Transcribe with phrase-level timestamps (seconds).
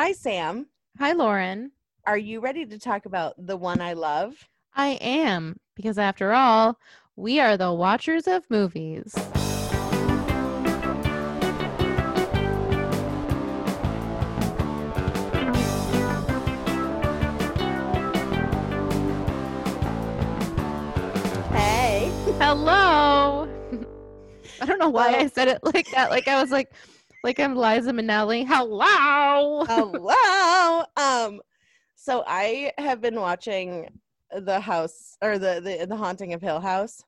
[0.00, 0.68] Hi, Sam.
[1.00, 1.72] Hi, Lauren.
[2.06, 4.48] Are you ready to talk about the one I love?
[4.72, 6.78] I am, because after all,
[7.16, 9.12] we are the watchers of movies.
[21.50, 22.12] Hey.
[22.38, 23.48] Hello.
[24.60, 26.10] I don't know why I said it like that.
[26.10, 26.70] Like I was like,
[27.24, 28.46] like I'm Liza Minnelli.
[28.46, 29.64] Hello.
[29.64, 30.84] Hello.
[30.96, 31.40] Um,
[31.96, 33.88] so I have been watching
[34.30, 37.02] the house or the the, the haunting of Hill House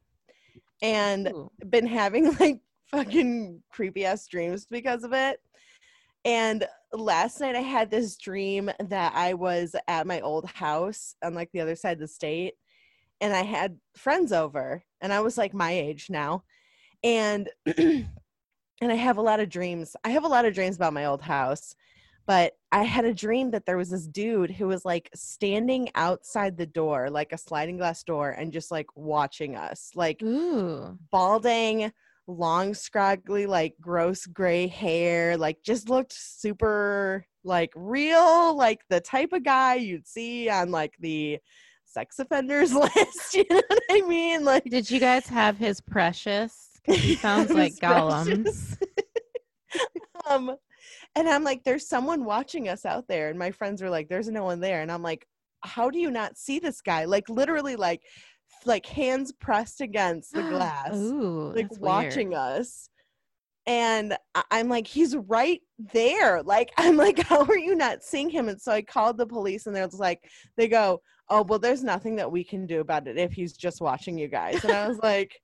[0.82, 1.50] and Ooh.
[1.68, 5.40] been having like fucking creepy ass dreams because of it.
[6.24, 11.34] And last night I had this dream that I was at my old house on
[11.34, 12.54] like the other side of the state
[13.20, 16.42] and I had friends over and I was like my age now.
[17.02, 17.48] And
[18.80, 19.96] and I have a lot of dreams.
[20.04, 21.74] I have a lot of dreams about my old house.
[22.26, 26.56] But I had a dream that there was this dude who was like standing outside
[26.56, 29.90] the door, like a sliding glass door, and just like watching us.
[29.96, 30.96] Like Ooh.
[31.10, 31.90] balding,
[32.28, 39.32] long, scraggly, like gross gray hair, like just looked super like real, like the type
[39.32, 41.38] of guy you'd see on like the
[41.84, 43.34] sex offenders list.
[43.34, 44.44] You know what I mean?
[44.44, 46.69] Like Did you guys have his precious?
[46.84, 48.46] He sounds like Gollum.
[50.28, 50.56] um
[51.16, 53.28] and I'm like, there's someone watching us out there.
[53.28, 54.80] And my friends were like, there's no one there.
[54.80, 55.26] And I'm like,
[55.62, 57.04] how do you not see this guy?
[57.04, 58.02] Like literally like
[58.64, 62.40] like hands pressed against the glass Ooh, like watching weird.
[62.40, 62.90] us
[63.66, 64.16] and
[64.50, 65.60] i'm like he's right
[65.92, 69.26] there like i'm like how are you not seeing him and so i called the
[69.26, 70.24] police and they're just like
[70.56, 73.80] they go oh well there's nothing that we can do about it if he's just
[73.80, 75.40] watching you guys and i was like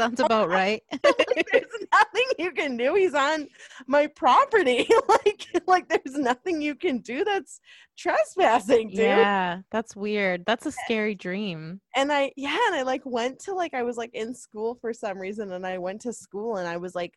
[0.00, 0.82] Sounds about right.
[1.02, 3.46] there's nothing you can do he's on
[3.86, 7.60] my property like like there's nothing you can do that's
[7.98, 10.44] trespassing dude yeah, that's weird.
[10.46, 11.82] That's a scary dream.
[11.94, 14.94] and I yeah, and I like went to like I was like in school for
[14.94, 17.14] some reason and I went to school and I was like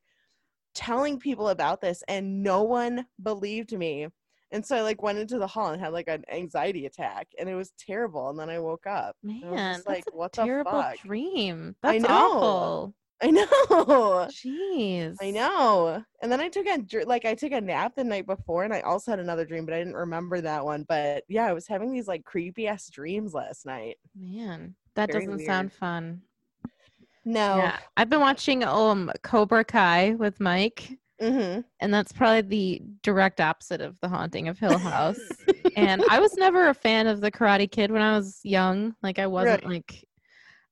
[0.75, 4.07] telling people about this and no one believed me.
[4.53, 7.49] And so I like went into the hall and had like an anxiety attack and
[7.49, 9.17] it was terrible and then I woke up.
[9.23, 10.97] Man, that's like, a what the terrible fuck?
[10.99, 11.75] dream.
[11.81, 12.07] I know.
[12.07, 12.93] awful.
[13.23, 13.47] I know.
[14.29, 15.15] Jeez.
[15.21, 16.03] I know.
[16.21, 18.81] And then I took a like I took a nap the night before and I
[18.81, 20.85] also had another dream but I didn't remember that one.
[20.87, 23.97] But yeah, I was having these like creepy ass dreams last night.
[24.15, 26.21] Man, that Very doesn't sound fun.
[27.25, 27.57] No.
[27.57, 31.63] Yeah, I've been watching um Cobra Kai with Mike, Mhm.
[31.79, 35.17] and that's probably the direct opposite of The Haunting of Hill House.
[35.75, 38.95] and I was never a fan of the Karate Kid when I was young.
[39.03, 39.71] Like I wasn't Right.
[39.73, 40.05] like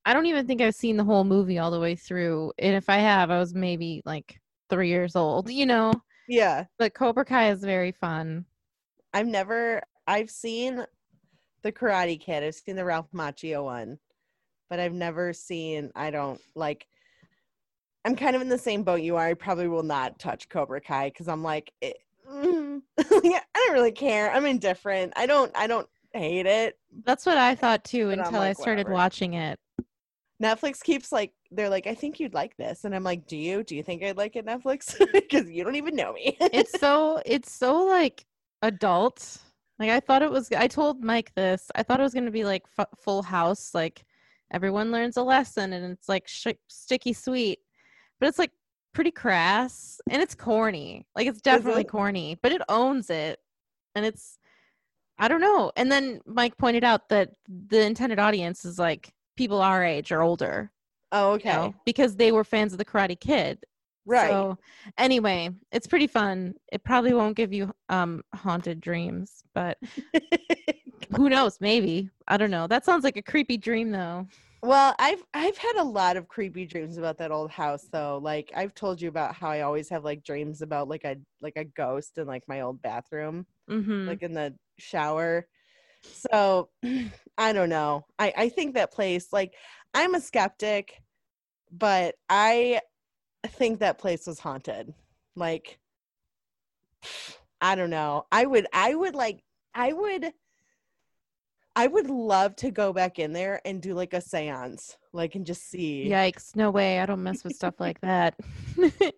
[0.04, 2.52] I don't even think I've seen the whole movie all the way through.
[2.58, 5.92] And if I have, I was maybe like three years old, you know.
[6.26, 6.64] yeah.
[6.78, 8.44] But Cobra Kai is very fun.
[9.14, 10.84] I've never I've seen
[11.62, 12.42] the Karate Kid.
[12.42, 13.98] I've seen the Ralph Macchio one,
[14.68, 16.86] but I've never seen I don't like
[18.04, 19.26] I'm kind of in the same boat you are.
[19.26, 21.98] I probably will not touch Cobra Kai because I'm like it,
[22.30, 22.80] mm,
[23.22, 24.30] yeah, I don't really care.
[24.32, 25.12] I'm indifferent.
[25.16, 26.78] I don't I don't hate it.
[27.04, 28.94] That's what I thought too But until I started whatever.
[28.94, 29.58] watching it.
[30.42, 33.62] Netflix keeps like they're like I think you'd like this and I'm like do you?
[33.62, 34.98] Do you think I'd like it Netflix?
[35.12, 36.36] because you don't even know me.
[36.40, 38.24] it's so it's so like
[38.62, 39.38] adult
[39.80, 42.30] like i thought it was i told mike this i thought it was going to
[42.30, 44.04] be like f- full house like
[44.52, 47.58] everyone learns a lesson and it's like sh- sticky sweet
[48.22, 48.52] but it's like
[48.94, 51.88] pretty crass and it's corny like it's definitely it?
[51.88, 53.40] corny but it owns it
[53.96, 54.38] and it's
[55.18, 59.60] i don't know and then mike pointed out that the intended audience is like people
[59.60, 60.70] our age or older
[61.10, 61.52] oh, you okay.
[61.52, 63.58] know, because they were fans of the karate kid
[64.04, 64.30] Right.
[64.30, 64.58] so
[64.98, 66.54] anyway, it's pretty fun.
[66.72, 69.78] It probably won't give you um haunted dreams, but
[71.16, 71.58] who knows?
[71.60, 72.66] Maybe I don't know.
[72.66, 74.26] That sounds like a creepy dream, though.
[74.62, 78.18] Well, I've I've had a lot of creepy dreams about that old house though.
[78.22, 81.54] Like I've told you about how I always have like dreams about like a like
[81.56, 84.08] a ghost in like my old bathroom, Mm-hmm.
[84.08, 85.48] like in the shower.
[86.12, 86.70] So
[87.38, 88.06] I don't know.
[88.18, 89.54] I I think that place like
[89.94, 91.02] I'm a skeptic,
[91.72, 92.80] but I
[93.48, 94.94] think that place was haunted.
[95.36, 95.80] Like
[97.60, 98.26] I don't know.
[98.32, 99.42] I would I would like
[99.74, 100.32] I would
[101.74, 105.46] I would love to go back in there and do like a seance, like and
[105.46, 106.08] just see.
[106.08, 106.54] Yikes!
[106.54, 107.00] No way.
[107.00, 108.34] I don't mess with stuff like that.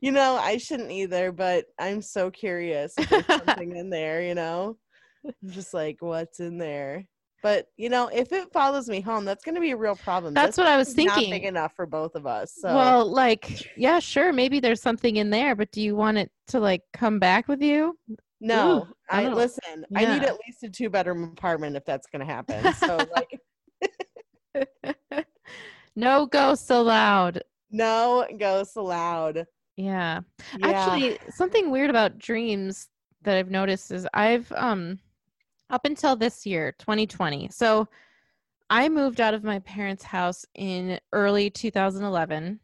[0.00, 4.34] You know, I shouldn't either, but I'm so curious if there's something in there, you
[4.34, 4.76] know?
[5.24, 7.06] I'm just like, what's in there?
[7.42, 10.32] But you know, if it follows me home, that's gonna be a real problem.
[10.32, 11.30] That's This what I was thinking.
[11.30, 12.54] Not big enough for both of us.
[12.54, 14.32] So Well, like, yeah, sure.
[14.32, 17.60] Maybe there's something in there, but do you want it to like come back with
[17.60, 17.98] you?
[18.42, 19.86] No, Ooh, I listen.
[19.94, 22.74] I need at least a two bedroom apartment if that's gonna happen.
[22.74, 23.06] So
[24.54, 24.66] like,
[25.96, 27.42] no ghosts allowed.
[27.70, 29.46] no ghosts allowed.
[29.76, 30.20] Yeah.
[30.58, 30.68] Yeah.
[30.68, 32.88] Actually, something weird about dreams
[33.22, 34.98] that I've noticed is I've um
[35.70, 37.48] up until this year, 2020.
[37.50, 37.86] So
[38.70, 42.58] I moved out of my parents' house in early 2011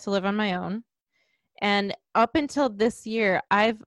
[0.00, 0.82] to live on my own.
[1.60, 3.82] And up until this year, I've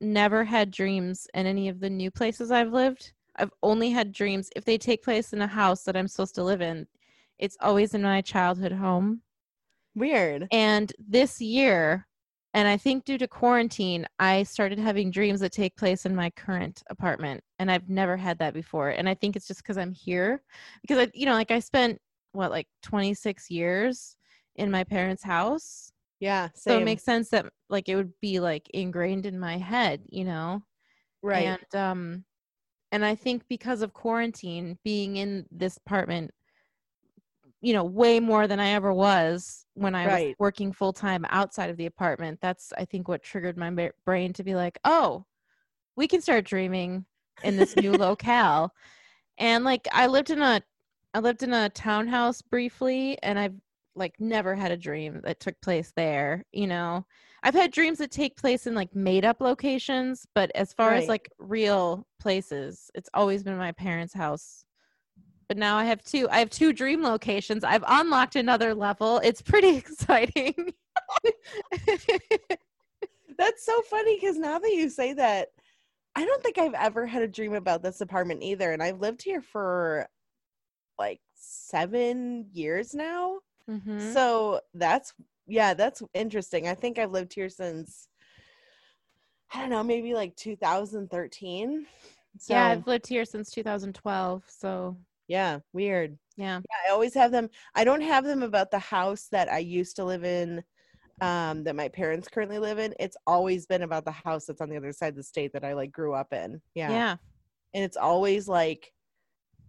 [0.00, 3.12] never had dreams in any of the new places I've lived.
[3.36, 6.44] I've only had dreams if they take place in a house that I'm supposed to
[6.44, 6.86] live in.
[7.38, 9.22] It's always in my childhood home.
[9.94, 10.46] weird.
[10.52, 12.06] And this year,
[12.52, 16.30] and I think due to quarantine, I started having dreams that take place in my
[16.30, 17.42] current apartment.
[17.58, 18.90] And I've never had that before.
[18.90, 20.42] And I think it's just because I'm here.
[20.82, 22.00] Because I, you know, like I spent
[22.32, 24.16] what, like 26 years
[24.56, 25.92] in my parents' house.
[26.20, 26.50] Yeah.
[26.54, 30.24] So it makes sense that like it would be like ingrained in my head, you
[30.24, 30.64] know?
[31.22, 31.56] right.
[31.60, 32.26] And um
[32.92, 36.32] and I think because of quarantine, being in this apartment,
[37.60, 41.70] you know, way more than I ever was when I was working full time outside
[41.70, 42.40] of the apartment.
[42.40, 45.26] That's I think what triggered my brain to be like, "Oh,
[45.96, 47.06] we can start dreaming
[47.42, 48.74] in this new locale."
[49.38, 50.62] And like I lived in a
[51.14, 53.56] I lived in a townhouse briefly and I've
[54.00, 57.06] like never had a dream that took place there, you know.
[57.42, 61.08] I've had dreams that take place in like made up locations, but as far as
[61.08, 64.64] like real places, it's always been my parents' house.
[65.48, 67.64] But now I have two I have two dream locations.
[67.64, 69.18] I've unlocked another level.
[69.24, 70.54] It's pretty exciting.
[73.38, 75.48] That's so funny because now that you say that,
[76.14, 78.72] I don't think I've ever had a dream about this apartment either.
[78.72, 80.08] And I've lived here for
[80.98, 83.38] like seven years now.
[83.70, 84.12] Mhm.
[84.12, 85.14] So that's,
[85.46, 86.66] yeah, that's interesting.
[86.66, 88.08] I think I've lived here since,
[89.52, 91.86] I don't know, maybe like 2013.
[92.38, 94.96] So, yeah, yeah, I've lived here since 2012, so
[95.28, 96.18] yeah, weird.
[96.36, 96.58] yeah.
[96.58, 97.48] Yeah, I always have them.
[97.74, 100.62] I don't have them about the house that I used to live in,
[101.20, 102.94] um, that my parents currently live in.
[102.98, 105.64] It's always been about the house that's on the other side of the state that
[105.64, 106.60] I like grew up in.
[106.74, 106.90] Yeah.
[106.90, 107.16] Yeah.
[107.74, 108.92] And it's always like,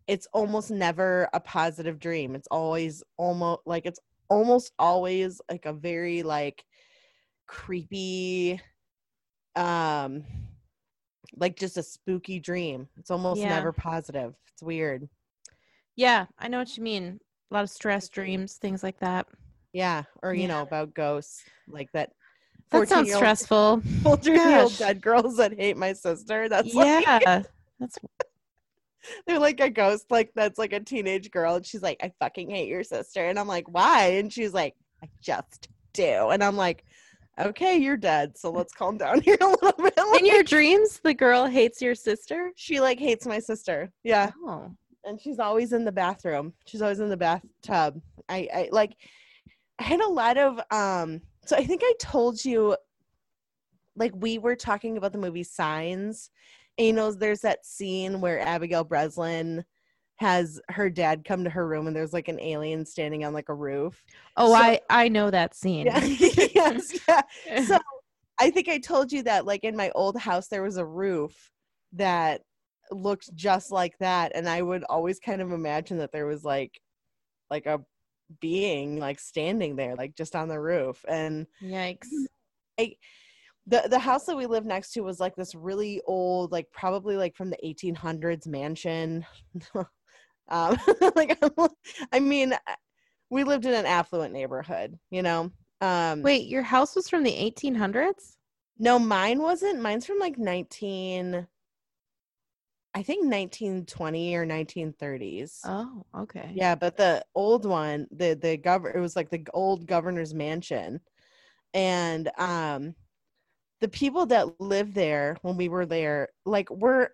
[0.07, 2.35] it's almost never a positive dream.
[2.35, 3.99] It's always almost like it's
[4.29, 6.63] almost always like a very like
[7.47, 8.59] creepy,
[9.55, 10.23] um,
[11.35, 12.87] like just a spooky dream.
[12.97, 13.49] It's almost Yeah.
[13.49, 14.35] never positive.
[14.53, 15.07] It's weird.
[15.95, 17.19] Yeah, I know what you mean.
[17.49, 19.27] A lot of stress dreams, things like that.
[19.73, 20.47] Yeah, or you Yeah.
[20.47, 22.11] know about ghosts like that.
[22.69, 23.81] That sounds 14-year-old stressful.
[24.03, 26.47] 14 year old dead girls that hate my sister.
[26.47, 27.43] That's like Yeah.
[27.79, 27.97] That's
[29.27, 32.49] they're like a ghost, like that's like a teenage girl, and she's like, "I fucking
[32.49, 36.55] hate your sister," and I'm like, "Why?" And she's like, "I just do," and I'm
[36.57, 36.83] like,
[37.39, 41.13] "Okay, you're dead, so let's calm down here a little bit." in your dreams the
[41.13, 42.51] girl hates your sister?
[42.55, 43.91] she like hates my sister.
[44.03, 44.71] Yeah, Oh.
[45.05, 46.53] and she's always in the bathroom.
[46.65, 48.01] She's always in the bathtub.
[48.29, 48.95] I, I like
[49.79, 52.77] I had a lot of um so I think I told you
[53.95, 56.29] like we were talking about the movie Signs.
[56.77, 59.63] And you know, there's that scene where Abigail Breslin
[60.17, 63.49] has her dad come to her room and there's like an alien standing on like
[63.49, 64.03] a roof.
[64.37, 65.87] Oh, So- I I know that scene.
[65.87, 65.99] Yeah.
[66.05, 67.21] yes, yeah.
[67.65, 67.77] So
[68.39, 71.51] I think I told you that like in my old house there was a roof
[71.93, 72.41] that
[72.91, 76.79] looked just like that and I would always kind of imagine that there was like
[77.49, 77.81] like a
[78.39, 82.07] being like standing there like just on the roof and Yikes.
[83.71, 87.15] The the house that we lived next to was like this really old like probably
[87.15, 89.25] like from the 1800s mansion
[90.49, 90.77] um
[91.15, 91.41] like
[92.11, 92.53] I mean
[93.29, 97.33] we lived in an affluent neighborhood you know um Wait, your house was from the
[97.33, 98.37] 1800s?
[98.77, 99.81] No, mine wasn't.
[99.81, 101.47] Mine's from like 19
[102.93, 105.61] I think 1920 or 1930s.
[105.63, 106.51] Oh, okay.
[106.53, 110.99] Yeah, but the old one, the the governor it was like the old governor's mansion.
[111.73, 112.95] And um
[113.81, 117.11] the people that lived there when we were there like were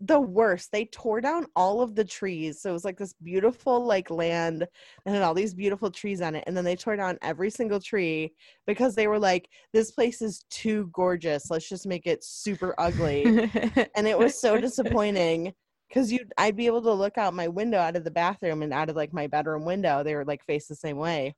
[0.00, 0.72] the worst.
[0.72, 2.60] They tore down all of the trees.
[2.60, 4.66] So it was like this beautiful like land
[5.06, 7.80] and had all these beautiful trees on it and then they tore down every single
[7.80, 8.34] tree
[8.66, 11.50] because they were like this place is too gorgeous.
[11.50, 13.24] Let's just make it super ugly
[13.94, 15.52] and it was so disappointing
[15.88, 18.72] because you i'd be able to look out my window out of the bathroom and
[18.72, 21.34] out of like my bedroom window they were like faced the same way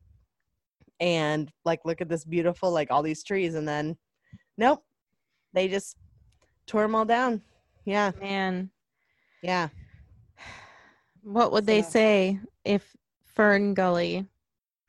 [1.00, 3.96] and like look at this beautiful like all these trees and then
[4.58, 4.84] nope
[5.52, 5.96] they just
[6.66, 7.40] tore them all down
[7.84, 8.70] yeah Man,
[9.42, 9.68] yeah
[11.22, 14.26] what would they say if Fern Gully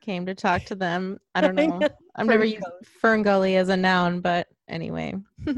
[0.01, 1.19] came to talk to them?
[1.35, 1.79] I don't know.
[2.15, 2.83] I've never Fern used Gully.
[2.83, 5.13] Fern Gully as a noun, but anyway.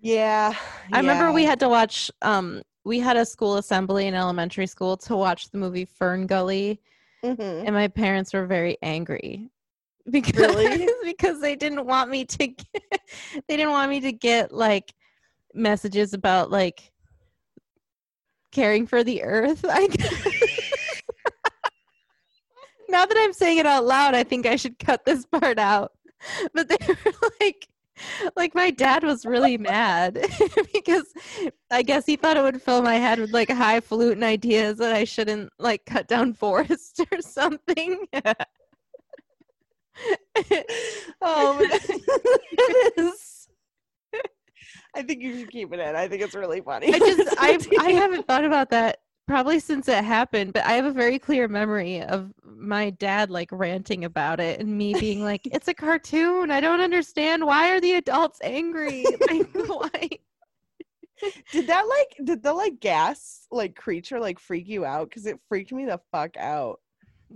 [0.00, 0.54] Yeah.
[0.92, 4.98] I remember we had to watch um we had a school assembly in elementary school
[4.98, 6.78] to watch the movie Fern Gully
[7.24, 7.64] Mhm.
[7.64, 9.50] and my parents were very angry
[10.10, 10.88] because Really?
[11.04, 13.00] because they didn't want me to get,
[13.48, 14.92] they didn't want me to get like
[15.54, 16.92] messages about like
[18.52, 19.64] caring for the earth.
[19.68, 19.88] I
[22.88, 25.92] now that I'm saying it out loud, I think I should cut this part out.
[26.52, 27.68] But they were like
[28.36, 30.14] like my dad was really mad
[30.72, 31.12] because
[31.70, 35.04] I guess he thought it would fill my head with like highfalutin ideas that I
[35.04, 38.06] shouldn't like cut down forests or something.
[41.26, 43.48] Oh, but it is.
[44.94, 45.96] I think you should keep it in.
[45.96, 46.94] I think it's really funny.
[46.94, 50.84] I just I I haven't thought about that probably since it happened, but I have
[50.84, 55.46] a very clear memory of my dad like ranting about it and me being like,
[55.46, 56.50] "It's a cartoon.
[56.50, 57.44] I don't understand.
[57.44, 59.04] Why are the adults angry?
[59.28, 60.08] Like, why?"
[61.52, 65.08] did that like did the like gas like creature like freak you out?
[65.08, 66.80] Because it freaked me the fuck out.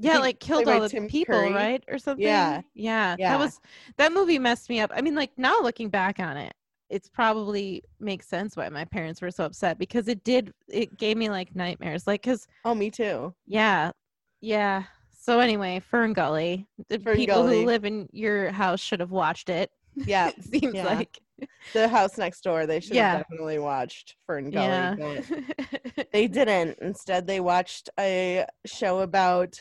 [0.01, 1.53] Yeah, like killed all the Tim people, Curry.
[1.53, 2.25] right, or something.
[2.25, 2.63] Yeah.
[2.75, 3.31] yeah, Yeah.
[3.33, 3.61] That was
[3.97, 4.91] that movie messed me up.
[4.95, 6.55] I mean, like now looking back on it,
[6.89, 10.53] it's probably makes sense why my parents were so upset because it did.
[10.69, 12.07] It gave me like nightmares.
[12.07, 13.35] Like, cause Oh, me too.
[13.47, 13.91] Yeah.
[14.41, 14.85] Yeah.
[15.21, 16.67] So anyway, Fern Gully.
[16.89, 17.61] The Fern people Gully.
[17.61, 19.71] who live in your house should have watched it.
[19.95, 20.85] Yeah, it seems yeah.
[20.87, 21.19] like.
[21.73, 22.67] the house next door.
[22.67, 23.11] They should Yeah.
[23.19, 24.67] have definitely watched Fern Gully.
[24.67, 24.95] Yeah.
[26.13, 26.79] they didn't.
[26.81, 29.61] Instead, they watched a show about,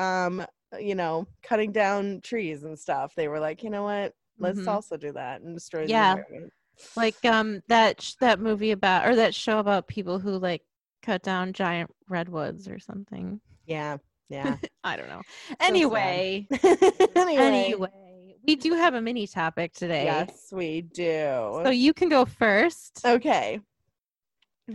[0.00, 0.44] um,
[0.78, 3.14] you know, cutting down trees and stuff.
[3.14, 4.14] They were like, you know what?
[4.38, 4.68] Let's Mhm.
[4.68, 6.10] also do that and destroy the Yeah.
[6.14, 6.52] environment.
[6.96, 10.62] like um that sh- that movie about or that show about people who like
[11.02, 13.40] cut down giant redwoods or something.
[13.66, 14.56] Yeah, yeah.
[14.84, 15.22] I don't know.
[15.60, 16.46] Anyway,
[17.16, 20.04] anyway, anyway, we do have a mini topic today.
[20.04, 21.60] yes, we do.
[21.64, 23.04] So you can go first.
[23.04, 23.60] Okay.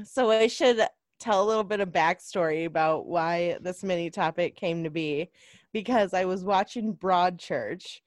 [0.04, 0.86] So I should
[1.26, 5.28] tell a little bit of backstory about why this mini topic came to be
[5.74, 8.02] because I was watching Broadchurch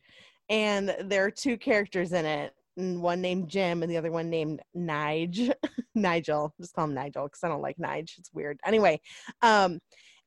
[0.49, 2.55] and there are two characters in it.
[2.77, 5.53] And one named Jim and the other one named Nige.
[5.97, 6.55] Nigel.
[6.61, 8.17] Just call him Nigel because I don't like Nige.
[8.19, 8.61] It's weird.
[8.65, 9.01] Anyway,
[9.43, 9.81] um,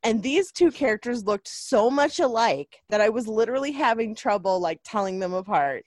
[0.04, 4.82] and these two characters looked so much alike that I was literally having trouble like
[4.84, 5.86] telling them apart.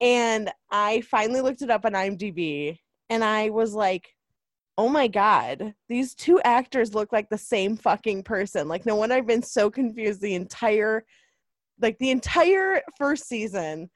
[0.00, 2.78] And I finally looked it up on IMDb
[3.10, 4.08] and I was like,
[4.78, 8.68] oh my God, these two actors look like the same fucking person.
[8.68, 11.04] Like, no wonder I've been so confused the entire,
[11.80, 13.90] like, the entire first season.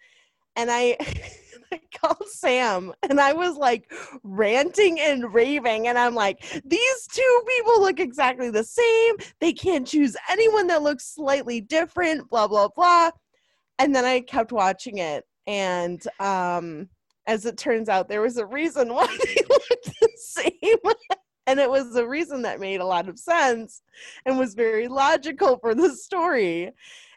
[0.56, 0.96] And I,
[1.72, 3.92] I called Sam and I was like
[4.22, 5.88] ranting and raving.
[5.88, 9.16] And I'm like, these two people look exactly the same.
[9.40, 13.10] They can't choose anyone that looks slightly different, blah, blah, blah.
[13.78, 15.24] And then I kept watching it.
[15.46, 16.88] And um,
[17.26, 20.78] as it turns out, there was a reason why they looked the same.
[21.46, 23.82] and it was a reason that made a lot of sense
[24.24, 26.72] and was very logical for the story.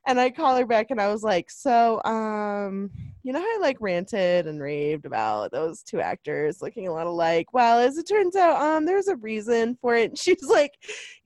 [0.07, 2.89] And I call her back and I was like, So, um,
[3.21, 7.05] you know how I like ranted and raved about those two actors looking a lot
[7.05, 7.53] alike?
[7.53, 10.11] Well, as it turns out, um, there's a reason for it.
[10.11, 10.73] And she's like,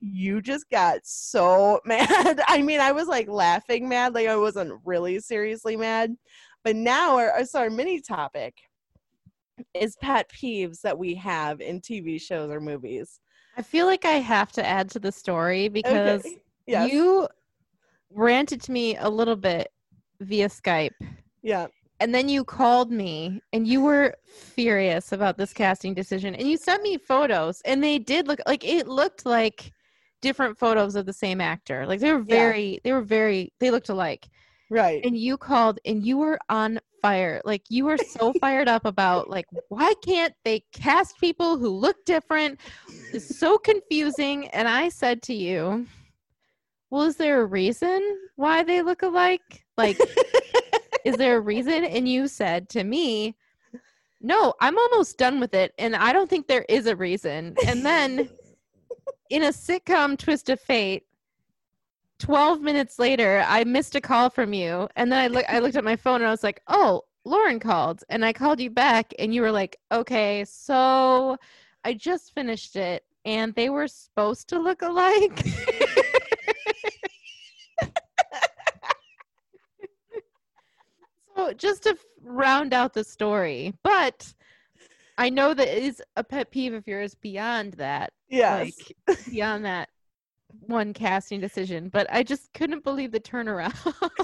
[0.00, 2.42] You just got so mad.
[2.46, 6.16] I mean, I was like laughing mad, like I wasn't really seriously mad.
[6.64, 8.54] But now our, so our mini topic
[9.74, 13.20] is pet peeves that we have in TV shows or movies.
[13.56, 16.38] I feel like I have to add to the story because Okay.
[16.66, 16.90] Yes.
[16.90, 17.28] you
[18.10, 19.68] ranted to me a little bit
[20.20, 20.92] via Skype.
[21.42, 21.66] yeah.
[22.00, 26.34] And then you called me and you were furious about this casting decision.
[26.34, 29.72] And you sent me photos and they did look like it looked like
[30.22, 31.86] different photos of the same actor.
[31.86, 32.48] Like they were Yeah.
[32.48, 34.26] very, they were very, they looked alike.
[34.70, 35.04] Right.
[35.04, 37.42] And you called and you were on fire.
[37.44, 42.04] Like you were so fired up about like why can't they cast people who look
[42.04, 42.60] different?
[43.12, 44.48] It's so confusing.
[44.48, 45.86] And I said to you,
[46.90, 48.00] well, is there a reason
[48.36, 49.64] why they look alike?
[49.76, 49.98] Like,
[51.04, 51.84] is there a reason?
[51.84, 53.36] And you said to me,
[54.20, 55.74] no, I'm almost done with it.
[55.78, 57.56] And I don't think there is a reason.
[57.66, 58.30] And then
[59.30, 61.04] in a sitcom twist of fate,
[62.24, 64.88] 12 minutes later, I missed a call from you.
[64.96, 67.60] And then I, look, I looked at my phone and I was like, oh, Lauren
[67.60, 68.02] called.
[68.08, 71.36] And I called you back and you were like, okay, so
[71.84, 75.46] I just finished it and they were supposed to look alike.
[81.36, 84.32] so just to f- round out the story, but
[85.18, 88.72] I know that is a pet peeve of yours beyond that yes.
[89.06, 89.90] like beyond that
[90.60, 93.74] one casting decision but i just couldn't believe the turnaround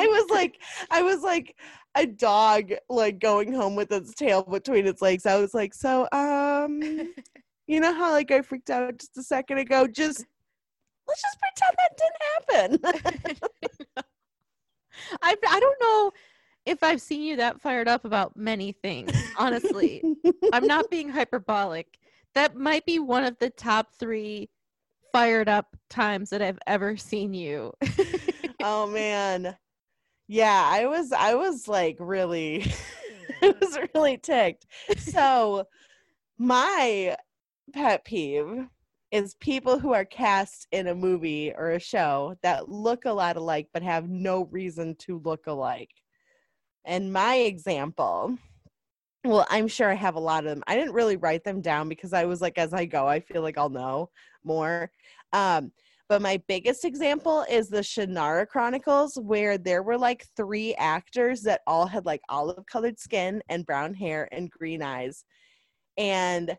[0.00, 0.60] I was like,
[0.90, 1.56] I was like
[1.94, 5.26] a dog like going home with its tail between its legs.
[5.26, 6.80] I was like, so um,
[7.66, 9.86] you know how like I freaked out just a second ago?
[9.86, 10.24] Just
[11.06, 14.04] let's just pretend that didn't happen.
[15.22, 16.12] I I don't know
[16.64, 19.12] if I've seen you that fired up about many things.
[19.38, 20.02] Honestly,
[20.52, 21.98] I'm not being hyperbolic.
[22.34, 24.48] That might be one of the top three
[25.12, 27.72] fired up times that I've ever seen you.
[28.62, 29.56] oh man.
[30.28, 32.72] Yeah, I was I was like really
[33.42, 34.66] I was really ticked.
[34.98, 35.64] So
[36.38, 37.16] my
[37.72, 38.66] pet peeve
[39.10, 43.36] is people who are cast in a movie or a show that look a lot
[43.36, 45.90] alike but have no reason to look alike.
[46.84, 48.36] And my example,
[49.24, 50.62] well, I'm sure I have a lot of them.
[50.66, 53.42] I didn't really write them down because I was like, as I go, I feel
[53.42, 54.10] like I'll know
[54.44, 54.90] more.
[55.32, 55.72] Um,
[56.10, 61.60] but my biggest example is the Shannara Chronicles, where there were like three actors that
[61.68, 65.24] all had like olive colored skin and brown hair and green eyes.
[65.96, 66.58] And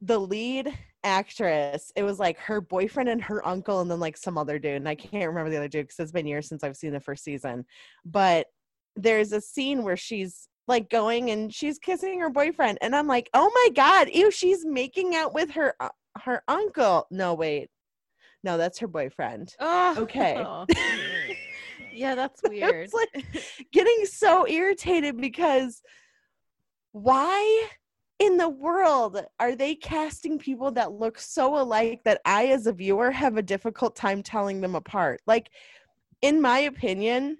[0.00, 0.72] the lead
[1.02, 4.76] actress, it was like her boyfriend and her uncle, and then like some other dude.
[4.76, 7.00] And I can't remember the other dude because it's been years since I've seen the
[7.00, 7.64] first season.
[8.04, 8.46] But
[8.94, 13.28] there's a scene where she's like going and she's kissing her boyfriend and i'm like
[13.34, 15.88] oh my god ew she's making out with her uh,
[16.22, 17.70] her uncle no wait.
[18.44, 19.54] No that's her boyfriend.
[19.60, 20.44] Oh, okay.
[21.94, 22.86] Yeah that's weird.
[22.86, 23.24] it's like
[23.70, 25.82] getting so irritated because
[26.92, 27.68] why
[28.18, 32.72] in the world are they casting people that look so alike that i as a
[32.72, 35.20] viewer have a difficult time telling them apart?
[35.26, 35.50] Like
[36.22, 37.36] in my opinion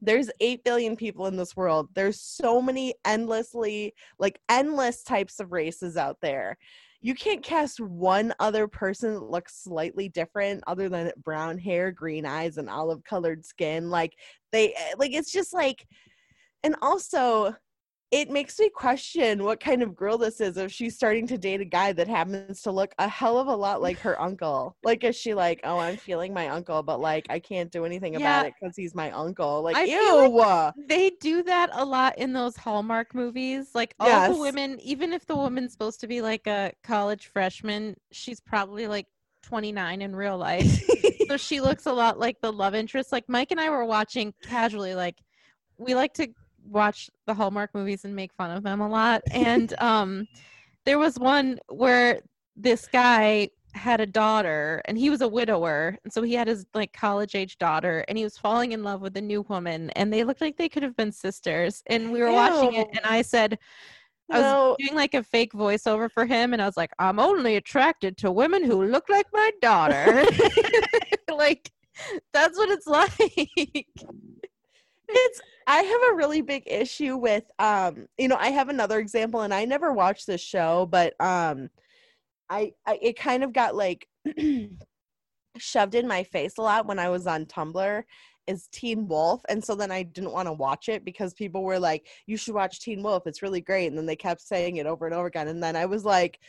[0.00, 1.88] there's 8 billion people in this world.
[1.94, 6.56] There's so many endlessly like endless types of races out there.
[7.02, 12.26] You can't cast one other person that looks slightly different other than brown hair green
[12.26, 13.88] eyes and olive colored skin.
[13.90, 14.14] Like
[14.52, 15.86] they eh, like it's just like
[16.62, 17.54] and also
[18.10, 21.60] it makes me question what kind of girl this is if she's starting to date
[21.60, 24.76] a guy that happens to look a hell of a lot like her uncle.
[24.82, 28.14] Like, is she like, oh, I'm feeling my uncle, but like, I can't do anything
[28.14, 28.40] Yeah.
[28.40, 29.62] about it because he's my uncle?
[29.62, 29.94] Like, I ew.
[30.00, 33.70] feel they do that a lot in those Hallmark movies.
[33.74, 34.34] Like all Yes.
[34.34, 38.88] the women, even if the woman's supposed to be like a college freshman, she's probably
[38.88, 39.06] like
[39.44, 40.66] 29 in real life.
[41.28, 43.12] so she looks a lot like the love interest.
[43.12, 45.16] Like Mike and I were watching casually, like
[45.78, 46.28] we like to
[46.64, 49.22] watch the Hallmark movies and make fun of them a lot.
[49.30, 50.26] And um
[50.84, 52.20] there was one where
[52.56, 56.66] this guy had a daughter and he was a widower and so he had his
[56.74, 60.12] like college age daughter and he was falling in love with a new woman and
[60.12, 63.22] they looked like they could have been sisters and we were watching it and i
[63.22, 63.56] said
[64.30, 67.18] I was no, doing like a fake voiceover for him and I was like, I'm
[67.18, 70.24] only attracted to women who look like my daughter.
[71.28, 71.70] like
[72.32, 73.86] that's what it's like.
[75.14, 79.42] It's i have a really big issue with um you know i have another example
[79.42, 81.68] and i never watched this show but um
[82.48, 84.06] i, I it kind of got like
[85.58, 88.02] shoved in my face a lot when i was on tumblr
[88.46, 91.78] is teen wolf and so then i didn't want to watch it because people were
[91.78, 94.86] like you should watch teen wolf it's really great and then they kept saying it
[94.86, 96.40] over and over again and then i was like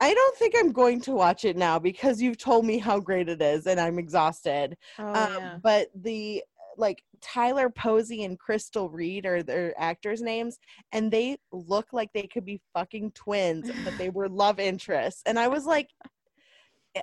[0.00, 3.28] I don't think I'm going to watch it now because you've told me how great
[3.28, 4.76] it is and I'm exhausted.
[4.98, 6.42] Oh um, but the
[6.78, 10.58] like Tyler Posey and Crystal Reed are their actors' names,
[10.92, 15.22] and they look like they could be fucking twins, but they were love interests.
[15.26, 15.88] And I was like,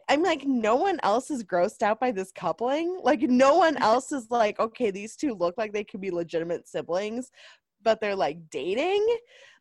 [0.09, 2.99] I'm like, no one else is grossed out by this coupling.
[3.03, 6.67] Like, no one else is like, okay, these two look like they could be legitimate
[6.67, 7.31] siblings,
[7.85, 9.05] but they're like dating.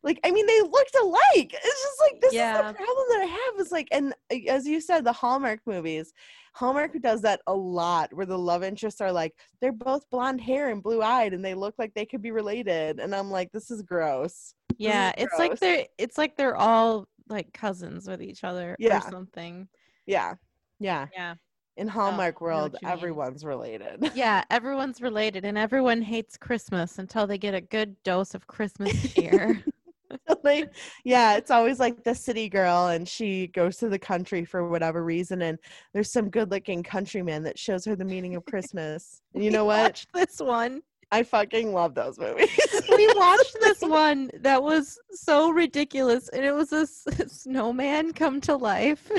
[0.03, 1.53] Like, I mean, they looked alike.
[1.53, 2.51] It's just like this Yeah.
[2.59, 3.59] is the problem that I have.
[3.65, 6.11] Is like, and uh, as you said, the Hallmark movies.
[6.53, 10.69] Hallmark does that a lot where the love interests are like they're both blonde hair
[10.69, 13.69] and blue eyed and they look like they could be related and I'm like this
[13.69, 14.53] is gross.
[14.77, 18.99] yeah, is it's like they're it's like they're all like cousins with each other Yeah.
[18.99, 19.67] or something.
[20.05, 20.35] Yeah.
[20.79, 21.07] Yeah.
[21.13, 21.35] Yeah.
[21.77, 22.93] In oh, Hallmark I know what world you mean.
[22.93, 24.11] everyone's related.
[24.15, 29.13] Yeah, everyone's related and everyone hates Christmas until they get a good dose of Christmas
[29.13, 29.61] cheer.
[30.43, 30.71] like,
[31.03, 35.03] yeah, it's always like the city girl and she goes to the country for whatever
[35.03, 35.57] reason and
[35.93, 39.21] there's some good looking countryman that shows her the meaning of Christmas.
[39.33, 40.05] And you know what?
[40.13, 40.81] this one.
[41.11, 42.49] I fucking love those movies.
[42.89, 48.41] we watched this one that was so ridiculous and it was a s- snowman come
[48.41, 49.11] to life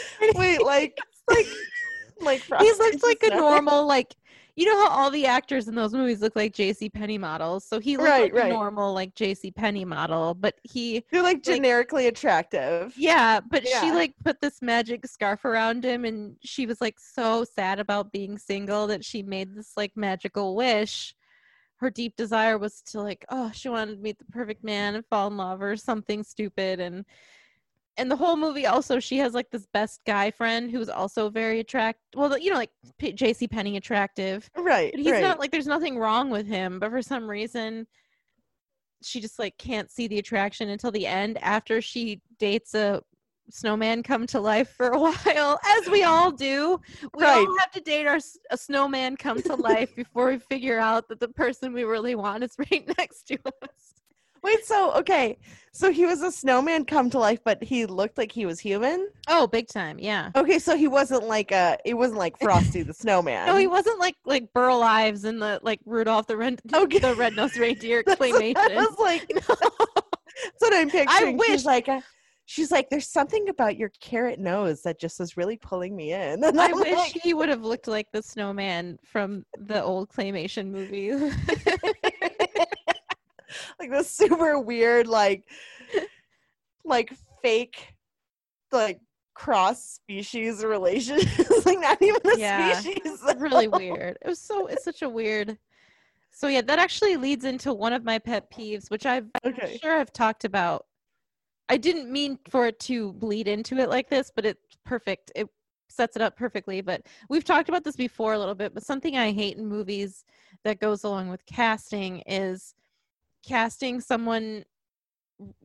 [0.34, 1.46] Wait, like like
[2.20, 4.14] like he looks like a normal like
[4.56, 7.64] you know how all the actors in those movies look like JC Penney models.
[7.64, 8.50] So he looked Right, like right.
[8.50, 12.92] a normal like JC Penney model, but he They're like generically attractive.
[12.96, 17.44] yeah, but she like put this magic scarf around him and she was like so
[17.44, 21.14] sad about being single that she made this like magical wish.
[21.76, 25.06] Her deep desire was to like, oh, she wanted to meet the perfect man and
[25.06, 27.04] fall in love or something stupid and
[27.98, 31.60] and the whole movie also she has like this best guy friend who's also very
[31.60, 34.92] attract well you know like P- JC Penney attractive Right.
[34.92, 35.22] but he's right.
[35.22, 37.86] not like there's nothing wrong with him but for some reason
[39.02, 43.00] she just like can't see the attraction until the end after she dates a
[43.50, 46.78] snowman come to life for a while as we all do
[47.16, 47.46] we Right.
[47.46, 48.18] all have to date our
[48.50, 52.44] a snowman come to life before we figure out that the person we really want
[52.44, 53.94] is right next to us
[54.42, 55.38] Wait, so okay.
[55.72, 59.08] So he was a snowman come to life, but he looked like he was human?
[59.28, 62.94] oh big time yeah Okay, so he wasn't like a it wasn't like Frosty the
[62.94, 63.46] snowman.
[63.46, 66.98] no he wasn't like like burl ives in the like rudolph the red Okay.
[66.98, 69.40] the red-nosed reindeer That's what I was like No.
[69.54, 71.34] that's what I'm picturing.
[71.34, 72.00] I wish- She's like uh,
[72.46, 76.42] she's like, there's something about your carrot nose that just is really pulling me in.
[76.42, 80.70] And I wish like, he would have looked like the snowman from the old claymation
[80.70, 81.34] movies.
[83.78, 85.44] like this super weird, like
[86.84, 87.94] like fake
[88.72, 89.00] like
[89.34, 91.16] cross species relation.
[91.20, 92.80] it's like not even a Yeah.
[92.80, 93.22] species.
[93.36, 94.18] really weird.
[94.22, 95.58] It was so it's such a weird.
[96.30, 99.78] So yeah, that actually leads into one of my pet peeves, which I've Okay.
[99.80, 100.86] sure I've talked about.
[101.68, 105.32] I didn't mean for it to bleed into it like this, but it's perfect.
[105.34, 105.48] It
[105.88, 106.80] sets it up perfectly.
[106.80, 108.72] But we've talked about this before a little bit.
[108.72, 110.24] But something I hate in movies
[110.64, 112.74] that goes along with casting is
[113.46, 114.64] casting someone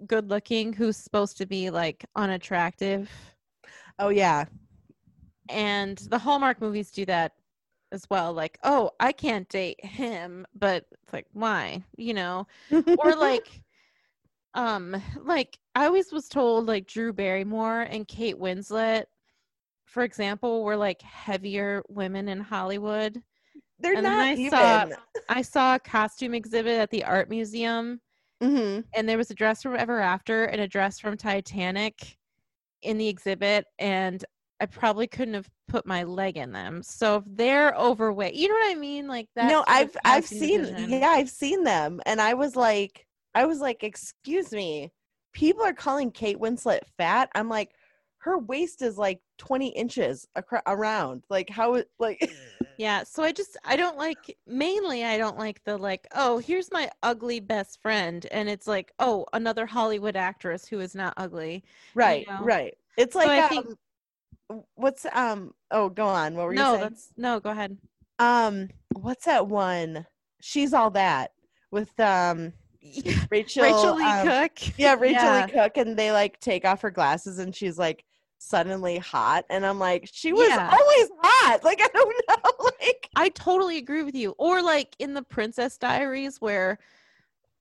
[0.06, 3.10] good looking who's supposed to be like unattractive.
[4.00, 4.46] Oh yeah.
[5.50, 7.34] And the Hallmark movies do that
[7.92, 8.34] as well.
[8.34, 11.84] Like, oh, I can't date him, but it's like, why?
[11.98, 12.48] You know?
[12.98, 13.64] or like
[14.56, 19.06] um like i always was told like drew barrymore and kate winslet
[19.86, 23.22] for example were like heavier women in hollywood
[23.80, 24.50] they're and not I even.
[24.50, 24.86] saw-
[25.30, 28.00] i saw a costume exhibit at the art museum.
[28.42, 32.18] Hmm and there was a dress from ever after and a dress from titanic
[32.82, 34.26] in the exhibit and
[34.60, 36.84] i probably couldn't have put my leg in them.
[36.84, 39.08] So if they're overweight you know what i mean?
[39.08, 40.90] Like that no i've i've seen decision.
[40.90, 42.00] yeah i've seen them.
[42.06, 43.06] And i was like
[43.36, 44.92] i was like excuse me
[45.34, 47.30] people are calling kate winslet fat?
[47.34, 47.72] I'm like
[48.20, 51.24] her waist is like 20 inches acro- around.
[51.30, 52.32] Like how like
[52.78, 56.72] Yeah, so I just I don't like mainly I don't like the like oh here's
[56.72, 61.64] my ugly best friend and it's like oh another Hollywood actress who is not ugly.
[61.96, 62.40] right know?
[62.42, 63.68] right it's So like I think-
[64.50, 67.78] um, what's um oh go on what were you No, saying that's no go ahead.
[68.20, 70.06] um what's that one
[70.42, 71.32] she's all that
[71.72, 72.54] with um
[73.32, 74.78] rachel Rachael Leigh um, Cook.
[74.80, 75.46] yeah rachel Yeah.
[75.46, 78.04] lee cook and they like take off her glasses and she's like
[78.44, 80.70] suddenly hot and i'm like she was Yeah.
[80.72, 84.32] always hot like i don't know like I totally agree with you.
[84.40, 86.80] Or like in the Princess Diaries where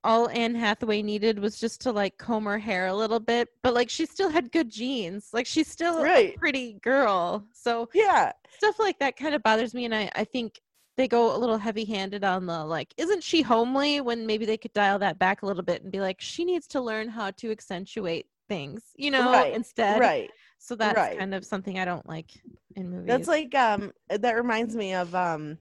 [0.05, 3.75] all Anne Hathaway needed was just to like comb her hair a little bit, but
[3.75, 5.29] like she still had good genes.
[5.33, 6.35] Like she's still Right.
[6.35, 7.47] a pretty girl.
[7.53, 10.61] So yeah stuff like that kind of bothers me and I, I think
[10.97, 14.57] they go a little heavy handed on the like isn't she homely when maybe they
[14.57, 17.31] could dial that back a little bit and be like she needs to learn how
[17.33, 20.31] to accentuate things you know Right, instead right
[20.63, 21.19] so that's right.
[21.19, 22.31] kind of something i don't like
[22.77, 23.07] in movies.
[23.07, 25.59] that's like um that reminds me of um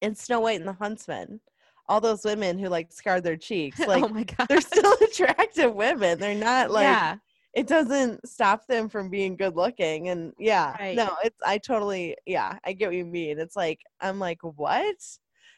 [0.00, 1.40] in snow white and the huntsman
[1.88, 5.74] all those women who like scarred their cheeks like oh my god they're still attractive
[5.74, 6.18] women.
[6.18, 7.16] They're not like yeah.
[7.54, 10.08] it doesn't stop them from being good looking.
[10.08, 10.96] And yeah Right.
[10.96, 13.38] no it's i totally yeah i get what you mean.
[13.38, 14.96] It's like i'm like what?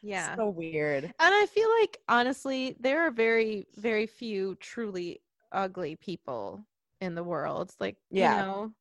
[0.02, 0.34] Yeah.
[0.36, 1.04] So weird.
[1.04, 5.20] And i feel like honestly there are very very few truly
[5.52, 6.64] ugly people
[7.00, 8.30] in the world It's like Yeah.
[8.32, 8.74] you know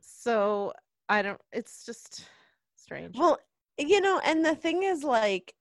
[0.00, 0.72] so
[1.08, 2.28] i don't it's just
[2.76, 3.38] strange well
[3.78, 5.54] you know and the thing is like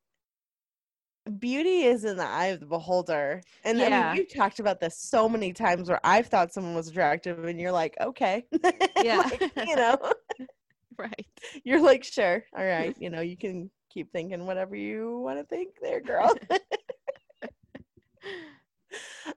[1.40, 3.90] beauty is in the eye of the beholder and i Yeah.
[3.90, 7.60] mean we've talked about this so many times where i've thought someone was attractive and
[7.60, 8.46] you're like okay
[9.00, 9.24] Yeah.
[9.30, 9.98] Like, you know
[10.98, 11.28] right
[11.66, 15.46] you're like sure all right you know you can keep thinking whatever you want to
[15.46, 16.34] think there girl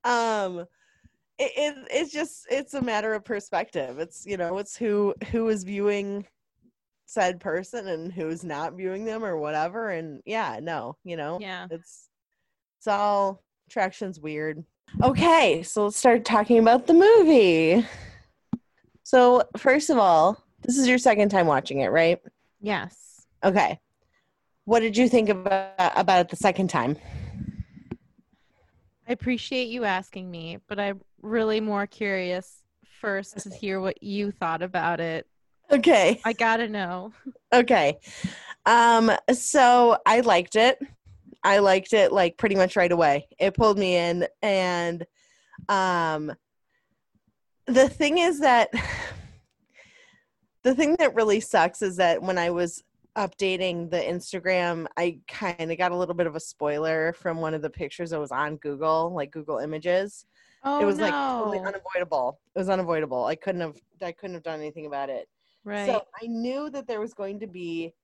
[0.05, 0.65] um
[1.41, 3.99] it, it it's just it's a matter of perspective.
[3.99, 6.27] It's you know it's who who is viewing
[7.07, 9.91] said person and who's not viewing them or whatever.
[9.91, 11.67] And yeah no you know yeah.
[11.71, 12.09] it's
[12.79, 14.63] it's all attraction's weird.
[15.03, 17.87] Okay so let's start talking about the movie.
[19.03, 22.21] So first of all this is your second time watching it right?
[22.61, 23.27] Yes.
[23.43, 23.81] Okay.
[24.67, 26.99] What did you think about about it the second time?
[29.09, 32.63] I appreciate you asking me, but I'm really more curious
[33.01, 35.27] first to hear what you thought about it.
[35.71, 36.21] Okay.
[36.25, 37.13] I gotta know.
[37.53, 37.99] Okay.
[38.67, 40.79] Um, so I liked it.
[41.43, 43.29] I liked it like pretty much right away.
[43.39, 45.07] It pulled me in and
[45.69, 46.33] um
[47.67, 48.71] the thing is that
[50.63, 52.83] the thing that really sucks is that when I was
[53.17, 57.55] updating the Instagram, I kind of got a little bit of a spoiler from one
[57.55, 60.27] of the pictures that was on Google, like Google Images.
[60.63, 61.05] Oh it was no.
[61.05, 62.41] like totally unavoidable.
[62.55, 63.25] It was unavoidable.
[63.25, 65.29] I couldn't have I couldn't have done anything about it.
[65.65, 65.87] right.
[65.87, 67.95] So I knew that there was going to be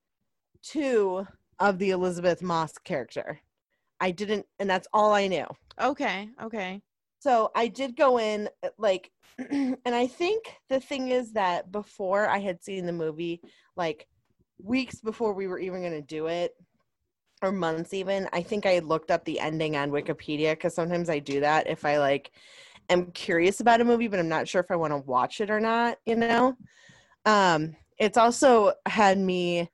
[0.62, 1.26] two
[1.58, 3.40] of the Elisabeth Moss character.
[4.00, 5.46] I didn't, and that's all I knew.
[5.80, 6.28] okay.
[6.42, 6.82] Okay.
[7.18, 12.38] So I did go in like, and I think the thing is that before I
[12.38, 13.40] had seen the movie,
[13.76, 14.06] like
[14.62, 16.52] weeks before we were even going to do it,
[17.52, 21.40] months even, I think I looked up the ending on Wikipedia because sometimes I do
[21.40, 22.30] that if I like
[22.88, 25.50] am curious about a movie, but I'm not sure if I want to watch it
[25.50, 26.56] or not, you know?
[27.24, 29.70] Um, it's also had me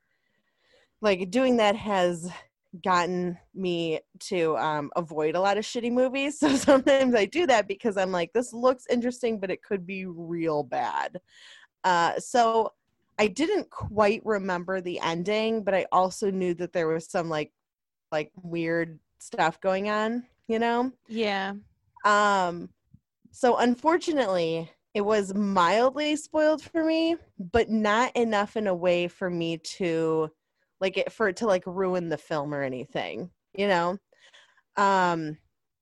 [1.01, 2.31] like doing that has
[2.83, 6.39] gotten me to um, avoid a lot of shitty movies.
[6.41, 10.05] So sometimes I do that because I'm like, this looks interesting, but it could be
[10.05, 11.19] real bad.
[11.83, 12.71] Uh, so
[13.19, 17.51] I didn't quite remember the ending, but I also knew that there was some like
[18.13, 20.91] like weird stuff going on, you know?
[21.09, 21.53] Yeah.
[22.05, 22.69] Um,
[23.31, 27.17] so unfortunately, it was mildly spoiled for me,
[27.51, 30.29] but not enough in a way for me to
[30.79, 33.97] like it for it to like ruin the film or anything, you know.
[34.77, 35.37] Um,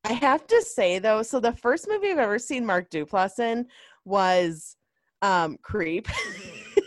[0.06, 3.68] I have to say though, so the first movie I've ever seen Mark Duplass in
[4.06, 4.78] was
[5.22, 6.08] um Creep.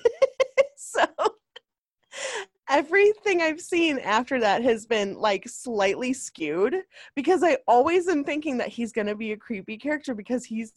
[0.76, 1.04] so
[2.68, 6.76] everything I've seen after that has been like slightly skewed
[7.14, 10.72] because I always am thinking that he's going to be a creepy character because he's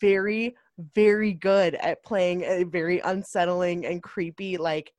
[0.00, 0.56] very
[0.94, 4.92] very good at playing a very unsettling and creepy like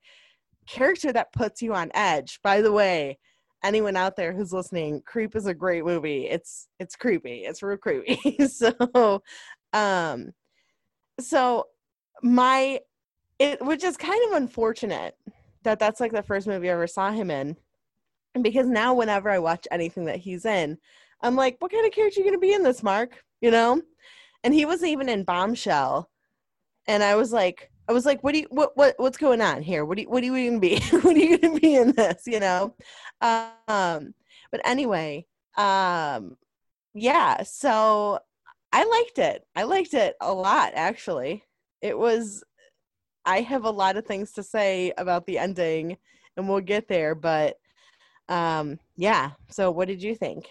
[0.68, 2.40] character that puts you on edge.
[2.44, 3.18] By the way,
[3.64, 6.28] anyone out there who's listening, Creep is a great movie.
[6.28, 7.46] It's it's creepy.
[7.46, 8.48] It's real creepy.
[8.48, 9.22] so
[9.74, 10.34] um
[11.20, 11.66] so
[12.22, 12.80] my
[13.40, 15.16] it which is kind of unfortunate
[15.68, 17.58] that that's like the first movie I ever saw him in.
[18.34, 20.78] And because now whenever I watch anything that he's in,
[21.22, 23.24] I'm like, what kind of character are you gonna be in this, Mark?
[23.42, 23.82] You know?
[24.44, 26.10] And he wasn't even in Bombshell.
[26.88, 29.62] And I was like, I was like, what do you what what what's going on
[29.62, 29.84] here?
[29.84, 30.80] What do you what are you gonna be?
[31.02, 32.24] what are you gonna be in this?
[32.26, 32.74] You know?
[33.22, 34.14] Um
[34.52, 35.26] but anyway,
[35.58, 36.38] um
[36.94, 38.20] yeah, so
[38.72, 39.46] I liked it.
[39.56, 41.44] I liked it a lot actually.
[41.82, 42.44] It was
[43.28, 45.98] I have a lot of things to say about the ending
[46.36, 47.60] and we'll get there, but
[48.30, 49.32] um yeah.
[49.50, 50.48] So what did you think?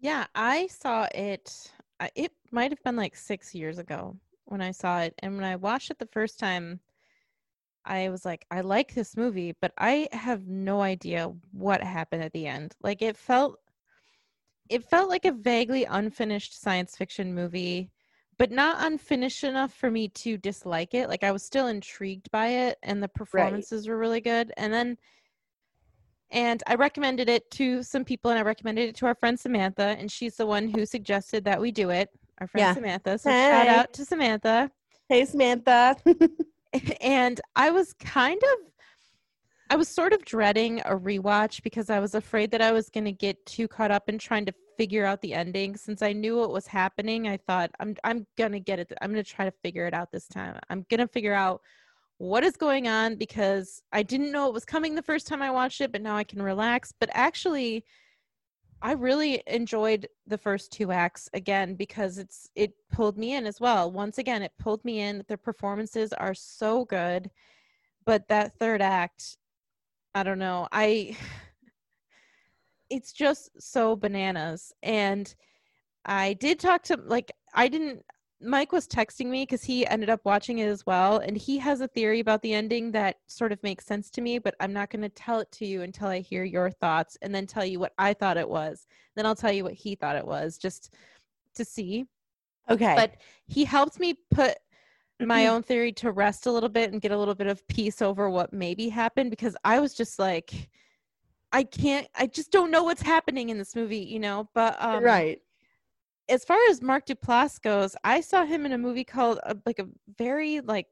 [0.00, 1.70] Yeah, I saw it.
[2.16, 5.54] It might have been like six years ago when I saw it, and when I
[5.56, 6.80] watched it the first time,
[7.84, 12.32] I was like, I like this movie, but I have no idea what happened at
[12.32, 12.74] the end.
[12.82, 13.58] Like it felt,
[14.68, 17.90] it felt like a vaguely unfinished science fiction movie,
[18.38, 21.08] but not unfinished enough for me to dislike it.
[21.08, 24.52] Like I was still intrigued by it, and the performances were really good.
[24.56, 24.96] And then
[26.32, 29.96] and I recommended it to some people, and I recommended it to our friend Samantha,
[29.98, 32.08] and she's the one who suggested that we do it.
[32.40, 32.74] Our friend Yeah.
[32.74, 33.18] Samantha.
[33.18, 34.70] So shout out to Samantha.
[35.08, 35.96] Hey Samantha.
[37.02, 38.72] and I was kind of,
[39.68, 43.04] I was sort of dreading a rewatch because I was afraid that I was going
[43.04, 45.76] to get too caught up in trying to figure out the ending.
[45.76, 48.92] Since I knew what was happening, I thought I'm I'm gonna get it.
[49.00, 50.58] I'm gonna try to figure it out this time.
[50.70, 51.60] I'm gonna figure out
[52.18, 55.52] what is going on because I didn't know it was coming the first time I
[55.52, 56.92] watched it, but now I can relax.
[56.98, 57.84] But actually,
[58.82, 63.60] I really enjoyed the first two acts again because it's it pulled me in as
[63.60, 63.92] well.
[63.92, 65.22] Once again, it pulled me in.
[65.28, 67.30] The performances are so good,
[68.04, 69.36] but that third act,
[70.12, 70.66] I don't know.
[70.72, 71.16] I
[72.92, 75.34] it's just so bananas and
[76.04, 78.02] I did talk to like I didn't
[78.44, 81.80] Mike was texting me because he ended up watching it as well, and he has
[81.80, 84.90] a theory about the ending that sort of makes sense to me, but I'm not
[84.90, 87.78] going to tell it to you until I hear your thoughts and then tell you
[87.78, 88.86] what I thought it was.
[89.14, 90.92] Then I'll tell you what he thought it was, just
[91.54, 92.04] to see.
[92.68, 92.94] Okay.
[92.96, 93.14] But
[93.46, 94.56] he helped me put
[95.20, 95.54] my mm-hmm.
[95.54, 98.28] own theory to rest a little bit and get a little bit of peace over
[98.28, 100.68] what maybe happened because I was just like,
[101.52, 104.48] I can't, I just don't know what's happening in this movie, you know.
[104.54, 105.40] But um, right.
[106.28, 109.78] as far as Mark Duplass goes, I saw him in a movie called uh, like
[109.78, 109.86] a
[110.16, 110.86] very like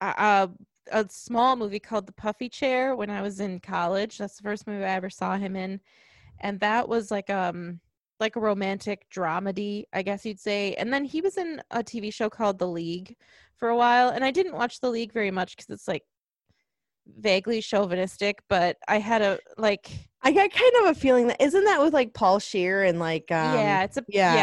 [0.00, 0.46] uh, uh
[0.92, 4.18] a small movie called The Puffy Chair when I was in college.
[4.18, 5.80] That's the first movie I ever saw him in,
[6.40, 7.80] and that was like um
[8.18, 10.74] like a romantic dramedy, I guess you'd say.
[10.74, 13.16] And then he was in a TV show called The League
[13.56, 16.04] for a while, and I didn't watch The League very much because it's like
[17.18, 18.42] vaguely chauvinistic.
[18.48, 19.90] But I had a like
[20.22, 23.30] I got kind of a feeling that isn't that with like Paul Scheer and like
[23.30, 24.34] um, yeah, it's a yeah.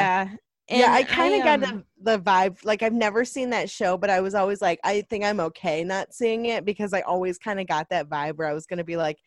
[0.69, 0.79] yeah.
[0.79, 2.65] yeah, I kind of got um, the, the vibe.
[2.65, 5.83] Like I've never seen that show, but I was always like, I think I'm okay
[5.83, 8.83] not seeing it because I always kind of got that vibe where I was gonna
[8.83, 9.19] be like,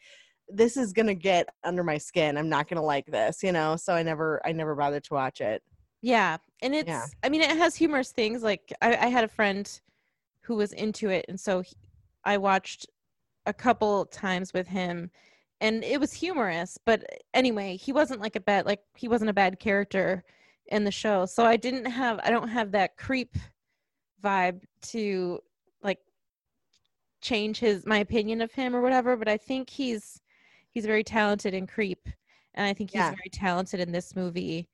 [0.48, 2.36] this is gonna get under my skin.
[2.36, 3.76] I'm not gonna like this, you know.
[3.76, 5.62] So I never, I never bothered to watch it.
[6.02, 7.06] Yeah, and it's Yeah.
[7.22, 8.42] I mean it has humorous things.
[8.42, 9.80] Like I, I had a friend
[10.42, 11.76] who was into it, and so he,
[12.24, 12.86] I watched
[13.46, 15.10] a couple times with him,
[15.60, 16.78] and it was humorous.
[16.84, 20.24] But anyway, he wasn't like a bad like he wasn't a bad character
[20.66, 21.26] in the show.
[21.26, 23.36] So I didn't have I don't have that creep
[24.22, 25.40] vibe to
[25.82, 25.98] like
[27.20, 29.16] change his my opinion of him or whatever.
[29.16, 30.20] But I think he's
[30.70, 32.08] he's very talented in creep,
[32.54, 33.10] and I think he's Yeah.
[33.10, 34.68] very talented in this movie.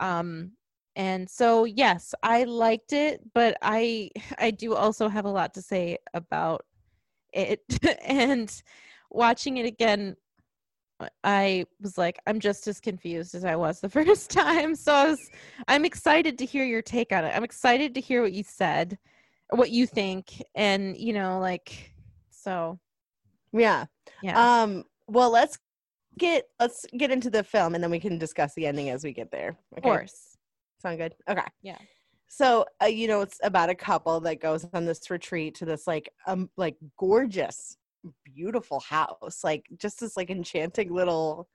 [0.00, 0.52] Um,
[0.96, 5.62] and so yes i liked it but i i do also have a lot to
[5.62, 6.66] say about
[7.32, 7.60] it
[8.04, 8.62] and
[9.10, 10.16] watching it again
[11.24, 15.10] i was like i'm just as confused as i was the first time so i
[15.10, 15.30] was
[15.68, 18.98] i'm excited to hear your take on it i'm excited to hear what you said
[19.50, 21.92] what you think and you know like
[22.30, 22.78] so
[23.52, 23.86] Yeah.
[24.22, 24.84] yeah Um.
[25.06, 25.58] Well, let's
[26.18, 29.12] get let's get into the film, and then we can discuss the ending as we
[29.12, 29.58] get there.
[29.78, 29.78] Okay.
[29.78, 30.36] of course
[30.80, 31.14] Sound good?
[31.28, 31.46] Okay.
[31.62, 31.78] Yeah.
[32.34, 35.86] So, uh, you know, it's about a couple that goes on this retreat to this
[35.86, 37.76] like um like gorgeous,
[38.24, 41.46] beautiful house, like just this like enchanting little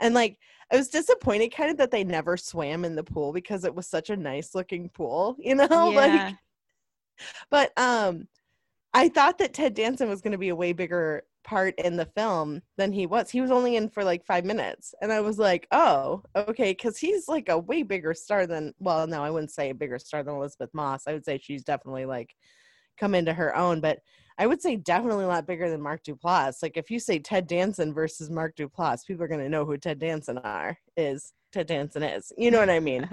[0.00, 0.36] and like
[0.70, 3.86] I was disappointed kind of that they never swam in the pool because it was
[3.86, 5.66] such a nice looking pool, you know?
[5.96, 6.34] Like
[7.50, 8.28] but um
[8.92, 12.04] I thought that Ted Danson was going to be a way bigger part in the
[12.04, 13.30] film than he was.
[13.30, 16.98] He was only in for like 5 minutes and I was like, "Oh, okay, cuz
[16.98, 20.22] he's like a way bigger star than well, no, I wouldn't say a bigger star
[20.22, 21.06] than Elisabeth Moss.
[21.06, 22.34] I would say she's definitely like
[22.98, 24.00] come into her own, but
[24.36, 26.62] I would say definitely a lot bigger than Mark Duplass.
[26.62, 29.78] Like if you say Ted Danson versus Mark Duplass, people are going to know who
[29.78, 32.30] Ted Danson are is Ted Danson is.
[32.36, 33.08] You know what I mean?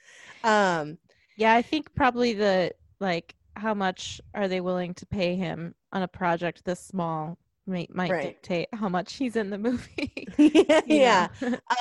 [0.44, 0.96] um
[1.36, 6.02] Yeah, I think probably the like how much are they willing to pay him on
[6.02, 7.36] a project this small
[7.70, 8.22] might might Right.
[8.22, 10.28] dictate how much he's in the movie.
[10.38, 11.28] yeah, yeah.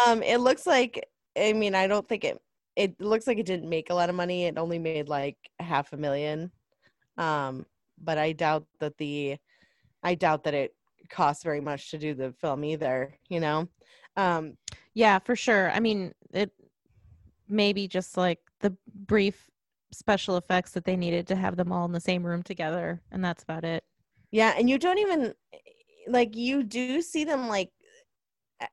[0.08, 1.06] Um, it looks like
[1.38, 2.39] I mean, I don't think it
[2.75, 4.45] it looks like it didn't make a lot of money.
[4.45, 6.52] It only made like half a million.
[7.17, 7.65] Um,
[8.02, 9.38] but I doubt that the
[10.04, 10.73] I doubt that it
[11.10, 13.67] cost very much to do the film either, you know.
[14.15, 14.58] Um,
[14.93, 15.71] yeah, for sure.
[15.71, 16.52] I mean, it
[17.47, 19.49] maybe just like the brief
[19.91, 23.23] special effects that they needed to have them all in the same room together, and
[23.23, 23.84] that's about it.
[24.32, 25.34] yeah, and you don't even
[26.09, 27.69] like you do see them like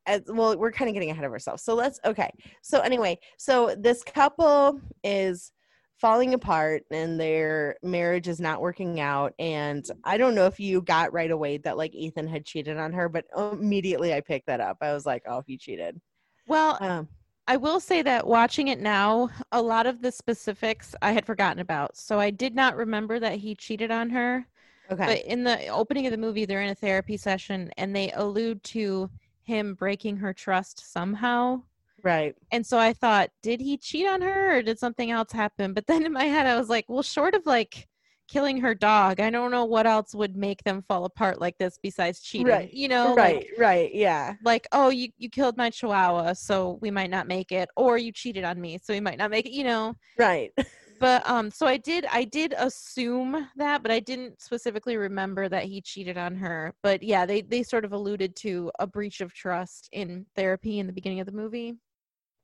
[0.07, 2.31] as well we're kind of getting ahead of ourselves so let's okay
[2.63, 5.53] so anyway so this couple is
[6.01, 10.83] falling apart and their marriage is not working out and i don't know if you
[10.83, 14.61] got right away that like ethan had cheated on her but immediately i picked that
[14.61, 16.01] up i was like oh he cheated
[16.47, 17.09] Well, um
[17.49, 21.61] I will say that watching it now, a lot of the specifics I had forgotten
[21.61, 21.97] about.
[21.97, 24.49] So I did not remember that he cheated on her.
[24.91, 25.07] Okay.
[25.07, 28.63] But in the opening of the movie, they're in a therapy session and they allude
[28.65, 29.11] to
[29.43, 31.63] him breaking her trust somehow.
[32.03, 32.35] right.
[32.53, 35.73] And so I thought, did he cheat on her or did something else happen?
[35.73, 37.87] But then in my head, I was like, well, short of like
[38.29, 41.79] killing her dog, I don't know what else would make them fall apart like this
[41.81, 42.49] besides cheating.
[42.49, 43.37] Right, You know, right.
[43.37, 43.95] Like, right.
[43.95, 44.35] Yeah.
[44.45, 48.13] like, oh, you, you killed my chihuahua, so we might not make it, or you
[48.13, 49.95] cheated on me, so we might not make it, you know?
[50.19, 50.53] Right
[50.99, 55.65] but um so i did i did assume that but i didn't specifically remember that
[55.65, 59.33] he cheated on her but yeah they they sort of alluded to a breach of
[59.33, 61.75] trust in therapy in the beginning of the movie.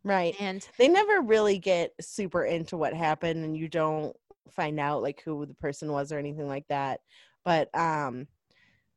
[0.04, 0.34] Right.
[0.40, 4.16] And they never really get super into what happened and you don't
[4.50, 7.00] find out like who the person was or anything like that
[7.44, 8.26] but um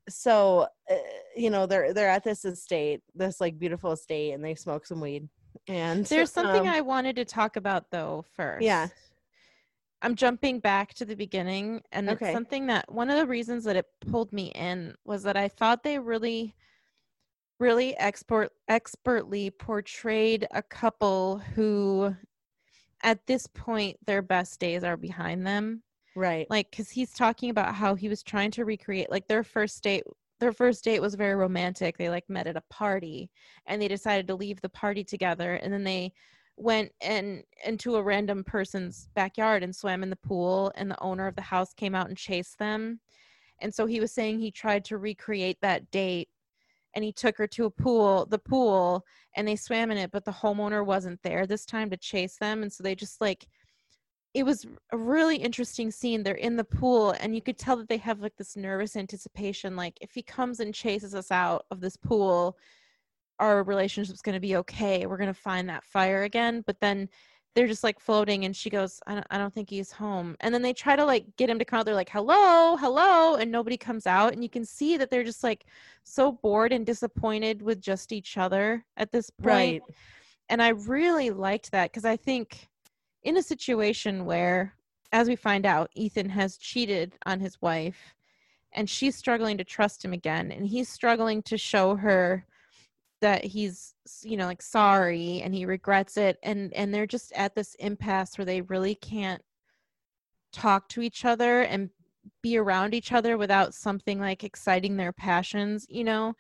[0.10, 0.96] so uh,
[1.36, 5.00] you know they're they're at this estate this like beautiful estate and they smoke some
[5.00, 5.30] weed
[5.68, 8.64] and there's something um, i wanted to talk about though first.
[8.64, 8.88] Yeah.
[10.06, 12.26] I'm jumping back to the beginning and Okay.
[12.26, 15.48] it's something that one of the reasons that it pulled me in was that i
[15.48, 16.56] thought they really
[17.60, 22.16] really export expertly portrayed a couple who
[23.04, 25.84] at this point their best days are behind them.
[26.16, 26.48] Right.
[26.50, 30.04] Like because he's talking about how he was trying to recreate like their first date
[30.42, 31.98] their first date was very romantic.
[31.98, 33.30] They like met at a party
[33.68, 36.12] and they decided to leave the party together and then they
[36.58, 41.28] went and into a random person's backyard and swam in the pool and the owner
[41.28, 43.00] of the house came out and chased them
[43.60, 46.30] And so he was saying he tried to recreate that date
[46.94, 50.24] and he took her to a pool, the pool, and they swam in it, but
[50.24, 52.64] the homeowner wasn't there this time to chase them.
[52.64, 53.48] And so they just like,
[54.34, 56.24] it was a really interesting scene.
[56.24, 59.76] They're in the pool, and you could tell that they have like this nervous anticipation
[59.76, 62.58] like, if he comes and chases us out of this pool,
[63.40, 65.06] our relationship's going to be okay.
[65.06, 66.64] We're going to find that fire again.
[66.66, 67.10] But then
[67.56, 70.54] they're just like floating and she goes I don't, I don't think he's home and
[70.54, 73.52] then they try to like get him to come out they're like hello hello and
[73.52, 75.66] nobody comes out and you can see that they're just like
[76.04, 79.96] so bored and disappointed with just each other at this point right.
[80.50, 82.68] and i really liked that because i think
[83.24, 84.74] in a situation where
[85.14, 88.14] as we find out ethan has cheated on his wife
[88.74, 92.46] and she's struggling to trust him again and he's struggling to show her
[93.26, 97.56] that he's you know like sorry and he regrets it and and they're just at
[97.56, 99.42] this impasse where they really can't
[100.54, 101.90] talk to each other and
[102.44, 106.36] be around each other without something like exciting their passions you know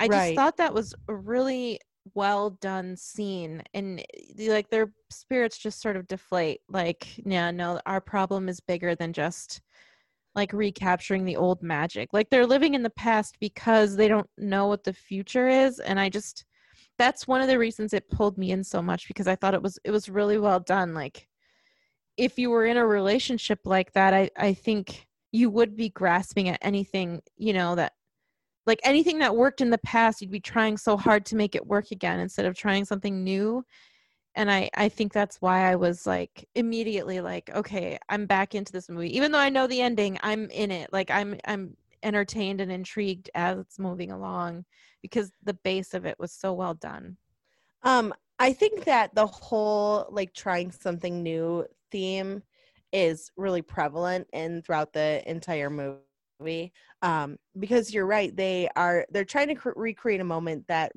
[0.00, 0.10] i right.
[0.10, 1.78] just thought that was a really
[2.14, 7.80] well done scene and eh, like their spirits just sort of deflate like yeah no
[7.86, 9.60] our problem is bigger than just
[10.34, 12.10] like recapturing the old magic.
[12.12, 15.98] Like they're living in the past because they don't know what the future is and
[16.00, 16.44] I just
[16.98, 19.62] that's one of the reasons it pulled me in so much because I thought it
[19.62, 21.28] was it was really well done like
[22.16, 26.48] if you were in a relationship like that I I think you would be grasping
[26.48, 27.92] at anything, you know, that
[28.66, 31.66] like anything that worked in the past you'd be trying so hard to make it
[31.66, 33.64] work again instead of trying something new
[34.34, 38.72] and i i think that's why i was like immediately like okay i'm back into
[38.72, 42.60] this movie even though i know the ending i'm in it like i'm i'm entertained
[42.60, 44.64] and intrigued as it's moving along
[45.02, 47.16] because the base of it was so well done.
[47.82, 52.42] Um i think that the whole like trying something new theme
[52.92, 56.72] is really prevalent and throughout the entire movie
[57.02, 60.92] um because you're right they are they're trying to cr- recreate a moment that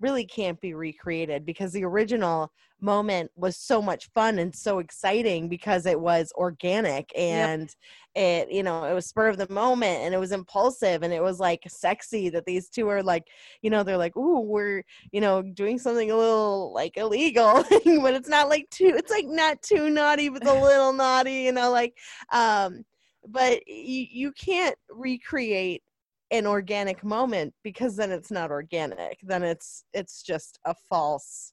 [0.00, 5.48] really can't be recreated because the original moment was so much fun and so exciting
[5.48, 7.74] because it was organic and
[8.14, 8.46] yep.
[8.46, 11.22] it you know it was spur of the moment and it was impulsive and it
[11.22, 13.24] was like sexy that these two are like
[13.62, 17.64] you know they're like ooh we're you know doing something a little like illegal
[18.00, 21.52] but it's not like too it's like not too naughty but a little naughty you
[21.52, 21.96] know like
[22.32, 22.84] um
[23.30, 25.82] but you, you can't recreate
[26.30, 31.52] an organic moment because then it's not organic then it's it's just a false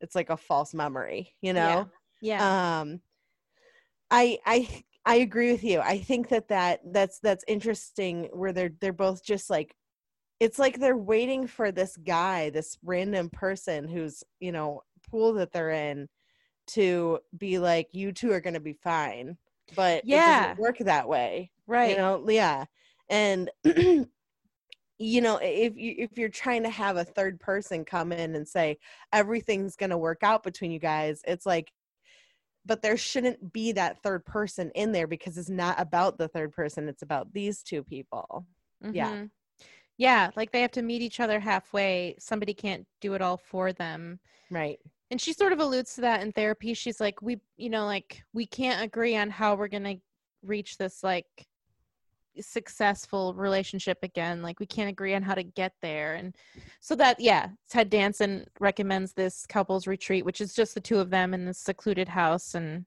[0.00, 1.88] it's like a false memory you know?
[2.20, 2.80] Yeah, yeah.
[2.80, 3.00] um
[4.10, 5.80] i i i agree with you.
[5.80, 9.74] I think that that that's that's interesting where they're they're both just like
[10.40, 15.52] it's like they're waiting for this guy this random person who's you know pool that
[15.52, 16.08] they're in
[16.68, 19.36] to be like you two are going to be fine
[19.76, 21.90] but yeah it doesn't work that way right.
[21.90, 22.24] you know?
[22.28, 22.64] Yeah.
[23.08, 23.50] And
[24.98, 28.46] you know if you if you're trying to have a third person come in and
[28.46, 28.78] say
[29.12, 31.72] everything's going to work out between you guys it's like
[32.66, 36.52] but there shouldn't be that third person in there because it's not about the third
[36.52, 38.46] person it's about these two people.
[38.82, 38.94] Mm-hmm.
[38.94, 39.24] yeah
[39.96, 43.72] yeah like they have to meet each other halfway somebody can't do it all for
[43.72, 44.18] them.
[44.50, 44.78] Right.
[45.10, 48.22] And she sort of alludes to that in therapy she's like we you know like
[48.32, 49.96] we can't agree on how we're going to
[50.42, 51.26] reach this like
[52.40, 56.34] successful relationship again like we can't agree on how to get there and
[56.80, 61.10] so that yeah ted danson recommends this couples retreat which is just the two of
[61.10, 62.84] them in this secluded house and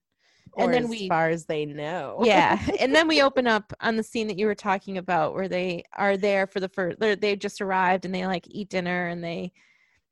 [0.58, 2.20] and then we as far as they know.
[2.24, 5.48] Yeah and then we open up on the scene that you were talking about where
[5.48, 9.24] they are there for the first they just arrived and they like eat dinner and
[9.24, 9.52] they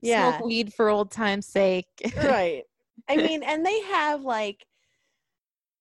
[0.02, 0.38] yeah.
[0.38, 1.88] smoke weed for old time's sake.
[2.18, 2.64] Right.
[3.10, 4.66] I mean and they have like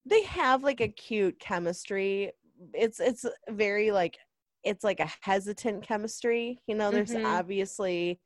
[0.07, 2.33] they have like a cute chemistry
[2.73, 4.17] it's it's very like
[4.63, 7.27] it's like a hesitant chemistry you know there's mm-hmm.
[7.27, 8.19] obviously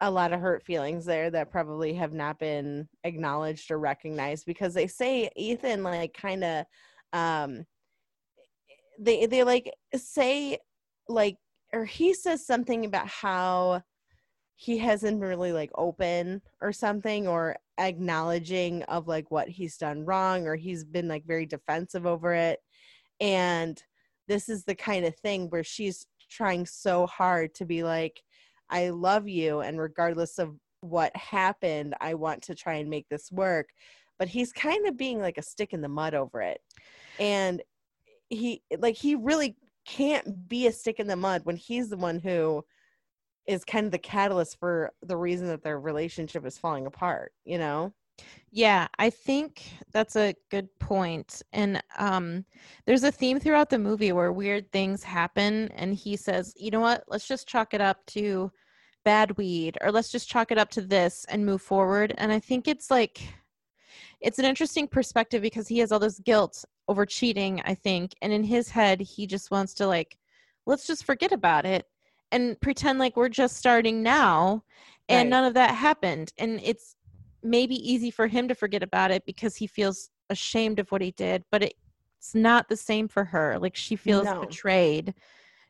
[0.00, 4.72] a lot of hurt feelings there that probably have not been acknowledged or recognized because
[4.72, 6.64] they say Ethan like kind of
[7.12, 7.64] um
[8.98, 10.58] they they like say
[11.08, 11.36] like
[11.72, 13.82] or he says something about how
[14.54, 20.46] he hasn't really like open or something or acknowledging of like what he's done wrong
[20.46, 22.58] or he's been like very defensive over it
[23.20, 23.82] and
[24.26, 28.22] this is the kind of thing where she's trying so hard to be like
[28.70, 33.30] i love you and regardless of what happened i want to try and make this
[33.32, 33.68] work.
[34.18, 36.60] But he's kind of being like a stick in the mud over it.
[37.20, 37.62] And
[38.28, 39.56] he like he really
[39.86, 42.64] can't be a stick in the mud when he's the one who
[43.46, 47.56] is kind of the catalyst for the reason that their relationship is falling apart you
[47.56, 47.90] know
[48.50, 49.62] Yeah, I think
[49.92, 51.42] that's a good point.
[51.52, 52.44] And um
[52.86, 56.80] there's a theme throughout the movie where weird things happen and he says, "You know
[56.80, 57.04] what?
[57.08, 58.50] Let's just chalk it up to
[59.04, 62.40] bad weed or let's just chalk it up to this and move forward." And I
[62.40, 63.20] think it's like
[64.20, 68.32] it's an interesting perspective because he has all this guilt over cheating, I think, and
[68.32, 70.18] in his head he just wants to like
[70.66, 71.86] let's just forget about it
[72.32, 74.64] and pretend like we're just starting now
[75.08, 75.30] and Right.
[75.30, 76.96] none of that happened and it's
[77.42, 81.12] maybe easy for him to forget about it because he feels ashamed of what he
[81.12, 83.58] did but it's not the same for her.
[83.58, 84.40] Like she feels No.
[84.40, 85.14] betrayed.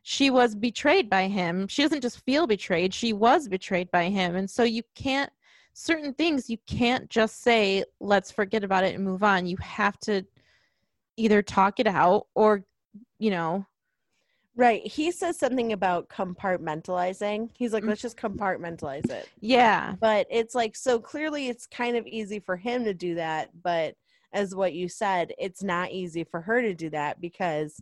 [0.03, 1.69] She was betrayed by him.
[1.69, 2.95] She doesn't just feel betrayed.
[2.95, 4.37] She was betrayed by him.
[4.37, 5.31] And so you can't
[5.75, 9.47] certain things you can't just say let's forget about it and move on.
[9.47, 10.25] You have to
[11.16, 12.64] either talk it out or
[13.19, 13.66] you know
[14.59, 14.85] Right.
[14.85, 17.51] He says something about compartmentalizing.
[17.57, 17.91] He's like, Mm.
[17.91, 19.29] let's just compartmentalize it.
[19.41, 23.51] yeah But it's like, so clearly it's kind of easy for him to do that.
[23.63, 23.95] But
[24.33, 27.81] as what you said, it's not easy for her to do that because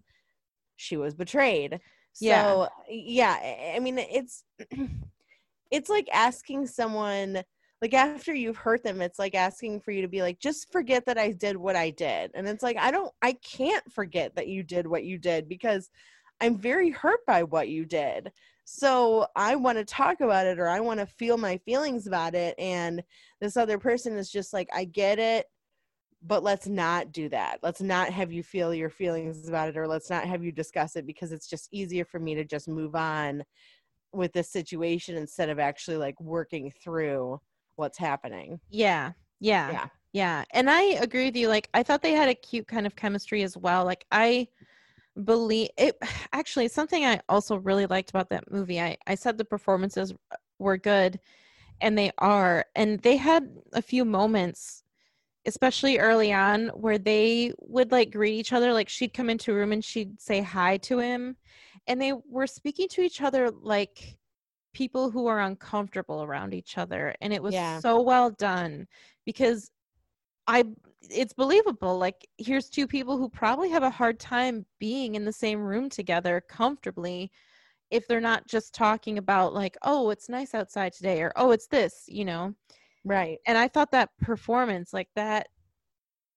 [0.76, 1.80] she was betrayed.
[2.20, 2.42] Yeah.
[2.42, 4.44] So, yeah, I- I mean, it's,
[5.70, 7.42] it's like asking someone,
[7.80, 11.06] like after you've hurt them, it's like asking for you to be like, just forget
[11.06, 12.32] that I did what I did.
[12.34, 15.90] And it's like, I don't, I can't forget that you did what you did because
[16.40, 18.32] I'm very hurt by what you did.
[18.64, 22.34] So I want to talk about it or I want to feel my feelings about
[22.34, 22.54] it.
[22.58, 23.02] And
[23.40, 25.46] this other person is just like, I get it,
[26.22, 27.60] but let's not do that.
[27.62, 30.96] Let's not have you feel your feelings about it or let's not have you discuss
[30.96, 33.44] it because it's just easier for me to just move on
[34.12, 37.40] with this situation instead of actually like working through
[37.76, 38.58] what's happening.
[38.70, 39.86] Yeah, yeah, Yeah.
[40.12, 41.48] yeah, And I agree with you.
[41.48, 43.84] Like, I thought they had a cute kind of chemistry as well.
[43.84, 44.48] Like, I
[45.24, 45.96] believe it.
[46.32, 48.80] Actually, something I also really liked about that movie.
[48.80, 51.20] I I said the performances uh, were good,
[51.80, 52.64] and they are.
[52.74, 54.84] And they had a few moments,
[55.46, 58.72] especially early on, where they would like greet each other.
[58.72, 61.36] Like, she'd come into a room and she'd say hi to him,
[61.86, 64.18] and they were speaking to each other like
[64.74, 67.80] people who are uncomfortable around each other and it was Yeah.
[67.80, 68.86] so well done
[69.24, 69.70] because
[70.46, 70.62] i
[71.02, 75.32] it's believable like here's two people who probably have a hard time being in the
[75.32, 77.30] same room together comfortably
[77.90, 81.66] if they're not just talking about like oh it's nice outside today or oh it's
[81.68, 82.54] this you know
[83.04, 83.38] Right.
[83.46, 85.48] and i thought that performance like that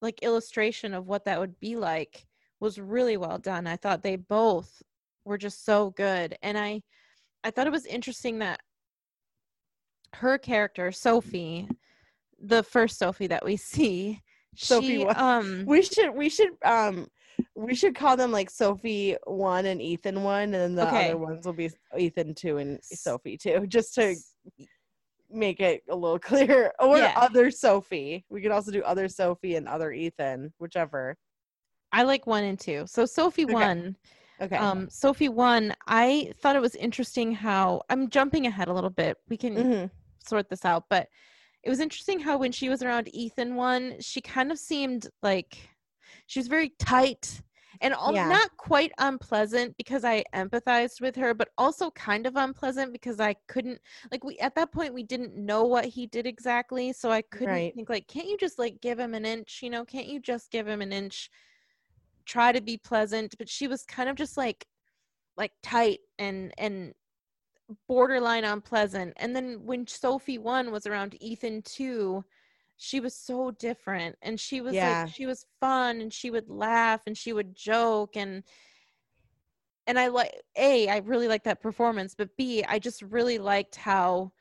[0.02, 2.26] like illustration of what that would be like
[2.60, 4.82] was really well done i thought they both
[5.26, 6.82] were just so good and i
[7.44, 8.60] i thought it was interesting that
[10.14, 11.68] her character sophie
[12.42, 14.22] the first sophie that we see
[14.56, 17.08] Sophie she um We should we should um
[17.56, 21.10] we should call them like Sophie one and Ethan one, and then the Okay.
[21.10, 24.16] other ones will be Ethan two and Sophie two, just to
[25.30, 26.72] make it a little clearer.
[26.80, 27.14] Or Yeah.
[27.18, 28.26] other Sophie.
[28.30, 31.16] We could also do other Sophie and other Ethan, whichever.
[31.92, 33.54] i like one and two so sophie Okay.
[33.54, 33.96] one
[34.42, 34.58] Okay.
[34.58, 39.18] um sophie one i thought it was interesting how i'm jumping ahead a little bit
[39.28, 39.92] we can Mhm.
[40.26, 41.08] sort this out but
[41.64, 45.58] it was interesting how when she was around ethan one she kind of seemed like
[46.28, 47.42] she was very tight
[47.82, 48.30] and all, Yeah.
[48.30, 53.36] not quite unpleasant because i empathized with her but also kind of unpleasant because i
[53.48, 53.80] couldn't
[54.12, 57.48] like we at that point we didn't know what he did exactly so i couldn't
[57.50, 57.76] Right.
[57.76, 60.52] think like can't you just like give him an inch you know can't you just
[60.52, 61.30] give him an inch
[62.26, 64.66] try to be pleasant but she was kind of just like
[65.38, 66.94] like tight and and
[67.88, 69.14] borderline unpleasant.
[69.18, 72.24] And then when Sophie one was around Ethan two,
[72.78, 75.04] she was so different and she was Yeah.
[75.04, 78.44] like she was fun and she would laugh and she would joke and
[79.86, 83.76] and I like A, I really liked that performance, but B, I just really liked
[83.76, 84.32] how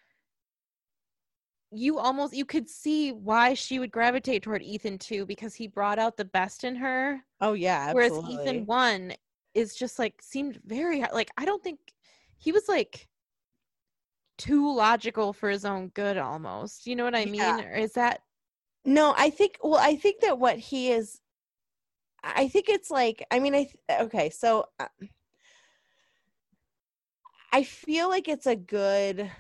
[1.71, 5.99] you almost you could see why she would gravitate toward Ethan too because he brought
[5.99, 8.13] out the best in her Oh yeah, whereas.
[8.31, 9.13] Ethan one
[9.55, 11.79] is just like seemed very like I don't think
[12.39, 13.09] he was like
[14.39, 16.87] too logical for his own good almost.
[16.87, 17.35] You know what I mean?
[17.35, 17.65] Yeah.
[17.65, 18.21] Or is that
[18.85, 21.21] No, I think well, I think that what he is
[22.23, 24.87] I think it's like I mean I th- okay, so uh,
[27.53, 29.31] I feel like it's a good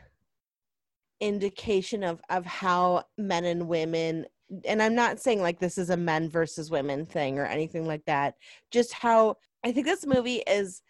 [1.21, 4.27] indication of of how men and women
[4.65, 8.05] and I'm not saying like this is a men versus women thing or anything like
[8.07, 8.35] that.
[8.71, 10.83] Just how I think this movie is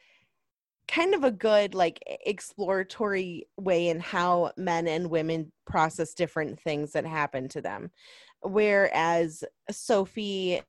[0.88, 6.92] kind of a good like exploratory way in how men and women process different things
[6.92, 7.90] that happen to them.
[8.42, 10.62] Whereas sophie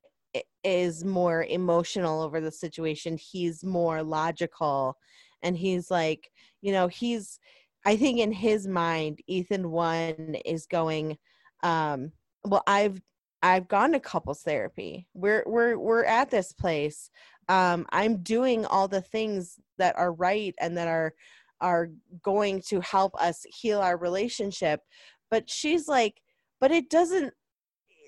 [0.64, 4.96] is more emotional over the situation he's more logical
[5.42, 6.30] and he's like
[6.62, 7.40] you know he's
[7.86, 11.18] i think in his mind ethan one is going
[11.64, 12.12] um
[12.46, 13.02] well i've
[13.42, 15.08] i've gone to couples therapy.
[15.14, 17.10] We're we're we're at this place
[17.50, 21.14] um i'm doing all the things that are right and that are
[21.62, 21.90] are
[22.24, 24.82] going to help us heal our relationship.
[25.30, 26.22] But she's like
[26.62, 27.34] but it doesn't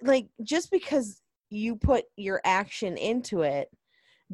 [0.03, 3.69] like just because you put your action into it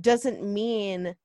[0.02, 1.16] doesn't mean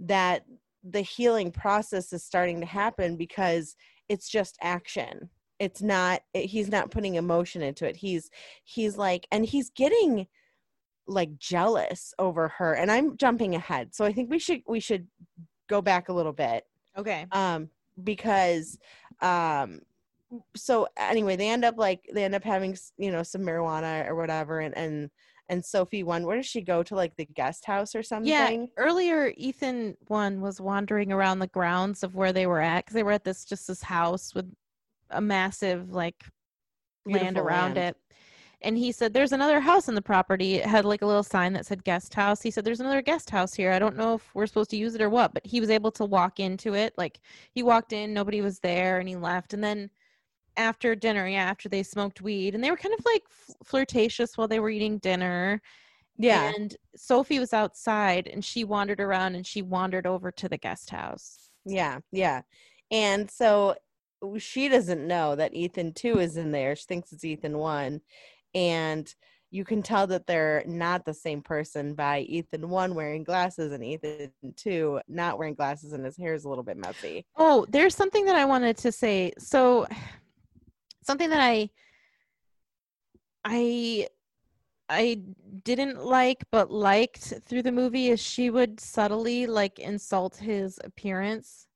[0.00, 0.44] that
[0.82, 3.76] the healing process is starting to happen because
[4.08, 5.30] it's just action.
[5.58, 7.96] It's not he's not putting emotion into it.
[7.96, 8.30] He's
[8.64, 10.26] he's like and he's getting
[11.06, 15.06] like jealous over her and i'm jumping ahead so i think we should we should
[15.68, 16.64] go back a little bit
[16.96, 17.26] Okay.
[17.32, 17.68] um
[18.02, 18.78] because
[19.20, 19.80] um
[20.56, 24.14] so anyway they end up like they end up having you know some marijuana or
[24.14, 25.10] whatever and and
[25.48, 28.66] and sophie one where does she go to like the guest house or something Yeah,
[28.78, 33.02] earlier Ethan one was wandering around the grounds of where they were at because they
[33.02, 34.50] were at this just this house with
[35.10, 36.24] a massive like
[37.06, 37.90] land around land.
[37.90, 37.96] it.
[38.64, 40.54] And he said, There's another house on the property.
[40.54, 42.42] It had like a little sign that said guest house.
[42.42, 43.70] He said, There's another guest house here.
[43.72, 45.92] I don't know if we're supposed to use it or what, but he was able
[45.92, 46.94] to walk into it.
[46.96, 47.20] Like
[47.52, 49.52] he walked in, nobody was there, and he left.
[49.54, 49.90] And then
[50.56, 54.38] after dinner, yeah, after they smoked weed, and they were kind of like f- flirtatious
[54.38, 55.60] while they were eating dinner.
[56.18, 60.58] yeah And Sophie was outside and she wandered around and she wandered over to the
[60.58, 61.50] guest house.
[61.64, 62.42] Yeah, yeah.
[62.90, 63.76] And so
[64.38, 66.76] she doesn't know that Ethan 2 is in there.
[66.76, 68.00] She thinks it's Ethan 1.
[68.54, 69.12] And
[69.50, 73.84] you can tell that they're not the same person by Ethan 1 wearing glasses and
[73.84, 77.24] Ethan 2 not wearing glasses and his hair is a little bit messy.
[77.36, 79.32] Oh, there's something that I wanted to say.
[79.38, 79.86] So
[81.04, 81.70] something that I
[83.44, 84.08] I
[84.88, 85.20] I
[85.62, 91.68] didn't like but liked through the movie is she would subtly like insult his appearance.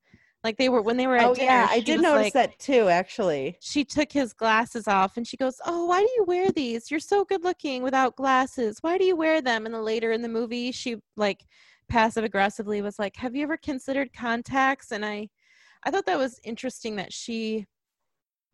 [0.45, 1.47] Like they were when they were at Oh dinner.
[1.47, 3.57] yeah, I did notice like- that too actually.
[3.61, 6.91] she took his glasses off and she goes, Oh, why do you wear these?
[6.91, 8.79] You're so good looking without glasses.
[8.81, 9.67] Why do you wear them?
[9.67, 11.45] And then later in the movie, she like
[11.89, 14.93] passive aggressively was like, Have you ever considered contacts?
[14.93, 15.29] And I
[15.85, 17.67] I thought that was interesting that she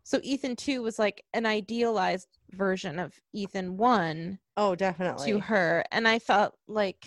[0.07, 5.32] so Ethan 2 was like an idealized version of Ethan 1 Oh, definitely.
[5.32, 5.82] to her.
[5.93, 7.07] And I felt like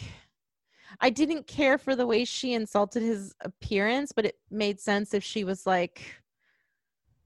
[1.01, 5.23] I didn't care for the way she insulted his appearance, but it made sense if
[5.23, 6.01] she was like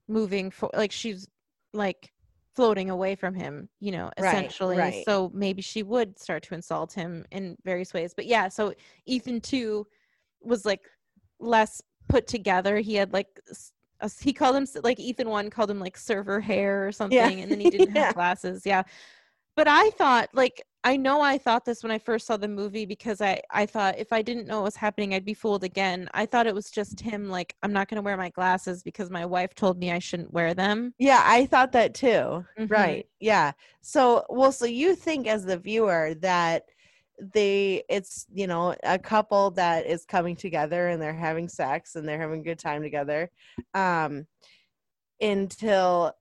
[0.07, 1.27] moving for like she's
[1.73, 2.11] like
[2.55, 4.77] floating away from him, you know, essentially.
[4.77, 5.05] right.
[5.05, 8.13] So maybe she would start to insult him in various ways.
[8.13, 8.73] But yeah, so
[9.05, 9.87] Ethan too
[10.41, 10.81] was like
[11.39, 12.77] less put together.
[12.77, 13.27] He had like
[14.01, 17.51] a he called him like Ethan one called him like server hair or something, and
[17.51, 18.05] then he didn't Yeah.
[18.05, 18.65] have glasses.
[18.65, 18.83] Yeah,
[19.55, 22.85] but I thought like I know I thought this when I first saw the movie
[22.85, 26.09] because I I thought if I didn't know what was happening I'd be fooled again.
[26.13, 29.11] I thought it was just him like I'm not going to wear my glasses because
[29.11, 30.93] my wife told me I shouldn't wear them.
[30.97, 32.45] Yeah, I thought that too.
[32.57, 32.69] Mhm.
[32.69, 33.07] Right.
[33.19, 33.51] Yeah.
[33.81, 36.65] So, well, so you think as the viewer that
[37.19, 42.07] they it's, you know, a couple that is coming together and they're having sex and
[42.07, 43.29] they're having a good time together
[43.75, 44.25] um
[45.21, 46.13] until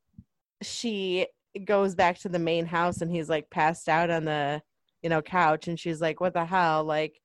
[0.63, 1.27] she
[1.65, 4.63] goes back to the main house and he's like passed out on the,
[5.03, 6.85] you know, couch and she's like, "What the hell?
[6.85, 7.21] Like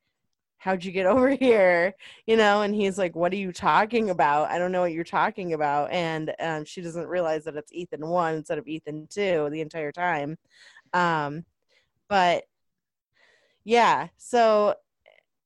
[0.58, 1.94] how'd you get over here?
[2.26, 4.50] You know and he's like what are you talking about?
[4.50, 5.92] I don't know what you're talking about.
[5.92, 9.92] And um, she doesn't realize that it's ethan one instead of ethan two the entire
[9.92, 10.38] time.
[10.94, 11.46] Um
[12.08, 12.44] but
[13.64, 14.76] yeah so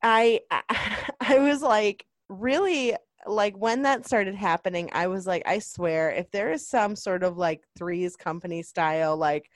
[0.04, 0.42] i
[1.22, 2.96] i was like really
[3.28, 7.22] like when that started happening i was like i swear if there is some sort
[7.22, 9.50] of like threes company style like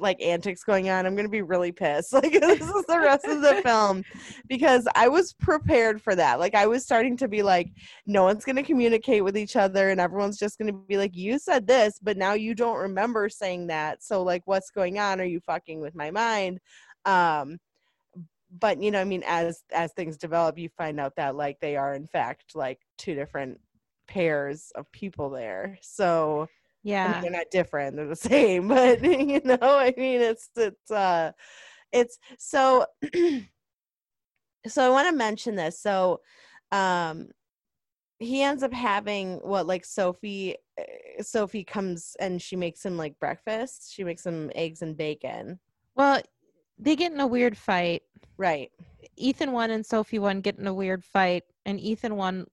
[0.00, 2.12] like antics going on i'm gonna be really pissed.
[2.18, 4.02] Like this is the rest of the film
[4.48, 6.38] because i was prepared for that.
[6.38, 7.70] Like i was starting to be like
[8.06, 11.66] no one's gonna communicate with each other and everyone's just gonna be like you said
[11.66, 15.20] this but now you don't remember saying that so like what's going on?
[15.20, 16.60] Are you fucking with my mind
[17.04, 17.58] um
[18.50, 21.76] but you know i mean as as things develop you find out that like they
[21.76, 23.60] are in fact like two different
[24.06, 25.78] pairs of people there.
[25.82, 26.48] So
[27.04, 27.20] I mean, Yeah.
[27.20, 31.32] they're not different they're the same but you know i mean it's it's uh
[31.92, 32.86] it's so
[34.66, 35.80] so i want to mention this.
[35.80, 36.20] So
[36.72, 37.28] um
[38.18, 43.18] he ends up having what like sophie uh, sophie comes and she makes him like
[43.20, 43.92] breakfast.
[43.94, 45.60] She makes him eggs and bacon.
[45.94, 46.20] Well,
[46.78, 48.02] they get in a weird fight.
[48.36, 48.70] right
[49.16, 52.46] Ethan one and Sophie one get in a weird fight, and Ethan one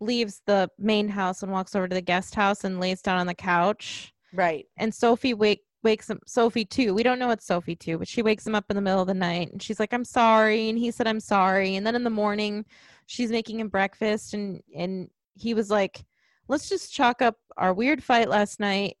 [0.00, 3.26] leaves the main house and walks over to the guest house and lays down on
[3.26, 4.12] the couch.
[4.32, 6.20] right And Sophie wake wakes him.
[6.26, 6.94] Sophie too.
[6.94, 9.06] We don't know it's Sophie too, but she wakes him up in the middle of
[9.06, 12.04] the night, and she's like, "I'm sorry," and he said, "I'm sorry." And then in
[12.04, 12.64] the morning,
[13.06, 16.04] she's making him breakfast, and and he was like,
[16.48, 18.96] "Let's just chalk up our weird fight last night."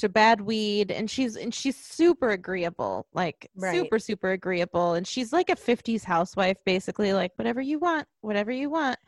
[0.00, 3.70] To bad weed and she's and she's super agreeable like Right.
[3.72, 8.50] super super agreeable and she's like a 50s housewife basically like whatever you want whatever
[8.52, 8.98] you want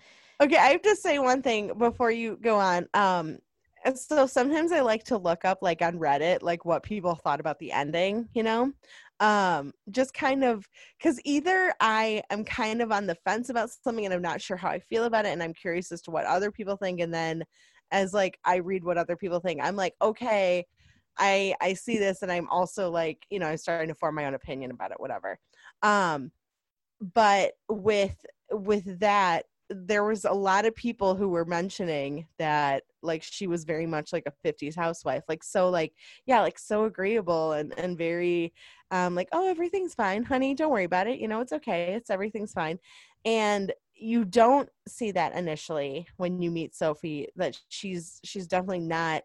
[0.41, 2.89] Okay, I have to say one thing before you go on.
[2.95, 3.39] Um,
[3.95, 7.59] so sometimes I like to look up, like on Reddit, like what people thought about
[7.59, 8.29] the ending.
[8.35, 8.73] You know,
[9.21, 10.67] um, just kind of
[10.99, 14.57] because either I am kind of on the fence about something and I'm not sure
[14.57, 17.15] how I feel about it, and I'm curious as to what other people think, and
[17.15, 17.45] then
[17.93, 20.67] as like I read what other people think, I'm like, okay,
[21.19, 24.27] I I see this, and I'm also like, you know, I'm starting to form my
[24.27, 25.39] own opinion about it, whatever.
[25.83, 26.33] Um,
[27.15, 33.23] but with with that there was a lot of people who were mentioning that like
[33.23, 35.93] she was very much like a 50s housewife like so like
[36.27, 38.53] yeah like so agreeable and and very
[38.91, 42.11] um like oh everything's fine honey don't worry about it you know it's okay it's
[42.11, 42.79] everything's fine
[43.25, 49.23] and you don't see that initially when you meet sophie that she's she's definitely not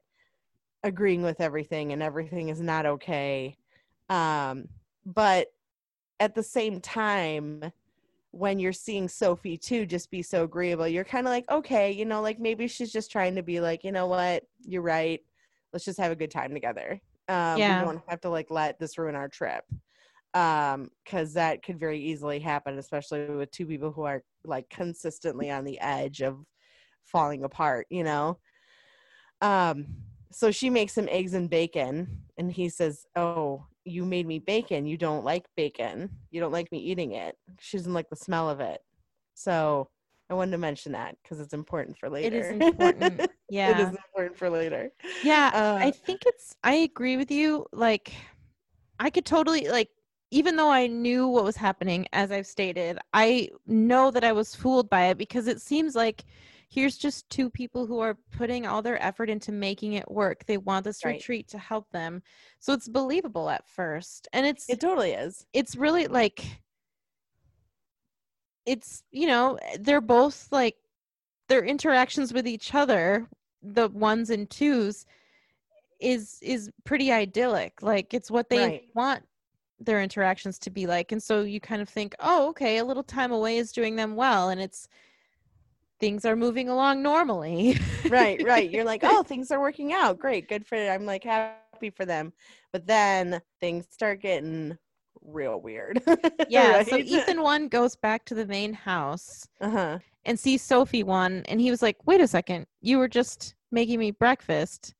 [0.87, 3.55] agreeing with everything and everything is not okay
[4.09, 4.67] um
[5.05, 5.47] but
[6.19, 7.71] at the same time
[8.31, 12.05] when you're seeing Sophie too just be so agreeable, you're kind of like, okay, you
[12.05, 15.21] know, like maybe she's just trying to be like, you know what, you're right.
[15.73, 17.01] Let's just have a good time together.
[17.27, 17.79] Um, Yeah.
[17.79, 19.63] We don't have to like let this ruin our trip.
[20.33, 25.49] Um, because that could very easily happen, especially with two people who are like consistently
[25.49, 26.37] on the edge of
[27.05, 28.37] falling apart, you know?
[29.41, 29.87] Um,
[30.31, 34.85] so she makes him eggs and bacon, and he says, Oh, you made me bacon.
[34.85, 36.09] You don't like bacon.
[36.31, 37.35] You don't like me eating it.
[37.59, 38.81] She doesn't like the smell of it.
[39.33, 39.89] So
[40.29, 42.35] I wanted to mention that because it's important for later.
[42.35, 44.91] it is important yeah is important for later.
[45.23, 48.13] yeah Uh, i think it's i agree with you like
[48.99, 49.89] i could totally like
[50.31, 54.53] even though i knew what was happening as i've stated i know that i was
[54.53, 56.25] fooled by it because it seems like
[56.69, 60.57] here's just two people who are putting all their effort into making it work they
[60.57, 61.15] want this Right.
[61.15, 62.21] retreat to help them
[62.59, 65.45] so it's believable at first and it's It totally is.
[65.53, 66.43] it's really like
[68.65, 70.75] it's you know they're both like
[71.47, 73.27] their interactions with each other
[73.61, 75.05] the ones and twos
[75.99, 78.83] is is pretty idyllic like it's what they Right.
[78.93, 79.23] want
[79.79, 83.03] their interactions to be like and so you kind of think oh okay a little
[83.03, 84.87] time away is doing them well and it's
[85.99, 87.77] things are moving along normally
[88.09, 88.69] right, right.
[88.69, 90.19] You're like, oh, things are working out.
[90.19, 90.89] Great, good for it.
[90.89, 92.33] I'm like happy for them.
[92.71, 94.77] But then things start getting
[95.21, 96.01] real weird.
[96.49, 99.99] yeah so ethan one goes back to the main house Uh-huh.
[100.25, 103.99] and sees Sophie one, and he was like, "Wait a second, you were just making
[103.99, 104.93] me breakfast."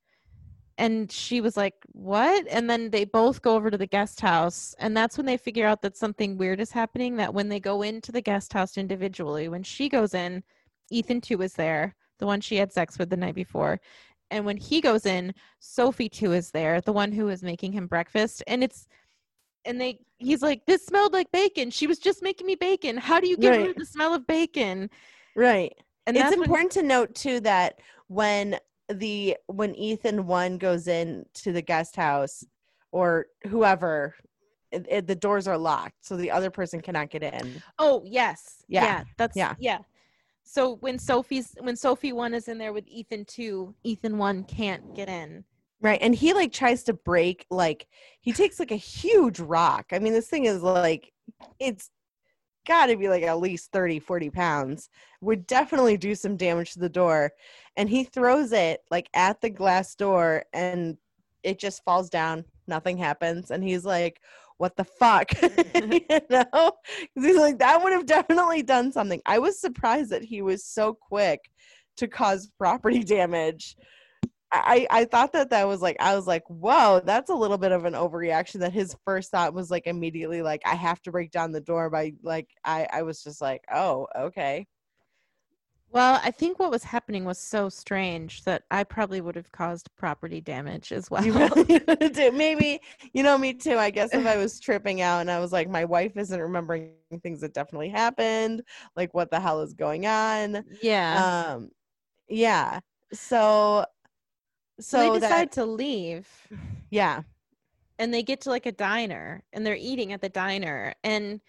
[0.79, 4.75] And she was like, "What?" And then they both go over to the guest house,
[4.79, 7.15] and that's when they figure out that something weird is happening.
[7.17, 10.43] That when they go into the guest house individually, when she goes in,
[10.89, 13.79] Ethan too is there, the one she had sex with the night before.
[14.31, 17.88] And when he goes in, Sophie too is there, the one who is making him
[17.88, 18.43] breakfast.
[18.47, 18.88] And it's
[19.65, 21.69] and they he's like, This smelled like bacon.
[21.71, 22.97] She was just making me bacon.
[22.97, 24.89] How do you get rid of the smell of bacon?
[25.35, 25.73] Right.
[26.05, 28.57] And it's that's when- important to note too that when
[28.89, 32.45] the when Ethan one goes in to the guest house
[32.93, 34.15] or whoever
[34.71, 38.63] it, it- the doors are locked so the other person cannot get in Oh yes,
[38.69, 38.83] Yeah.
[38.83, 39.55] yeah, that's Yeah.
[39.59, 39.79] yeah.
[40.47, 44.95] So when Sophie's when Sophie one is in there with Ethan two, Ethan one can't
[44.95, 45.43] get in.
[45.81, 47.87] right and he like tries to break like
[48.21, 49.87] he takes like a huge rock.
[49.91, 51.11] I mean this thing is like
[51.59, 51.91] it's
[52.65, 54.89] got to be like at least 30 40 pounds.
[55.21, 57.31] Would definitely do some damage to the door.
[57.75, 60.97] And he throws it like at the glass door and
[61.43, 62.45] it just falls down.
[62.67, 63.51] Nothing happens.
[63.51, 64.21] And he's like
[64.58, 65.30] what the fuck?
[66.10, 66.72] You know?
[67.16, 69.22] He's like that would have definitely done something.
[69.26, 71.49] I was surprised that he was so quick
[71.97, 73.76] to cause property damage.
[74.49, 77.74] I, I thought that that was like I was like whoa that's a little bit
[77.74, 81.32] of an overreaction that his first thought was like immediately like I have to break
[81.32, 84.66] down the door by like I I was just like oh okay
[85.91, 89.89] Well, I think what was happening was so strange that I probably would have caused
[89.95, 91.25] property damage as well.
[91.25, 92.81] you really maybe
[93.13, 95.69] you know me too I guess if I was tripping out and I was like
[95.69, 96.91] my wife isn't remembering
[97.23, 98.63] things that definitely happened
[98.95, 100.63] like what the hell is going on?
[100.81, 101.53] Yeah.
[101.55, 101.71] um
[102.27, 102.79] yeah.
[103.13, 103.85] So
[104.79, 106.27] so so they decide that to leave.
[106.89, 107.23] Yeah.
[107.99, 111.41] And they get to like a diner and they're eating at the diner and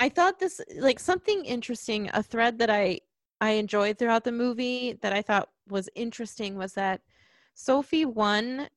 [0.00, 3.00] I thought this like something interesting a thread that I
[3.42, 7.00] I enjoyed throughout the movie that I thought was interesting was that
[7.54, 8.68] Sophie one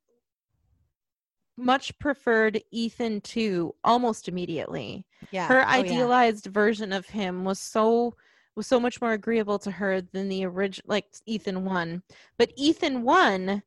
[1.55, 5.05] much preferred Ethan 2 almost immediately.
[5.29, 5.69] yeah Her Oh, yeah.
[5.81, 8.15] idealized version of him was so
[8.55, 12.01] was so much more agreeable to her than the original like Ethan 1.
[12.39, 13.61] But Ethan 1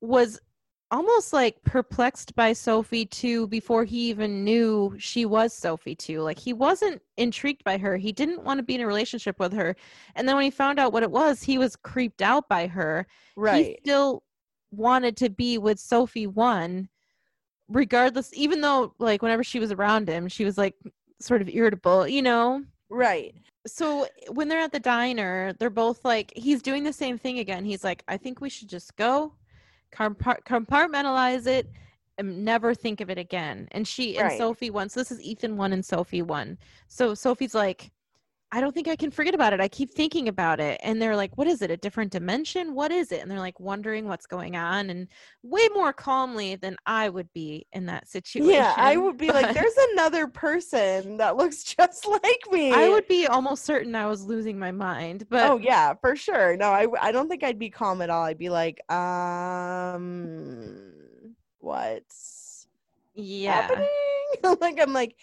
[0.00, 0.40] was
[0.90, 6.20] almost like perplexed by Sophie too before he even knew she was Sophie too.
[6.20, 7.96] Like he wasn't intrigued by her.
[7.96, 9.74] He didn't want to be in a relationship with her.
[10.14, 13.06] And then when he found out what it was, he was creeped out by her.
[13.36, 13.66] Right.
[13.66, 14.22] He still
[14.70, 16.88] wanted to be with Sophie one
[17.68, 20.74] regardless even though like whenever she was around him, she was like
[21.20, 22.64] sort of irritable, you know.
[22.90, 23.34] right.
[23.66, 27.64] So when they're at the diner, they're both like he's doing the same thing again.
[27.64, 29.32] He's like I think we should just go
[29.96, 31.70] compartmentalize it
[32.18, 33.68] and never think of it again.
[33.72, 34.38] And she and Right.
[34.38, 34.88] Sophie one.
[34.88, 36.58] So this is Ethan one and Sophie one.
[36.88, 37.90] So Sophie's like,
[38.52, 39.60] I don't think I can forget about it.
[39.60, 40.80] I keep thinking about it.
[40.84, 41.70] And they're like, what is it?
[41.70, 42.74] A different dimension?
[42.74, 43.20] What is it?
[43.20, 45.08] And they're like wondering what's going on and
[45.42, 48.52] way more calmly than I would be in that situation.
[48.52, 52.72] Yeah, I would be like, there's another person that looks just like me.
[52.72, 55.26] I would be almost certain I was losing my mind.
[55.28, 56.56] But oh yeah, for sure.
[56.56, 58.22] No, I I don't think I'd be calm at all.
[58.22, 60.92] I'd be like, um,
[61.58, 62.68] what's
[63.14, 63.62] yeah.
[63.62, 63.88] happening?
[64.60, 65.16] like I'm like,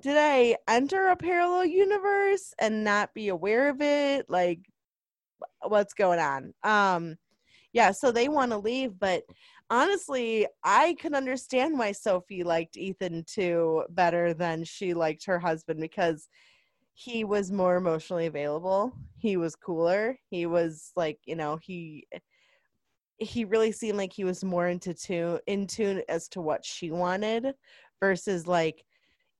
[0.00, 4.26] did I enter a parallel universe and not be aware of it?
[4.28, 4.60] Like,
[5.62, 6.54] what's going on?
[6.62, 7.16] Um,
[7.72, 7.92] yeah.
[7.92, 9.22] So they want to leave, but
[9.68, 15.80] honestly, I can understand why Sophie liked Ethan too better than she liked her husband
[15.80, 16.28] because
[16.94, 18.92] he was more emotionally available.
[19.16, 20.18] He was cooler.
[20.28, 22.06] He was like, you know, he
[23.18, 26.90] he really seemed like he was more into tune in tune as to what she
[26.90, 27.54] wanted
[28.00, 28.84] versus like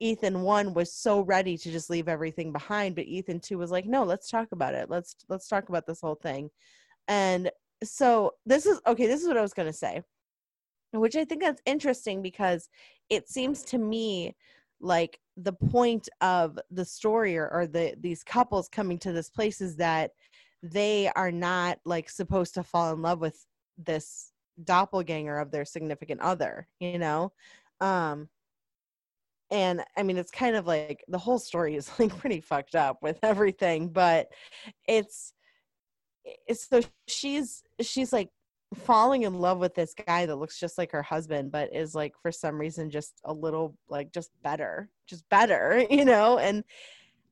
[0.01, 3.86] Ethan one was so ready to just leave everything behind, but Ethan two was like,
[3.86, 4.88] no, let's talk about it.
[4.90, 6.51] Let's let's talk about this whole thing.
[7.07, 7.51] And
[7.84, 10.03] so this is okay, this is what I was gonna say.
[10.92, 12.68] Which I think that's interesting because
[13.11, 14.34] it seems to me
[14.80, 19.61] like the point of the story or, or the these couples coming to this place
[19.61, 20.12] is that
[20.62, 23.46] they are not like supposed to fall in love with
[23.78, 24.32] this
[24.64, 27.32] doppelganger of their significant other you know
[27.80, 28.28] um
[29.51, 32.98] and i mean it's kind of like the whole story is like pretty fucked up
[33.03, 34.28] with everything but
[34.86, 35.32] it's
[36.46, 38.28] it's so she's she's like
[38.74, 42.12] falling in love with this guy that looks just like her husband but is like
[42.22, 46.62] for some reason just a little like just better just better you know and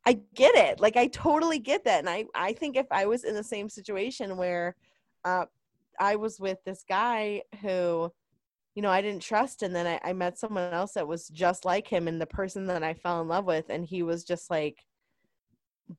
[0.06, 3.24] i get it like i totally get that and i i think if i was
[3.24, 4.74] in the same situation where
[5.24, 5.44] uh
[6.00, 8.10] i was with this guy who
[8.74, 11.64] you know i didn't trust and then I, I met someone else that was just
[11.64, 14.50] like him and the person that i fell in love with and he was just
[14.50, 14.84] like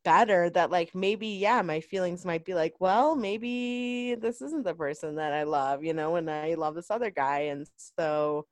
[0.03, 4.73] better that like maybe yeah my feelings might be like well maybe this isn't the
[4.75, 7.67] person that i love you know and i love this other guy and
[7.97, 8.45] so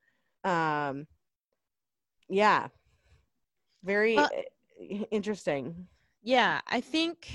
[0.44, 1.06] um
[2.30, 2.68] yeah.
[3.84, 5.88] Very Well- uh, interesting.
[6.22, 7.30] Yeah i think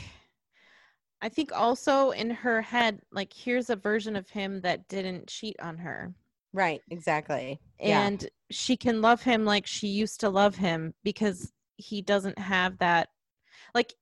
[1.20, 5.56] i think also in her head like here's a version of him that didn't cheat
[5.60, 6.14] on her
[6.52, 7.60] right exactly.
[7.80, 8.06] Yeah.
[8.06, 12.78] and she can love him like she used to love him because he doesn't have
[12.78, 13.08] that
[13.74, 13.94] like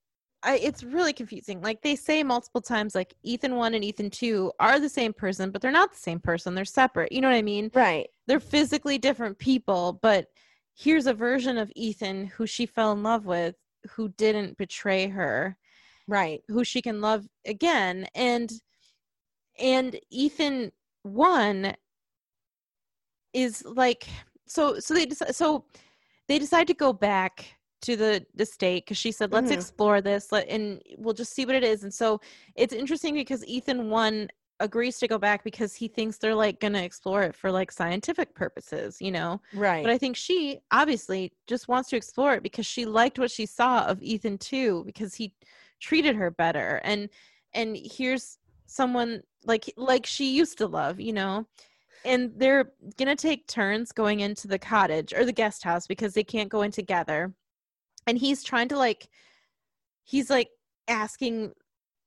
[0.42, 1.60] I, it's really confusing.
[1.60, 5.50] Like they say multiple times like ethan 1 and ethan 2 are the same person
[5.50, 6.54] but they're not the same person.
[6.54, 7.12] They're separate.
[7.12, 7.70] You know what i mean?
[7.74, 8.08] Right.
[8.26, 10.26] They're physically different people but
[10.74, 13.54] here's a version of ethan who she fell in love with
[13.90, 15.56] who didn't betray her.
[16.08, 16.40] Right.
[16.48, 18.06] Who she can love again.
[18.14, 18.50] And
[19.58, 20.72] and ethan
[21.02, 21.74] one
[23.32, 24.06] is like
[24.46, 25.64] so so they decide so
[26.28, 29.54] they decide to go back to the the state because she said let's Mhm.
[29.54, 32.20] explore this let, and we'll just see what it is and so
[32.54, 34.28] it's interesting because ethan one
[34.60, 38.34] agrees to go back because he thinks they're like gonna explore it for like scientific
[38.34, 42.66] purposes you know right but I think she obviously just wants to explore it because
[42.66, 45.32] she liked what she saw of Ethan too because he
[45.80, 47.08] treated her better and
[47.54, 51.46] and here's someone like like she used to love, you know.
[52.04, 56.24] And they're to take turns going into the cottage or the guest house because they
[56.24, 57.34] can't go in together.
[58.06, 59.08] And he's trying to like
[60.04, 60.48] he's like
[60.88, 61.52] asking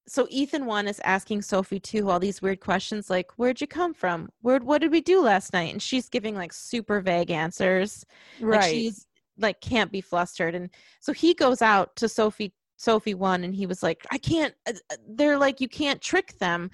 [0.06, 3.94] so Ethan one is asking Sophie too all these weird questions like where'd you come
[3.94, 4.30] from?
[4.42, 5.72] Where what did we do last night?
[5.72, 8.06] And she's giving like super vague answers.
[8.40, 9.06] Like right she's
[9.38, 10.56] like can't be flustered.
[10.56, 10.70] And
[11.00, 14.74] so he goes out to Sophie Sophie one and he was like, I can't uh,
[14.92, 16.70] uh," they're like you can't trick them.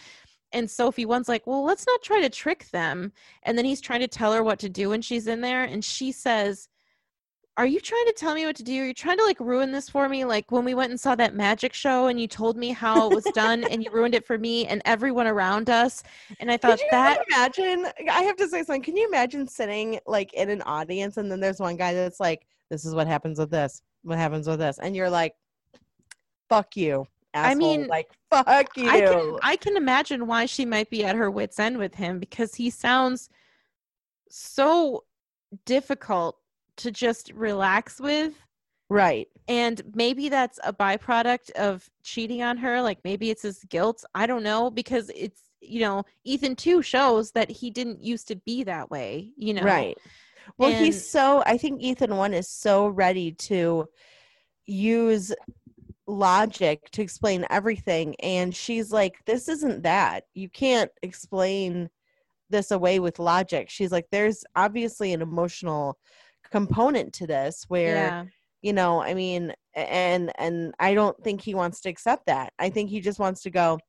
[0.51, 3.11] And Sophie one's like, well, let's not try to trick them.
[3.43, 5.63] And then he's trying to tell her what to do when she's in there.
[5.63, 6.69] And she says,
[7.57, 8.81] Are you trying to tell me what to do?
[8.81, 10.25] Are you trying to like ruin this for me?
[10.25, 13.15] Like when we went and saw that magic show and you told me how it
[13.15, 16.01] was done and you ruined it for me and everyone around us.
[16.39, 17.87] And I thought you that imagine?
[18.09, 18.81] I have to say something.
[18.81, 22.47] Can you imagine sitting like in an audience and then there's one guy that's like,
[22.71, 23.83] "This is what happens with this.
[24.01, 25.35] What happens with this?" And you're like,
[26.49, 28.89] "Fuck you." I mean, like fuck you.
[28.89, 32.19] I can I can imagine why she might be at her wits end with him
[32.19, 33.29] because he sounds
[34.29, 35.03] so
[35.65, 36.37] difficult
[36.77, 38.33] to just relax with.
[38.89, 39.27] Right.
[39.47, 44.03] And maybe that's a byproduct of cheating on her like maybe it's his guilt.
[44.15, 48.35] I don't know because it's you know ethan 2 shows that he didn't used to
[48.37, 49.61] be that way you know?
[49.61, 49.97] Right.
[50.57, 53.89] Well And- he's so i think ethan one is so ready to
[54.65, 55.33] use
[56.09, 60.23] logic to explain everything and she's like this isn't that.
[60.33, 61.89] You can't explain
[62.49, 63.69] this away with logic.
[63.69, 65.97] She's like there's obviously an emotional
[66.51, 68.25] component to this where yeah.
[68.63, 72.53] you know i mean and and i don't think he wants to accept that.
[72.57, 73.79] I think he just wants to go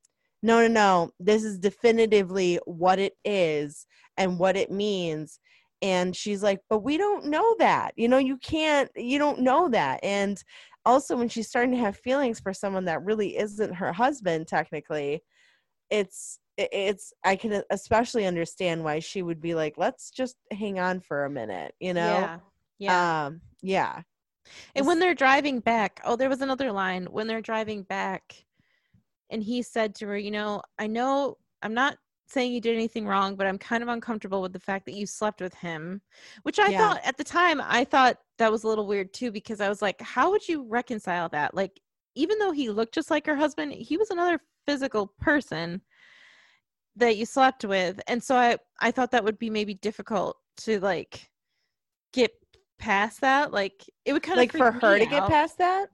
[0.42, 1.10] no no no.
[1.18, 5.38] This is definitively what it is and what it means
[5.82, 9.68] and she's like but we don't know that you know you can't you don't know
[9.68, 10.42] that and
[10.84, 15.22] also when she's starting to have feelings for someone that really isn't her husband technically
[15.90, 21.00] it's it's i can especially understand why she would be like let's just hang on
[21.00, 22.18] for a minute you know?
[22.18, 22.38] Yeah
[22.80, 23.26] yeah.
[23.26, 24.02] Um yeah.
[24.74, 28.44] And when they're driving back, oh, there was another line when they're driving back,
[29.30, 31.98] and he said to her, You know, I know I'm not
[32.30, 35.06] saying you did anything wrong, but I'm kind of uncomfortable with the fact that you
[35.06, 36.00] slept with him,
[36.42, 36.78] which I Yeah.
[36.78, 39.82] thought at the time, I thought that was a little weird too, because I was
[39.82, 41.54] like, How would you reconcile that?
[41.54, 41.80] Like,
[42.14, 45.80] even though he looked just like her husband, he was another physical person
[46.96, 48.00] that you slept with.
[48.08, 51.30] And so I, I thought that would be maybe difficult to like
[52.12, 52.32] get
[52.78, 53.52] past that.
[53.52, 55.90] Like, it would kind like of like for her to get past that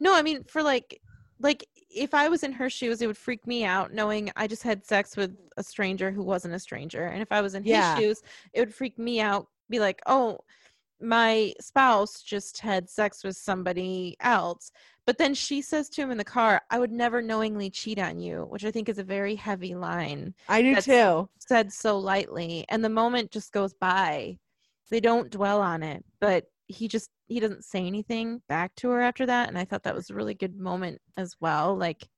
[0.00, 1.00] no, I mean for like
[1.40, 4.62] like if I was in her shoes, it would freak me out knowing I just
[4.62, 7.06] had sex with a stranger who wasn't a stranger.
[7.06, 7.96] And if I was in Yeah.
[7.96, 8.22] his shoes,
[8.52, 10.40] it would freak me out, be like, "Oh,
[11.00, 14.72] my spouse just had sex with somebody else."
[15.06, 18.20] But then she says to him in the car, "I would never knowingly cheat on
[18.20, 22.64] you," which I think is a very heavy line i do too said so lightly
[22.68, 24.38] and the moment just goes by
[24.90, 29.00] they don't dwell on it but he just he doesn't say anything back to her
[29.00, 32.08] after that and i thought that was a really good moment as well like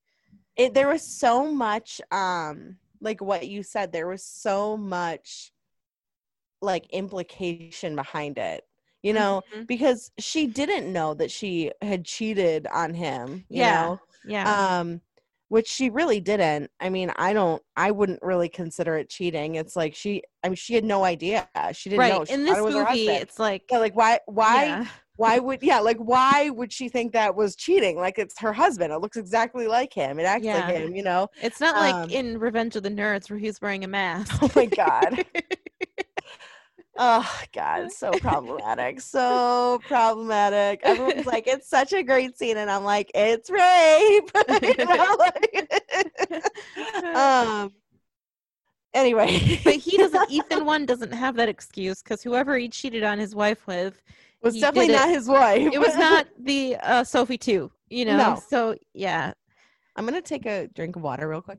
[0.57, 5.53] it there was so much um like what you said there was so much
[6.63, 8.65] like implication behind it
[9.03, 9.67] you know Mhm.
[9.67, 13.83] because she didn't know that she had cheated on him you Yeah.
[13.87, 15.01] know yeah um
[15.55, 16.69] which she really didn't.
[16.81, 19.55] I mean i don't i wouldn't really consider it cheating.
[19.55, 21.49] It's like she i mean she had no idea.
[21.73, 24.65] She didn't know right She in this it movie it's like yeah, like why why
[24.65, 24.87] yeah.
[25.17, 27.97] why would yeah like why would she think that was cheating?
[27.97, 28.93] Like it's her husband.
[28.93, 30.19] It looks exactly like him.
[30.19, 30.67] It acts Yeah.
[30.67, 31.29] like him you know?
[31.41, 34.37] It's not like um, in revenge of the nerds where he's wearing a mask.
[34.43, 35.25] Oh my god
[36.97, 40.81] oh god so problematic so problematic.
[40.85, 44.31] Everyone's like it's such a great scene and i'm like it's rape.
[44.79, 46.45] You know, like-
[47.17, 47.73] um
[48.93, 49.61] anyway.
[49.65, 53.35] But he doesn't ethan one doesn't have that excuse because whoever he cheated on his
[53.35, 54.01] wife with
[54.43, 55.73] was definitely it- not his wife.
[55.73, 58.17] It was not the uh sophie two you know?
[58.17, 58.43] No.
[58.49, 59.33] so yeah.
[59.97, 61.59] I'm gonna take a drink of water real quick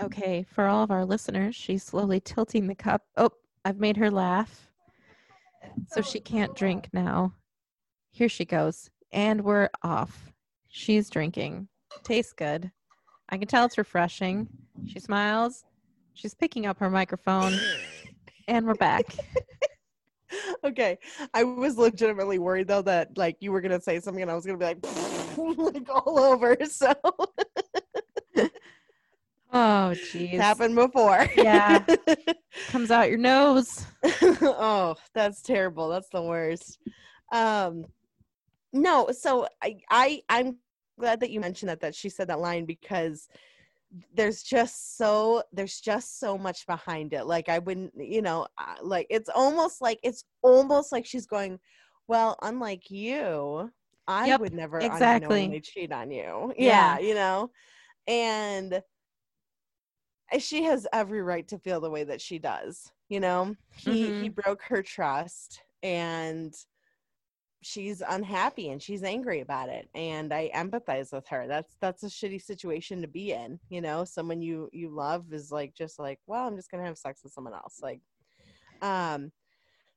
[0.00, 3.02] Okay, for all of our listeners, she's slowly tilting the cup.
[3.16, 3.30] Oh,
[3.64, 4.70] I've made her laugh.
[5.88, 7.34] So she can't drink now.
[8.10, 8.90] Here she goes.
[9.12, 10.32] And we're off.
[10.68, 11.68] She's drinking.
[12.02, 12.70] Tastes good.
[13.28, 14.48] I can tell it's refreshing.
[14.86, 15.64] She smiles.
[16.14, 17.54] She's picking up her microphone.
[18.48, 19.04] And we're back.
[20.64, 20.98] okay
[21.34, 24.46] i was legitimately worried though that like you were gonna say something and i was
[24.46, 24.78] gonna be like,
[25.36, 26.92] like all over so
[29.52, 30.38] Oh, jeez.
[30.38, 31.84] happened before Yeah.
[32.68, 33.84] Comes out your nose.
[34.42, 36.78] oh that's terrible that's the worst
[37.32, 37.84] um
[38.72, 40.56] no so i i i'm
[40.98, 43.28] glad that you mentioned that that she said that line because
[44.14, 48.46] there's just so there's just so much behind it like i wouldn't you know
[48.82, 51.58] like it's almost like it's almost like she's going
[52.08, 53.70] well unlike you
[54.06, 55.42] i Yep, would never exactly.
[55.42, 56.96] unknowingly cheat on you Yeah.
[56.96, 57.50] yeah you know
[58.06, 58.82] and
[60.38, 63.56] she has every right to feel the way that she does you know?
[63.76, 66.54] He he broke her trust and
[67.62, 71.46] she's unhappy and she's angry about it and i empathize with her.
[71.46, 74.04] That's that's a shitty situation to be in you know?
[74.04, 77.32] Someone you you love is like just like well i'm just gonna have sex with
[77.32, 78.00] someone else like
[78.80, 79.30] um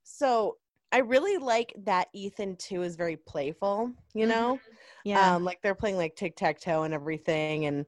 [0.03, 0.57] so
[0.91, 4.29] i really like that ethan two is very playful you Mhm.
[4.29, 4.59] know?
[5.05, 5.35] Yeah.
[5.35, 7.85] um like they're playing like tic-tac-toe and everything and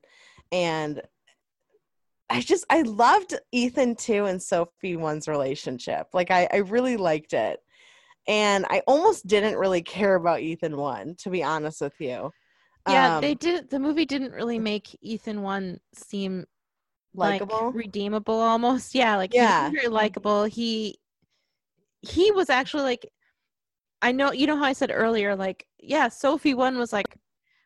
[0.52, 1.02] and
[2.30, 7.34] i just i loved ethan two and sophie one's relationship like i i really liked
[7.34, 7.60] it
[8.28, 12.32] and i almost didn't really care about ethan one to be honest with you
[12.88, 13.70] yeah, Um, they did.
[13.72, 16.46] The movie didn't really make Ethan one seem
[17.16, 17.66] likable.
[17.68, 18.94] like redeemable almost.
[18.94, 19.70] Yeah, like Yeah.
[19.70, 20.44] he's very likable.
[20.44, 21.00] He
[22.02, 23.08] he was actually like
[24.02, 27.18] I know you know how I said earlier, like, yeah, Sophie one was like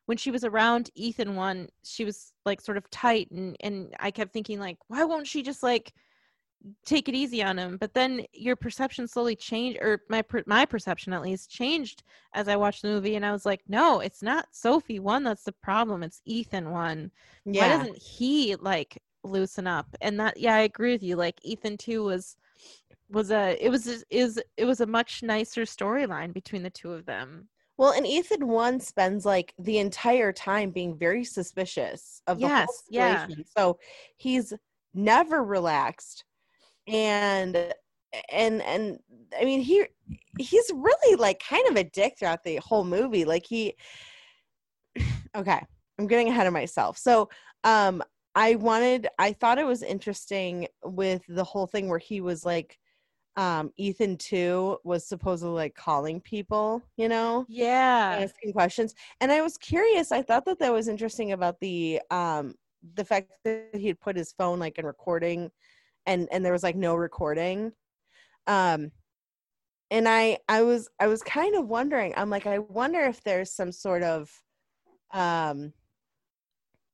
[0.09, 4.09] when she was around Ethan one, she was like sort of tight and and I
[4.09, 5.93] kept thinking like, why won't she just like
[6.83, 7.77] take it easy on him?
[7.77, 12.01] But then your perception slowly changed or my per- my perception at least changed
[12.33, 15.43] as I watched the movie and I was like, no, it's not Sophie one that's
[15.43, 17.11] the problem, it's Ethan one
[17.45, 17.61] Yeah.
[17.61, 21.75] why doesn't he like loosen up and that yeah i agree with you like ethan
[21.75, 22.37] two was
[23.09, 27.05] was a it was is it was a much nicer storyline between the two of
[27.05, 27.49] them
[27.79, 32.67] Well, and Ethan one spends like the entire time being very suspicious of the whole
[32.67, 33.25] Yes, yeah.
[33.25, 33.45] situation.
[33.57, 33.79] So
[34.17, 34.51] he's
[34.93, 36.25] never relaxed,
[36.87, 37.55] and
[38.33, 38.99] and and
[39.39, 39.85] I mean he
[40.37, 43.23] he's really like kind of a dick throughout the whole movie.
[43.23, 43.75] Like he,
[45.37, 45.61] okay,
[45.97, 46.97] I'm getting ahead of myself.
[46.97, 47.29] So
[47.63, 48.03] um,
[48.35, 52.77] I wanted I thought it was interesting with the whole thing where he was like
[53.35, 58.93] um Ethan two was supposedly like calling people, you know, yeah asking questions.
[59.21, 60.11] And I was curious.
[60.11, 62.55] I thought that that was interesting about the um
[62.95, 65.51] the fact that he had put his phone like in recording,
[66.05, 67.71] and and there was like no recording.
[68.47, 68.91] Um,
[69.91, 72.13] and I I was I was kind of wondering.
[72.17, 74.31] I'm like I wonder if there's some sort of
[75.11, 75.73] um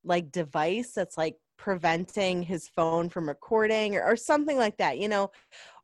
[0.03, 5.07] like device that's like preventing his phone from recording or, or something like that you
[5.07, 5.31] know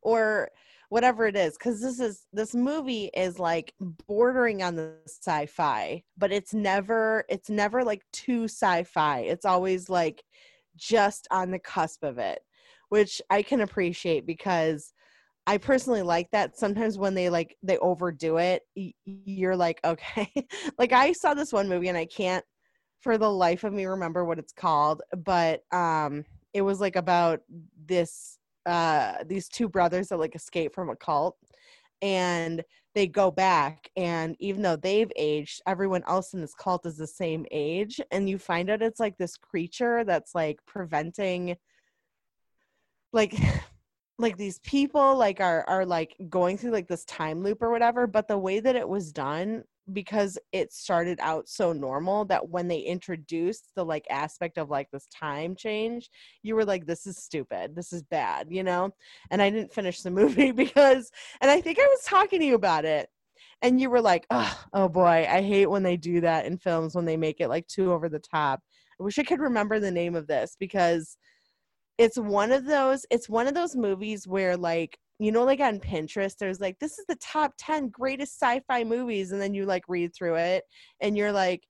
[0.02, 0.50] or
[0.92, 3.72] whatever it is because this is this movie is like
[4.06, 9.20] bordering on the sci-fi but it's never it's never like too sci-fi.
[9.20, 10.22] It's always like
[10.76, 12.40] just on the cusp of it
[12.90, 14.92] which i can appreciate because
[15.46, 16.58] i personally like that.
[16.58, 18.62] Sometimes when they like they overdo it
[19.06, 20.30] you're like okay.
[20.78, 22.44] Like i saw this one movie and i can't
[23.02, 26.24] for the life of me remember what it's called but um
[26.54, 27.40] it was like about
[27.86, 31.36] this uh these two brothers that like escape from a cult
[32.00, 32.62] and
[32.94, 37.06] they go back and even though they've aged everyone else in this cult is the
[37.06, 41.56] same age and you find out it's like this creature that's like preventing
[43.12, 43.34] like
[44.18, 48.06] like these people like are are like going through like this time loop or whatever
[48.06, 52.68] but the way that it was done because it started out so normal that when
[52.68, 56.08] they introduced the like aspect of like this time change
[56.42, 57.74] you were like this is stupid.
[57.74, 58.90] This is bad you know?
[59.30, 61.10] And i didn't finish the movie because
[61.40, 63.08] and i think i was talking to you about it
[63.62, 66.94] and you were like oh, oh boy i hate when they do that in films
[66.94, 68.60] when they make it like too over the top.
[69.00, 71.16] I wish i could remember the name of this because
[71.98, 75.78] it's one of those it's one of those movies where like you know like on
[75.78, 79.84] pinterest there's like this is the top 10 greatest sci-fi movies and then you like
[79.88, 80.64] read through it
[81.00, 81.62] and you're like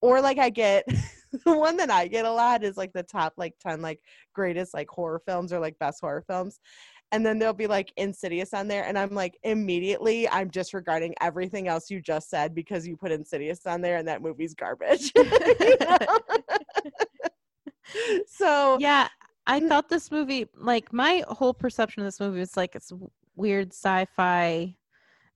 [0.00, 0.84] or like i get
[1.44, 4.00] the one that i get a lot is like the top like 10 like
[4.34, 6.60] greatest like horror films or like best horror films
[7.12, 11.66] and then there'll be like insidious on there and i'm like immediately i'm disregarding everything
[11.66, 15.12] else you just said because you put insidious on there and that movie's garbage.
[18.26, 19.08] So yeah
[19.46, 22.92] i thought this movie like my whole perception of this movie was like it's
[23.36, 24.74] weird sci-fi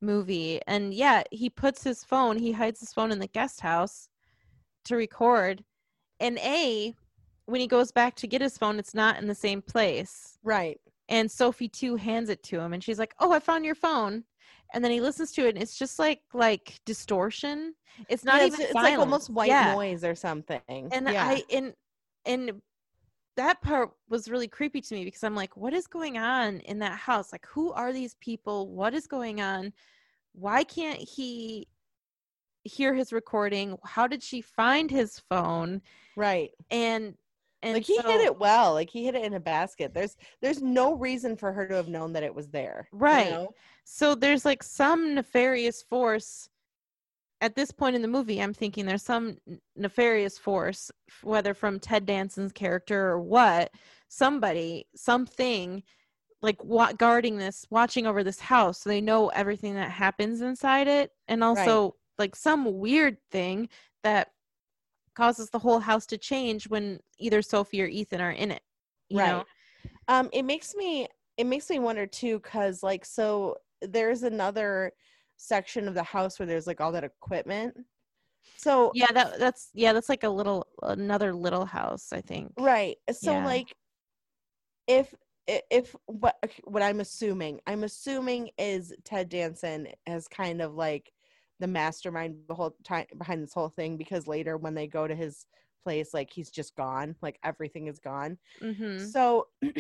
[0.01, 0.61] movie.
[0.67, 4.09] And yeah he puts his phone he hides his phone in the guest house
[4.87, 5.63] to record.
[6.21, 6.95] And a
[7.47, 10.39] when he goes back to get his phone it's not in the same place.
[10.43, 10.79] Right.
[11.09, 14.25] And sophie two hands it to him and she's like oh i found your phone.
[14.73, 17.75] And then he listens to it and it's just like like distortion.
[18.09, 19.75] It's not Yeah, even it's, it's like almost white Yeah.
[19.75, 20.61] noise or something.
[20.69, 21.27] And yeah.
[21.27, 21.75] i and
[22.25, 22.53] and
[23.41, 26.79] that part was really creepy to me because i'm like what is going on in
[26.81, 27.33] that house?
[27.33, 28.69] Like who are these people?
[28.69, 29.73] What is going on?
[30.33, 31.67] Why can't he
[32.65, 33.79] hear his recording?
[33.85, 35.81] How did she find his phone?
[36.17, 36.51] Right.
[36.71, 37.15] And
[37.63, 38.75] and like he so- hit it well.
[38.75, 39.95] Like he hit it in a basket.
[39.95, 43.31] There's there's no reason for her to have known that it was there you Right.
[43.31, 43.55] know?
[43.85, 46.51] so there's like some nefarious force
[47.41, 49.37] at this point in the movie i'm thinking there's some
[49.77, 50.91] nefarious force
[51.23, 53.71] whether from ted danson's character or what
[54.09, 55.83] somebody something
[56.43, 60.89] like wa- guarding this watching over this house so they know everything that happens inside
[60.89, 61.13] it.
[61.29, 63.69] And also like some weird thing
[64.03, 64.29] that
[65.15, 68.63] causes the whole house to change when either sophie or ethan are in it
[69.09, 69.29] you right.
[69.29, 69.45] know?
[70.09, 74.93] Um it makes me it makes me wonder too because like so there's another
[75.41, 77.75] section of the house where there's like all that equipment.
[78.57, 82.53] So yeah that that's yeah that's like a little another little house i think.
[82.59, 82.97] Right.
[83.11, 83.45] So Yeah.
[83.45, 83.75] like
[84.87, 85.15] if
[85.47, 91.13] if what what i'm assuming i'm assuming is ted danson has kind of like
[91.59, 95.15] the mastermind the whole time behind this whole thing because later when they go to
[95.15, 95.47] his
[95.83, 98.39] place like he's just gone like everything is gone.
[98.61, 99.49] Hmm so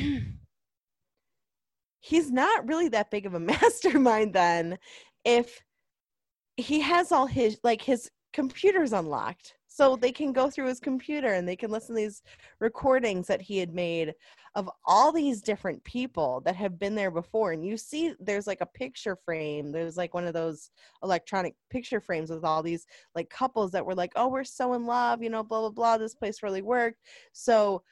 [2.01, 4.79] he's not really that big of a mastermind then
[5.25, 5.63] if
[6.57, 11.35] he has all his like his computers unlocked so they can go through his computer
[11.35, 12.23] and they can listen to these
[12.59, 14.13] recordings that he had made
[14.57, 17.53] of all these different people that have been there before.
[17.53, 19.71] And you see there's like a picture frame.
[19.71, 20.71] There's like one of those
[21.05, 24.87] electronic picture frames with all these like couples that were like oh we're so in
[24.87, 26.99] love you know blah blah blah this place really worked.
[27.33, 27.83] So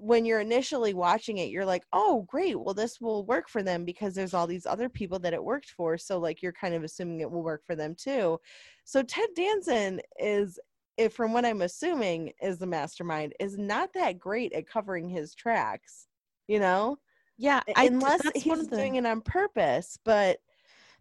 [0.00, 3.84] when you're initially watching it you're like oh great well this will work for them
[3.84, 6.82] because there's all these other people that it worked for so like you're kind of
[6.84, 8.38] assuming it will work for them too
[8.84, 10.58] so ted danson is
[10.96, 15.34] if from what i'm assuming is the mastermind is not that great at covering his
[15.34, 16.08] tracks
[16.48, 16.96] you know
[17.36, 20.38] Yeah, I, unless he's the, doing it on purpose but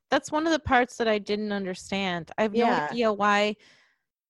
[0.10, 2.32] that's one of the parts that I didn't understand.
[2.38, 2.88] I have no Yeah.
[2.92, 3.56] idea why.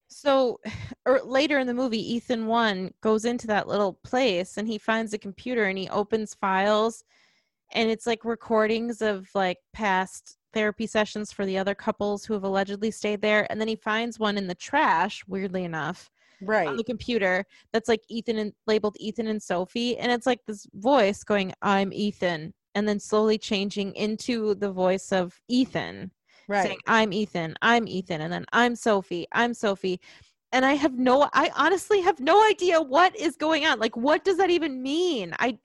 [0.09, 0.59] So,
[1.05, 4.77] or er, later in the movie, Ethan one goes into that little place and he
[4.77, 7.03] finds a computer and he opens files,
[7.71, 12.43] and it's like recordings of like past therapy sessions for the other couples who have
[12.43, 13.45] allegedly stayed there.
[13.51, 16.09] And then he finds one in the trash, weirdly enough,
[16.41, 16.67] right.
[16.67, 20.65] on the computer that's like Ethan and labeled Ethan and Sophie, and it's like this
[20.73, 26.11] voice going, "I'm Ethan," and then slowly changing into the voice of Ethan,
[26.49, 29.99] right saying, "I'm Ethan, I'm Ethan," and then "I'm Sophie, I'm Sophie."
[30.51, 33.79] And I have no, I honestly have no idea what is going on.
[33.79, 35.35] Like, what does that even mean?
[35.37, 35.59] I,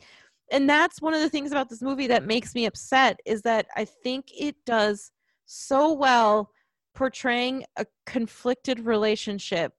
[0.52, 3.66] and that's one of the things about this movie that makes me upset is that
[3.76, 5.10] I think it does
[5.46, 6.50] so well
[6.94, 9.72] portraying a conflicted relationship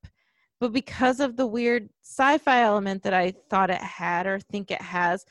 [0.60, 4.82] but because of the weird sci-fi element that I thought it had or think it
[4.82, 5.26] has,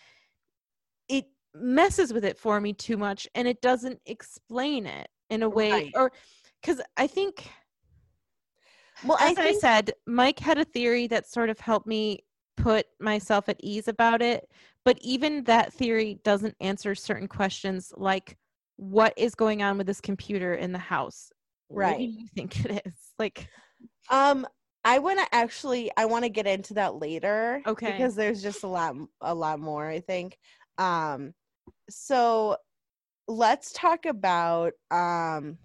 [1.09, 5.49] it messes with it for me too much and it doesn't explain it in a
[5.49, 5.93] way Right.
[5.95, 6.13] or
[6.61, 7.49] because I think
[9.05, 12.21] well as I, think said, Mike had a theory that sort of helped me
[12.57, 14.49] put myself at ease about it.
[14.85, 18.39] But even that theory doesn't answer certain questions like
[18.77, 21.31] what is going on with this computer in the house?
[21.69, 21.99] What Right.
[21.99, 22.93] do you think it is?
[23.19, 23.49] Like,
[24.11, 24.47] Um,
[24.85, 27.63] I want to actually, I want to get into that later.
[27.67, 27.93] Okay.
[27.93, 29.87] Because there's just a lot, a lot more.
[29.87, 30.37] I think.
[30.79, 31.33] Um,
[31.89, 32.57] so
[33.29, 34.73] let's talk about.
[34.91, 35.59] Um,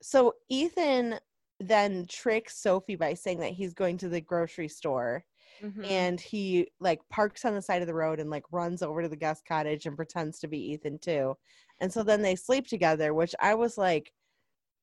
[0.00, 1.18] so Ethan
[1.60, 5.24] then tricks Sophie by saying that he's going to the grocery store,
[5.62, 5.84] mhm.
[5.88, 9.08] and he like parks on the side of the road and like runs over to
[9.08, 11.36] the guest cottage and pretends to be Ethan two,
[11.80, 14.12] and so then they sleep together, which I was like,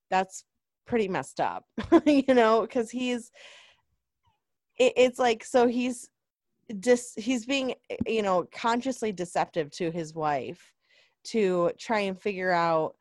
[0.10, 0.44] that's
[0.86, 1.66] pretty messed up,
[2.06, 3.32] you know, because he's
[4.78, 6.10] it, it's like so he's
[6.80, 7.76] just he's being
[8.08, 10.74] you know consciously deceptive to his wife
[11.26, 12.96] to try and figure out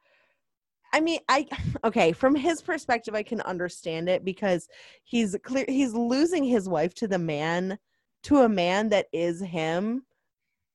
[0.93, 1.49] I mean, I
[1.85, 4.69] okay, from his perspective I can understand it because
[5.03, 7.79] he's clear he's losing his wife to the man
[8.25, 10.05] to a man that is him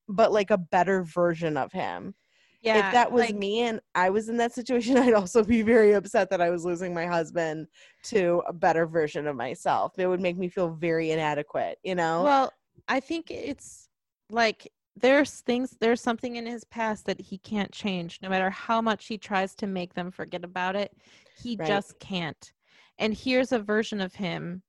[0.10, 2.16] but like a better version of him.
[2.62, 5.62] yeah, if that was like, me and I was in that situation, I'd also be
[5.62, 7.68] very upset that I was losing my husband
[8.06, 9.94] to a better version of myself.
[9.98, 12.24] It would make me feel very inadequate, you know?
[12.24, 12.52] Well,
[12.88, 13.88] I think it's
[14.32, 14.72] like
[15.02, 19.08] there's things there's something in his past that he can't change no matter how much
[19.08, 20.92] he tries to make them forget about it.
[21.34, 21.68] He Right.
[21.68, 22.52] just can't.
[22.98, 24.64] And here's a version of him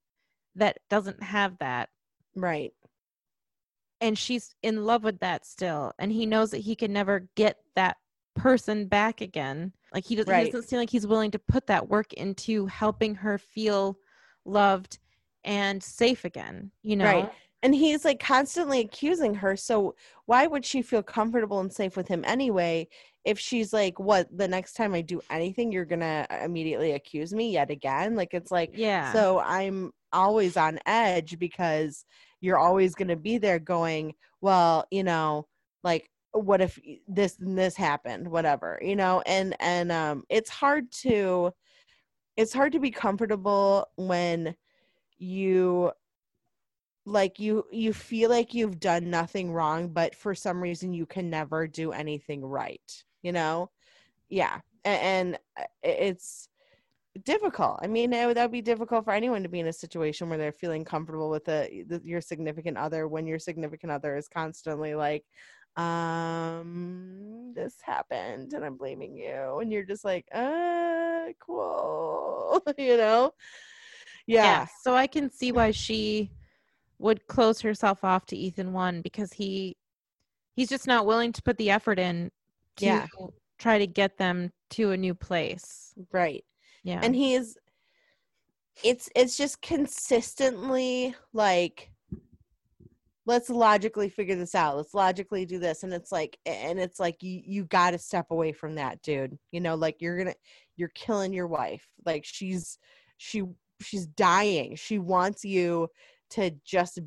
[0.54, 1.88] that doesn't have that
[2.34, 2.72] right.
[4.00, 7.58] and she's in love with that still and he knows that he can never get
[7.76, 7.96] that
[8.34, 10.52] person back again like he, does, he Right.
[10.52, 13.96] doesn't seem like he's willing to put that work into helping her feel
[14.44, 14.98] loved
[15.44, 17.30] and safe again you know Right.
[17.62, 19.56] And he's like constantly accusing her.
[19.56, 19.94] So
[20.26, 22.88] why would she feel comfortable and safe with him anyway?
[23.24, 27.34] If she's like, what, the next time I do anything, you're going to immediately accuse
[27.34, 28.14] me yet again?
[28.16, 32.04] Like, it's like, yeah So I'm always on edge because
[32.40, 35.46] you're always going to be there going, well, you know,
[35.84, 36.78] like what if
[37.08, 41.52] this and this happened, whatever, you know, and and um it's hard to
[42.36, 44.56] it's hard to be comfortable when
[45.18, 45.92] you
[47.06, 51.30] like you you feel like you've done nothing wrong but for some reason you can
[51.30, 53.70] never do anything right you know?
[54.28, 56.48] Yeah A- and, uh, it's
[57.24, 57.80] difficult.
[57.82, 60.38] I mean it that would be difficult for anyone to be in a situation where
[60.38, 64.94] they're feeling comfortable with a, the, your significant other when your significant other is constantly
[64.94, 65.24] like
[65.76, 69.58] um this happened and i'm blaming you.
[69.60, 73.32] And you're just like uh cool you know?
[74.26, 74.66] Yeah.
[74.82, 76.30] So I can see why she
[77.00, 79.76] would close herself off to Ethan one because he
[80.54, 82.30] he's just not willing to put the effort in
[82.76, 83.06] to Yeah.
[83.58, 85.94] try to get them to a new place.
[86.12, 86.44] right
[86.84, 87.00] Yeah.
[87.02, 87.56] and he's
[88.84, 91.90] it's it's just consistently like
[93.26, 97.22] let's logically figure this out let's logically do this and it's like and it's like
[97.22, 100.34] you you got to step away from that dude you know like you're gonna
[100.76, 102.78] you're killing your wife like she's
[103.18, 103.42] she
[103.82, 105.86] she's dying she wants you
[106.30, 106.98] to just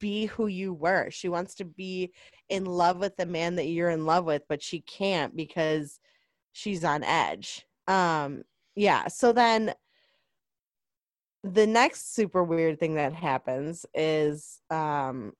[0.00, 2.12] be who you were she wants to be
[2.48, 6.00] in love with the man that you're in love with but she can't because
[6.52, 8.42] she's on edge um
[8.74, 9.72] yeah so then
[11.44, 15.32] the next super weird thing that happens is um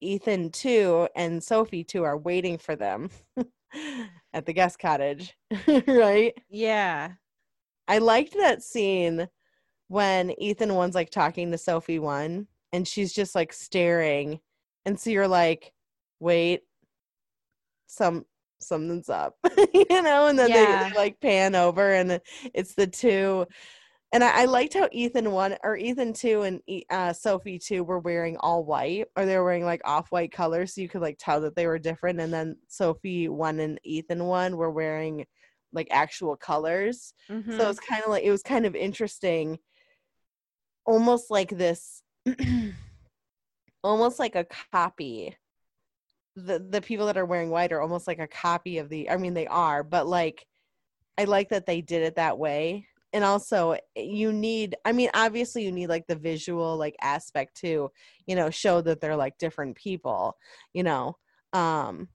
[0.00, 3.10] Ethan two and Sophie two are waiting for them
[4.32, 5.34] at the guest cottage,
[5.86, 6.34] right?
[6.50, 7.12] Yeah.
[7.88, 9.28] I liked that scene
[9.88, 14.40] when Ethan one's like talking to Sophie one and she's just like staring
[14.86, 15.72] and so you're like,
[16.20, 16.62] wait,
[17.86, 18.24] some
[18.60, 19.36] something's up,
[19.74, 20.78] you know, and then Yeah.
[20.78, 22.20] they, they like pan over and
[22.54, 23.46] it's the two
[24.12, 27.98] and I, I liked how Ethan one or Ethan two and uh, Sophie two were
[28.00, 31.16] wearing all white, or they were wearing like off white colors, so you could like
[31.18, 32.20] tell that they were different.
[32.20, 35.26] And then Sophie one and Ethan one were wearing
[35.72, 37.56] like actual colors, Mhm.
[37.56, 39.58] so it's kind of like it was kind of interesting,
[40.84, 42.02] almost like this,
[43.82, 45.36] almost like a copy.
[46.36, 49.10] The the people that are wearing white are almost like a copy of the.
[49.10, 50.44] I mean, they are, but like,
[51.16, 52.88] I like that they did it that way.
[53.12, 54.76] And also, you need.
[54.84, 57.90] I mean, obviously, you need like the visual like aspect to,
[58.26, 60.36] you know, show that they're like different people.
[60.72, 61.16] You know,
[61.52, 62.08] um,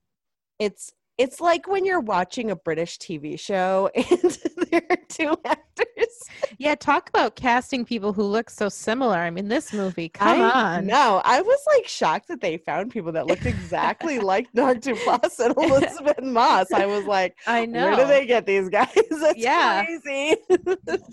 [0.60, 4.38] it's it's like when you're watching a British TV show and
[4.72, 6.20] there are two actors.
[6.58, 9.16] yeah, talk about casting people who look so similar.
[9.18, 10.88] I mean, this movie, come I on.
[10.88, 15.40] No, I was like shocked that they found people that looked exactly like Doug Duplass
[15.40, 16.72] and Elisabeth Moss.
[16.72, 17.86] I was like, I know.
[17.88, 18.88] where do they get these guys?
[19.10, 19.84] That's Yeah.
[19.86, 20.36] crazy.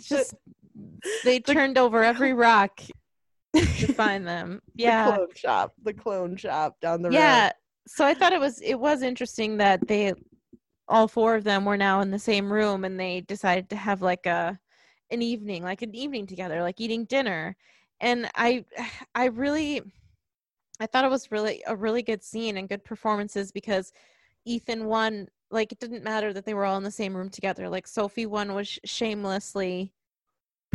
[0.03, 0.35] Just
[1.25, 2.81] they turned over every rock
[3.55, 4.61] to find them.
[4.75, 5.05] Yeah.
[5.05, 5.17] the Yeah.
[5.17, 7.15] clone shop, the clone shop down the road.
[7.15, 7.53] yeah
[7.89, 10.13] so i thought it was it was interesting that they
[10.89, 14.03] all four of them were now in the same room and they decided to have
[14.03, 14.59] like a
[15.11, 17.57] an evening like an evening together like eating dinner
[18.01, 18.65] and i
[19.15, 19.83] i really
[20.81, 23.93] i thought it was really a really good scene and good performances because
[24.45, 27.69] ethan one like it didn't matter that they were all in the same room together
[27.69, 29.93] like sophie one was shamelessly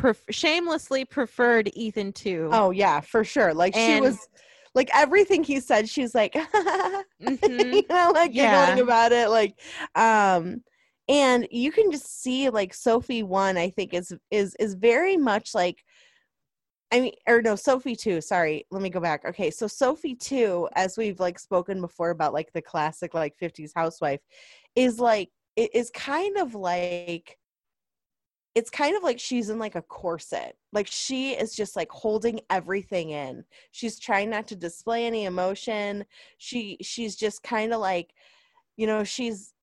[0.01, 2.49] pref- shamelessly preferred ethan two.
[2.51, 3.53] Oh yeah, for sure.
[3.53, 4.27] Like she was
[4.75, 6.33] like everything he said, she's like
[7.21, 7.73] Mhm.
[7.75, 8.75] you know, like Yeah.
[8.75, 9.29] giggling about it.
[9.29, 9.59] Like
[9.95, 10.63] um
[11.07, 15.53] and you can just see like Sophie one, I think is is is very much
[15.53, 15.83] like
[16.93, 18.19] I mean, or no, Sophie two.
[18.19, 19.23] Sorry, let me go back.
[19.25, 23.71] Okay, so Sophie two, as we've like spoken before about like the classic like '50s
[23.73, 24.19] housewife,
[24.75, 27.37] is like it is kind of like
[28.53, 30.57] it's kind of like she's in like a corset.
[30.73, 33.45] Like she is just like holding everything in.
[33.71, 36.05] She's trying not to display any emotion.
[36.37, 38.13] She she's just kind of like,
[38.75, 39.53] you know, she's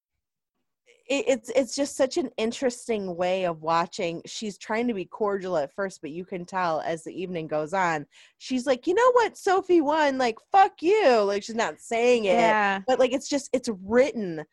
[1.09, 4.23] it, it's it's just such an interesting way of watching.
[4.27, 7.74] She's trying to be cordial at first, but you can tell as the evening goes
[7.74, 8.06] on,
[8.39, 11.20] she's like, you know what, Sophie one, like fuck you.
[11.20, 14.44] Like she's not saying it, yeah but like it's just it's written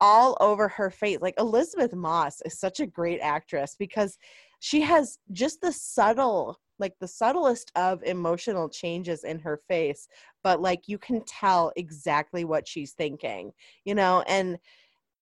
[0.00, 1.18] all over her face.
[1.20, 4.18] Like Elisabeth Moss is such a great actress because
[4.60, 10.08] she has just the subtle like the subtlest of emotional changes in her face
[10.42, 13.52] but like you can tell exactly what she's thinking
[13.84, 14.58] you know and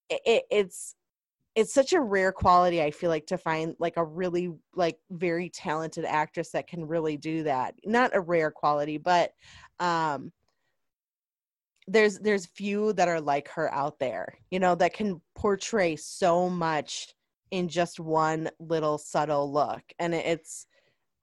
[0.08, 0.94] it, it, it's
[1.54, 5.50] it's such a rare quality i feel like to find like a really like very
[5.50, 9.32] talented actress that can really do that not a rare quality but
[9.80, 10.32] um
[11.88, 16.48] there's there's few that are like her out there you know that can portray so
[16.48, 17.08] much
[17.50, 19.82] in just one little subtle look.
[19.98, 20.66] And it's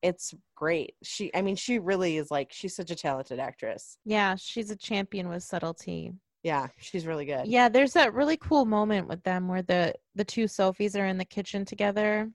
[0.02, 0.96] it's great.
[1.04, 3.98] She i mean she really is like she's such a talented actress.
[4.06, 6.14] Yeah, she's a champion with subtlety.
[6.44, 7.48] yeah she's really good.
[7.48, 11.18] Yeah, there's that really cool moment with them where the the two Sophies are in
[11.18, 12.30] the kitchen together.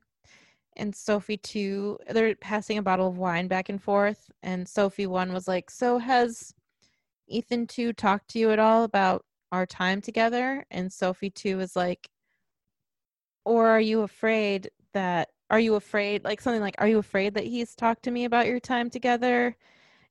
[0.76, 4.30] And Sophie two they're passing a bottle of wine back and forth.
[4.42, 6.54] And Sophie one was like, "So has
[7.30, 11.74] Ethan two talked to you at all about our time together?" And Sophie two was
[11.76, 12.10] like,
[13.44, 17.44] "Or are you afraid that are you afraid like something like are you afraid that
[17.44, 19.56] he's talked to me about your time together?"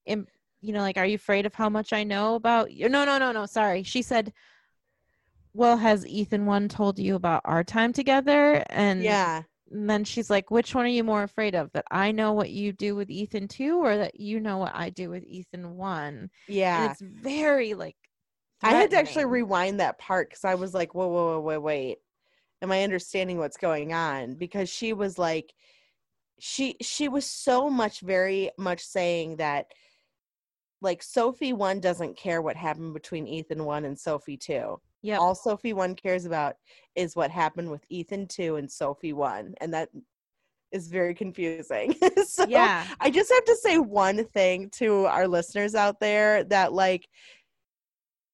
[0.07, 0.27] And
[0.61, 2.89] you know, like, are you afraid of how much I know about you?
[2.89, 3.45] No, no, no, no.
[3.45, 3.83] Sorry.
[3.83, 4.33] She said,
[5.53, 8.63] Well, has Ethan one told you about our time together?
[8.69, 11.71] And, yeah and then she's like, Which one are you more afraid of?
[11.73, 14.89] That I know what you do with Ethan two, or that you know what I
[14.89, 16.29] do with Ethan one?
[16.47, 17.95] yeah And it's very like
[18.61, 21.57] I had to actually rewind that part because I was like, whoa, whoa, whoa, wait,
[21.57, 21.97] wait.
[22.61, 24.35] Am I understanding what's going on?
[24.35, 25.53] Because she was like,
[26.39, 29.67] she she was so much very much saying that
[30.81, 34.79] like Sophie one doesn't care what happened between Ethan one and Sophie two.
[35.01, 35.17] Yeah.
[35.17, 36.55] All Sophie one cares about
[36.95, 39.89] is what happened with Ethan two and Sophie one, and that
[40.71, 41.95] is very confusing.
[42.27, 42.85] so Yeah.
[42.99, 47.07] I just have to say one thing to our listeners out there that like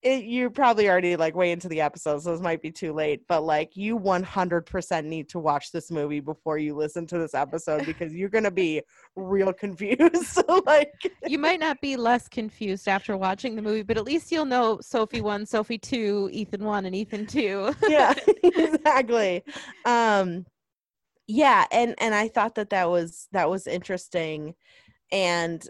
[0.06, 3.28] it, you're probably already like way into the episode, so this might be too late.
[3.28, 7.88] But like, you 100% need to watch this movie before you listen to this episode
[7.88, 8.84] because you're gonna be
[9.16, 10.28] real confused.
[10.28, 10.94] so like,
[11.26, 14.80] You might not be less confused after watching the movie, but at least you'll know
[14.80, 17.74] Sophie 1, Sophie 2, Ethan 1, and Ethan 2.
[17.90, 18.14] yeah,
[18.44, 19.44] exactly.
[19.86, 20.46] Um,
[21.28, 24.54] yeah, and and I thought that that was that was interesting,
[25.12, 25.68] and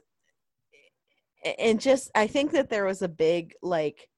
[1.57, 4.09] and just I think that there was a big like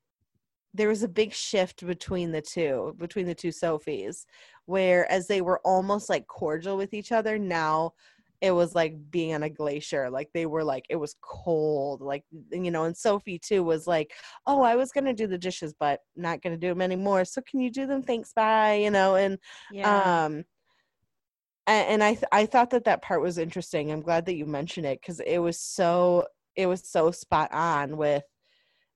[0.78, 4.26] there was a big shift between the two between the two Sophies,
[4.66, 7.94] where as they were almost like cordial with each other, now
[8.42, 12.24] it was like being on a glacier like they were like it was cold like
[12.52, 14.14] you know and sophie two was like
[14.46, 17.60] oh i was gonna do the dishes but not gonna do them anymore so can
[17.60, 19.40] you do them thanks bye you know and
[19.72, 20.26] Yeah.
[20.26, 20.46] um
[21.66, 24.46] and, and i th- i thought that that part was interesting i'm glad that you
[24.46, 26.24] mentioned it because it was so
[26.56, 28.24] it was so spot on with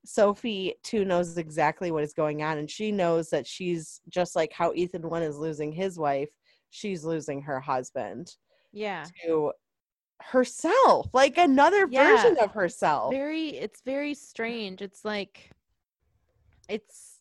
[0.04, 4.52] sophie two knows exactly what is going on and she knows that she's just like
[4.52, 6.28] how ethan one is losing his wife
[6.70, 8.34] she's losing her husband
[8.72, 9.04] yeah.
[9.24, 9.52] to
[10.20, 12.16] herself like another Yeah.
[12.16, 14.80] version of herself Very it's very strange.
[14.80, 15.50] It's like
[16.68, 17.18] it's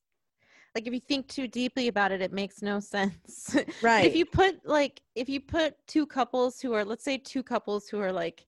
[0.75, 3.55] like if you think too deeply about it, it makes no sense.
[3.81, 7.43] Right if you put like if you put two couples who are let's say two
[7.43, 8.45] couples who are like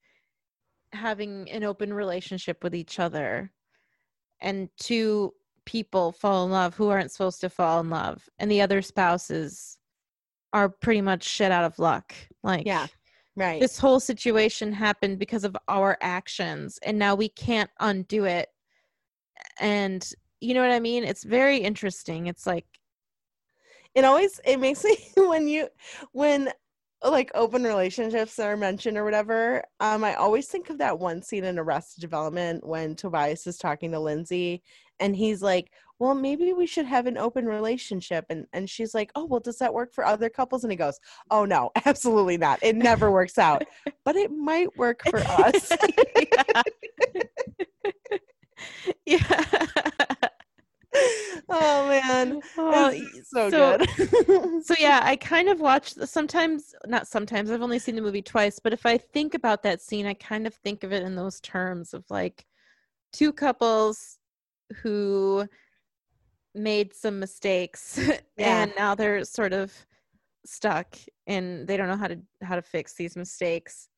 [0.93, 3.51] having an open relationship with each other
[4.43, 5.33] and two
[5.65, 9.77] people fall in love who aren't supposed to fall in love and the other spouses
[10.51, 12.13] are pretty much shit out of luck.
[12.43, 12.87] Like Yeah.
[13.35, 13.59] right.
[13.59, 18.49] this whole situation happened because of our actions and now we can't undo it.
[19.59, 20.07] And
[20.41, 21.03] you know what i mean?
[21.03, 22.27] It's very interesting.
[22.27, 22.65] It's like
[23.95, 25.69] it always it makes me when you
[26.11, 26.51] when
[27.03, 31.43] like open relationships are mentioned or whatever um i always think of that one scene
[31.43, 34.61] in arrested development when tobias is talking to lindsay
[34.99, 39.11] and he's like well maybe we should have an open relationship and and she's like
[39.15, 40.63] oh well does that work for other couples?
[40.63, 40.99] And he goes
[41.31, 42.59] oh no absolutely not.
[42.61, 43.63] It never works out
[44.05, 45.71] but it might work for us.
[49.05, 50.30] Yeah, yeah.
[51.49, 52.39] oh man.
[52.57, 52.93] Oh,
[53.23, 54.63] so, so- good.
[54.63, 58.59] So yeah i kind of watch sometimes not sometimes i've only seen the movie twice
[58.59, 61.41] but if i think about that scene i kind of think of it in those
[61.41, 62.45] terms of like
[63.11, 64.17] two couples
[64.81, 65.45] who
[66.55, 67.99] made some mistakes
[68.37, 68.63] Yeah.
[68.63, 69.73] and now they're sort of
[70.45, 70.95] stuck
[71.27, 73.89] and they don't know how to how to fix these mistakes.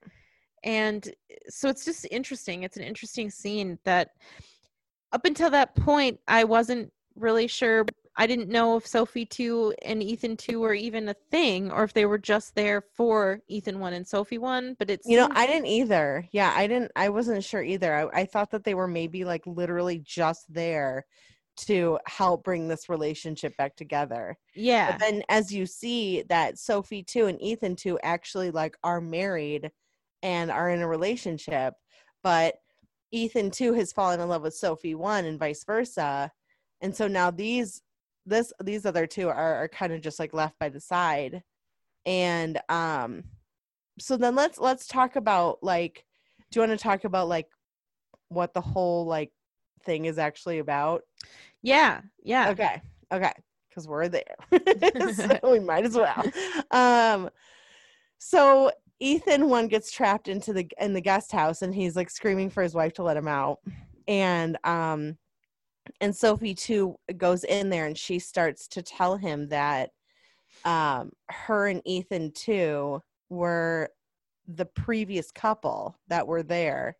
[0.63, 2.63] And eh, so it's just interesting.
[2.63, 4.11] It's an interesting scene that
[5.16, 7.86] up until that point i wasn't really sure
[8.18, 11.94] i didn't know if sophie 2 and ethan 2 were even a thing or if
[11.94, 15.46] they were just there for ethan 1 and sophie 1 but it's You know, I
[15.48, 16.28] didn't either.
[16.32, 16.92] Yeah, I didn't.
[16.96, 17.94] I wasn't sure either.
[17.94, 21.06] I, I thought that they were maybe like literally just there
[21.58, 24.38] to help bring this relationship back together.
[24.56, 29.00] yeah But then, as you see that Sophie 2 and Ethan 2 actually like are
[29.00, 29.72] married
[30.24, 31.76] and are in a relationship,
[32.24, 32.56] but
[33.16, 36.32] Ethan two has fallen in love with Sophie one and vice versa,
[36.82, 37.82] and so now these
[38.26, 41.42] this these other two are, are kind of just like left by the side,
[42.06, 43.24] and um
[44.00, 46.06] so then let's let's talk about like
[46.52, 47.48] do you want to talk about like
[48.28, 49.32] what the whole like
[49.84, 51.04] thing is actually about?
[51.62, 52.50] Yeah yeah.
[52.50, 52.82] Okay
[53.14, 53.32] okay
[53.70, 54.36] because we're there.
[55.14, 56.24] So we might as well.
[56.72, 57.30] Um
[58.18, 62.49] so ethan one gets trapped into the in the guest house and he's like screaming
[62.49, 63.59] for his wife to let him out.
[64.07, 65.17] And um
[66.01, 69.91] and sophie two goes in there and she starts to tell him that
[70.63, 73.89] um her and ethan two were
[74.47, 76.97] the previous couple that were there.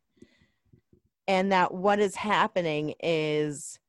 [1.27, 3.80] And that what is happening is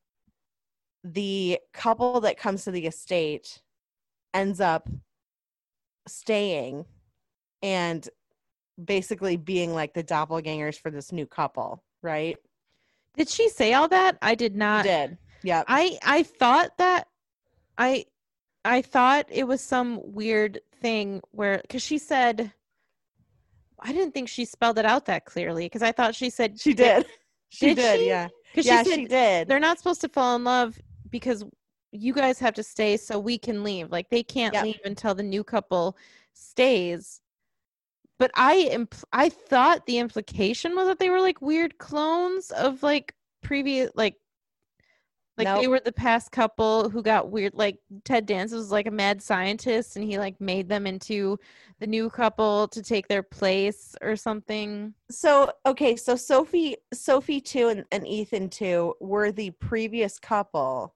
[1.05, 3.61] the couple that comes to the estate
[4.35, 4.89] ends up
[6.09, 6.85] staying
[7.67, 8.09] and
[8.83, 12.37] basically being like the doppelgangers for this new couple, right?
[13.17, 15.17] did she say all that i did not Did.
[15.43, 15.63] Yeah.
[15.67, 17.09] I I thought that
[17.79, 18.05] I
[18.65, 22.53] I thought it was some weird thing where cuz she said
[23.81, 26.75] I didn't think she spelled it out that clearly cuz I thought she said She
[26.75, 27.07] did.
[27.49, 28.09] She Did did, she?
[28.09, 28.29] yeah.
[28.55, 29.49] cuz Yeah, she said she did.
[29.49, 30.79] they're not supposed to fall in love
[31.11, 31.43] because
[31.93, 33.91] you guys have to stay so we can leave.
[33.91, 34.63] Like they can't Yep.
[34.65, 35.97] leave until the new couple
[36.35, 37.23] stays.
[38.19, 42.83] But I imp- I thought the implication was that they were like weird clones of
[42.83, 44.17] like previous like
[45.39, 48.91] like they were the past couple who got weird like Ted Danson was like a
[48.91, 51.39] mad scientist and he like made them into
[51.79, 54.95] the new couple to take their place or something.
[55.11, 60.95] So okay, so Sophie, Sophie two and, and Ethan two were the previous couple,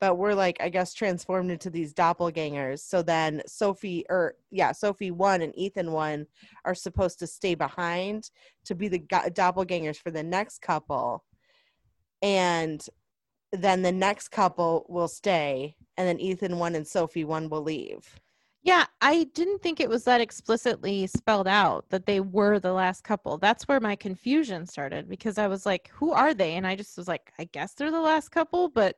[0.00, 2.80] but were like I guess transformed into these doppelgangers.
[2.80, 6.26] So then Sophie or yeah, Sophie one and Ethan one
[6.64, 8.30] are supposed to stay behind
[8.64, 11.24] to be the doppelgangers for the next couple,
[12.22, 12.84] and
[13.52, 18.20] then the next couple will stay, and then Ethan one and Sophie one will leave.
[18.62, 23.04] Yeah, I didn't think it was that explicitly spelled out that they were the last
[23.04, 23.38] couple.
[23.38, 26.56] That's where my confusion started because I was like, who are they?
[26.56, 28.96] And I just was like, I guess they're the last couple, but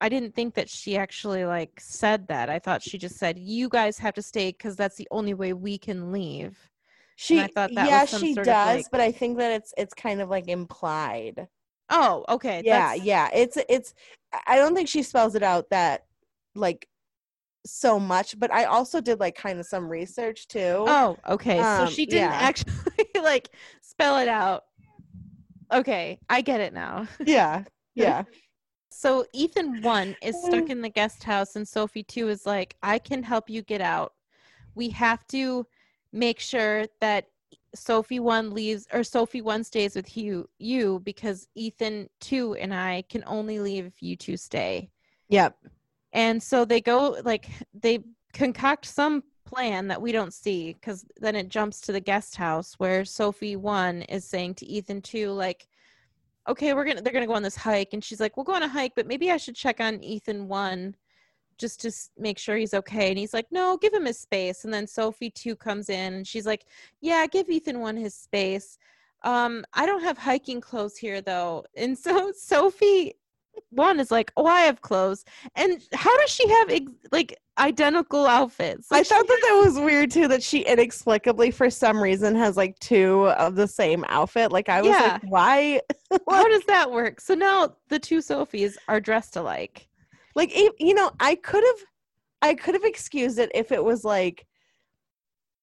[0.00, 2.50] I didn't think that she actually like said that.
[2.50, 5.52] I thought she just said, "You guys have to stay cuz that's the only way
[5.52, 6.70] we can leave."
[7.16, 10.20] She, I thought that yeah, she does, like- but I think that it's it's kind
[10.20, 11.48] of like implied.
[11.88, 12.60] Oh, okay.
[12.64, 13.94] yeah that's- yeah it's it's
[14.46, 16.04] i don't think she spells it out that
[16.56, 16.88] like
[17.64, 21.58] so much but i also did like kind of some research too Oh, okay.
[21.62, 22.38] so Um, she didn't yeah.
[22.40, 22.72] actually
[23.22, 23.48] like
[23.82, 24.64] spell it out.
[25.72, 27.06] Okay, I get it now.
[27.24, 27.64] yeah
[27.94, 28.24] yeah
[28.98, 30.70] So Ethan one is stuck mm.
[30.70, 34.14] in the guest house, and Sophie two is like, "I can help you get out.
[34.74, 35.66] We have to
[36.12, 37.28] make sure that
[37.74, 43.02] Sophie one leaves, or Sophie one stays with you, you because Ethan two and I
[43.10, 44.88] can only leave if you two stay."
[45.28, 45.58] yep
[46.14, 48.02] And so they go like they
[48.32, 52.74] concoct some plan that we don't see because then it jumps to the guest house
[52.78, 55.68] where Sophie one is saying to Ethan two like,
[56.48, 58.62] okay, we're gonna they're gonna go on this hike, and she's like, we'll go on
[58.62, 60.96] a hike, but maybe I should check on Ethan one
[61.58, 63.08] just to make sure he's okay.
[63.08, 64.64] And he's like, no, give him his space.
[64.64, 66.66] And then Sophie two comes in and she's like,
[67.00, 68.78] yeah, give Ethan one his space.
[69.22, 71.64] Um, I don't have hiking clothes here though.
[71.76, 73.14] And so Sophie
[73.70, 75.24] one is like, oh, I have clothes.
[75.54, 78.88] And how does she have ex- like identical outfits?
[78.90, 82.34] i Like, she thought that that was weird too that she inexplicably for some reason
[82.34, 85.18] has like two of the same outfit like i was Yeah.
[85.22, 85.80] like why
[86.28, 87.20] how does that work?
[87.20, 89.88] So now the two Sophies are dressed alike.
[90.34, 91.86] like you know i could have
[92.42, 94.46] i could have excused it if it was like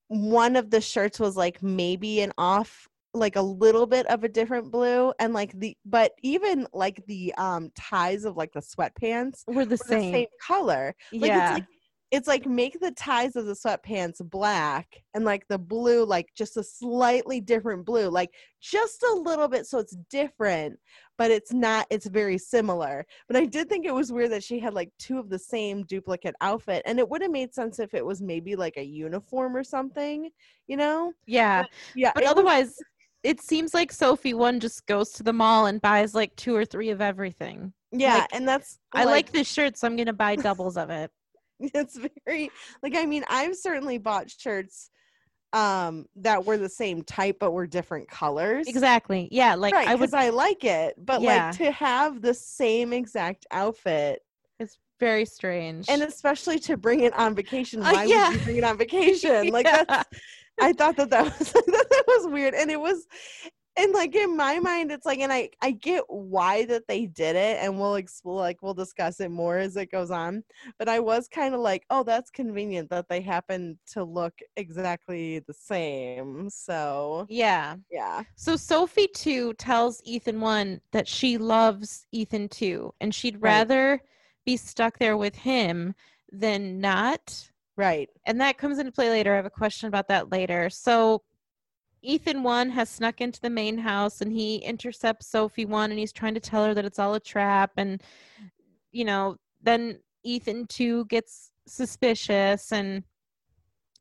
[0.08, 4.30] one of the shirts was like maybe an off like a little bit of a
[4.30, 9.44] different blue and like the but even like the um ties of like the sweatpants
[9.48, 10.12] We're the were same.
[10.12, 11.50] the same color like yeah.
[11.50, 11.68] it's like
[12.12, 16.58] it's like make the ties of the sweatpants black and like the blue like just
[16.58, 18.30] a slightly different blue like
[18.62, 20.78] just a little bit so it's different
[21.18, 24.60] but it's not it's very similar but i did think it was weird that she
[24.60, 27.94] had like two of the same duplicate outfit and it would have made sense if
[27.94, 30.30] it was maybe like a uniform or something
[30.68, 31.64] you know yeah.
[31.96, 32.76] yeah But it was- otherwise,
[33.24, 36.66] it seems like Sophie one just goes to the mall and buys like two or
[36.66, 37.74] three of everything.
[37.92, 41.12] yeah like, and that's I like this shirt, so I'm gonna buy doubles of it.
[41.60, 42.50] it's very
[42.82, 44.90] like i mean i've certainly bought shirts
[45.54, 49.30] um that were the same type but were different colors Exactly.
[49.32, 49.54] Yeah.
[49.54, 50.10] Like right I would.
[50.10, 51.48] because I like it but Yeah.
[51.50, 54.22] like to have the same exact outfit
[54.60, 55.88] It's very strange.
[55.90, 58.30] and especially to bring it on vacation Uh, why yeah.
[58.30, 59.84] would you bring it on vacation like Yeah.
[59.88, 60.10] that's
[60.62, 63.06] i thought that that was that was weird and it was
[63.76, 67.36] and like in my mind it's like and i i get why that they did
[67.36, 70.44] it and we'll explore like we'll discuss it more as it goes on
[70.78, 75.40] but i was kind of like oh that's convenient that they happen to look exactly
[75.48, 77.76] the same so yeah.
[77.92, 83.58] yeah So Sophie two tells Ethan one that she loves Ethan two, and she'd Right.
[83.58, 84.02] rather
[84.46, 85.96] be stuck there with him
[86.32, 87.50] than not.
[87.78, 89.34] Right and that comes into play later.
[89.34, 90.70] I have a question about that later.
[90.70, 91.22] So
[92.04, 96.12] Ethan one has snuck into the main house and he intercepts Sophie one and he's
[96.12, 98.02] trying to tell her that it's all a trap and
[98.92, 103.04] you know, then Ethan two gets suspicious and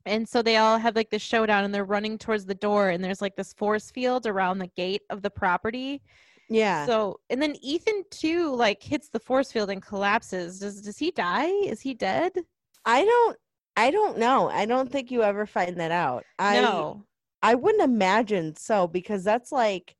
[0.05, 3.01] and so they all have like this showdown and they're running towards the door and
[3.01, 6.01] there's like this force field around the gate of the property.
[6.49, 10.59] yeah So and then Ethan two like hits the force field and collapses.
[10.59, 11.47] Does does he die?
[11.47, 12.33] Is he dead?
[12.85, 13.37] I don't
[13.75, 14.49] I don't know.
[14.49, 16.25] I don't think you ever find that out.
[16.37, 17.03] I no.
[17.41, 19.95] I wouldn't imagine so because that's like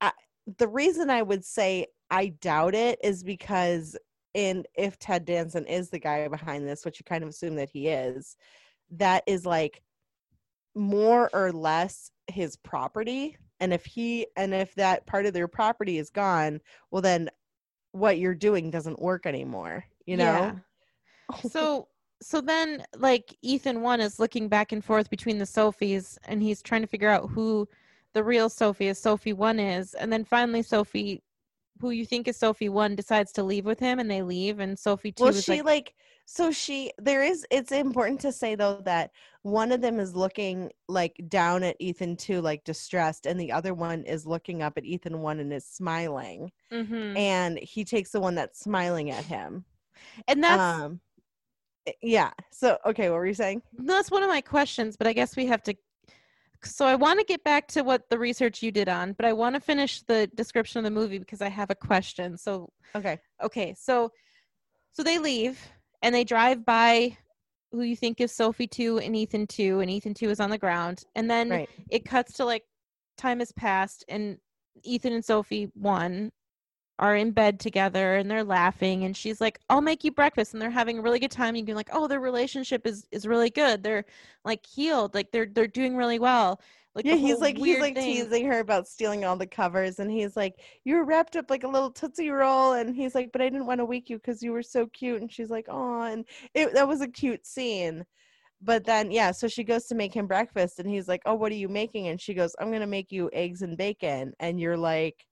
[0.00, 0.12] I,
[0.58, 3.96] the reason I would say I doubt it is because
[4.34, 7.70] in if Ted Danson is the guy behind this, which you kind of assume that
[7.70, 8.36] he is,
[8.92, 9.82] that is like
[10.74, 13.36] more or less his property.
[13.60, 16.60] And if he and if that part of their property is gone,
[16.90, 17.30] well then
[17.92, 20.24] what you're doing doesn't work anymore, you know?
[20.24, 20.54] Yeah.
[21.50, 21.88] So
[22.24, 26.62] so then like Ethan one is looking back and forth between the Sophies and he's
[26.62, 27.68] trying to figure out who
[28.14, 31.22] the real Sophie is Sophie one is and then finally Sophie
[31.80, 34.78] who you think is Sophie one decides to leave with him and they leave and
[34.78, 35.94] Sophie two well is she like, like
[36.24, 39.10] so she there is it's important to say though that
[39.42, 43.74] one of them is looking like down at ethan too like distressed and the other
[43.74, 47.18] one is looking up at ethan one and is smiling Mhm.
[47.18, 49.64] and he takes the one that's smiling at him
[50.28, 51.00] and that's um
[51.86, 53.62] Eh, yeah so okay what were you saying?
[53.78, 55.74] That's one of my questions but I guess we have to
[56.62, 59.32] so I want to get back to what the research you did on but I
[59.32, 63.18] want to finish the description of the movie because I have a question so okay.
[63.42, 64.10] Okay so
[64.92, 65.60] so they leave
[66.02, 67.16] and they drive by
[67.72, 70.58] who you think is sophie 2 and ethan 2 and ethan 2 is on the
[70.58, 71.68] ground and then right.
[71.90, 72.62] it cuts to like
[73.18, 74.38] time has passed and
[74.84, 76.30] ethan and sophie 1
[76.98, 80.62] are in bed together and they're laughing and she's like i'll make you breakfast and
[80.62, 81.56] they're having a really good time.
[81.56, 83.82] You can like oh their relationship is is really good.
[83.82, 84.04] They're
[84.44, 85.14] like healed.
[85.14, 86.60] Like they're they're doing really well.
[86.94, 90.10] Like yeah he's like he's like thing- teasing her about stealing all the covers and
[90.10, 90.54] he's like
[90.84, 93.66] you were wrapped up like a little tootsie roll and he's like but i didn't
[93.66, 96.72] want to wake you because you were so cute and she's like oh and it
[96.74, 98.04] that was a cute scene.
[98.62, 101.50] But then yeah so she goes to make him breakfast and he's like oh what
[101.50, 102.06] are you making?
[102.08, 105.26] And she goes i'm gonna make you eggs and bacon and you're like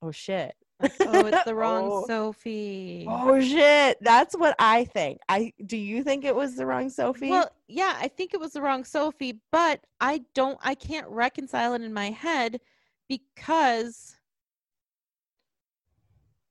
[0.00, 2.06] oh shit oh it's the wrong Oh.
[2.06, 6.90] sophie oh shit that's what i think i do you think it was the wrong
[6.90, 11.08] sophie Well, yeah, I think it was the wrong Sophie, but I don't I can't
[11.08, 12.60] reconcile it in my head
[13.08, 14.16] because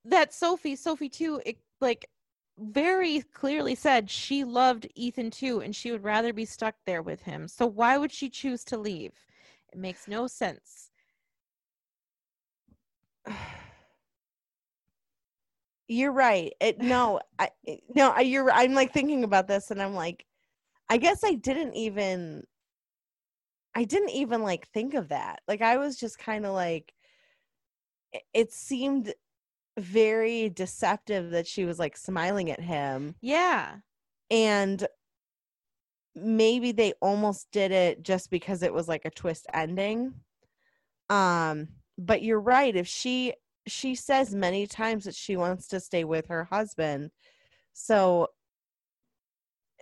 [0.05, 2.09] that Sophie, Sophie two, it, like
[2.57, 7.21] very clearly said she loved Ethan two and she would rather be stuck there with
[7.21, 7.47] him.
[7.47, 9.13] So why would she choose to leave?
[9.71, 10.89] It makes no sense.
[15.91, 16.53] You're right.
[16.61, 17.49] It no, I,
[17.93, 18.21] no, I.
[18.21, 18.49] You're.
[18.49, 20.25] I'm like thinking about this, and I'm like,
[20.89, 22.43] I guess I didn't even,
[23.75, 25.41] I didn't even like think of that.
[25.49, 26.93] Like I was just kind of like,
[28.13, 29.13] it, it seemed
[29.77, 33.75] very deceptive that she was like smiling at him, Yeah.
[34.29, 34.87] and
[36.15, 40.13] maybe they almost did it just because it was like a twist ending.
[41.09, 42.73] Um, but you're right.
[42.73, 43.33] If she
[43.67, 47.11] she says many times that she wants to stay with her husband,
[47.73, 48.27] so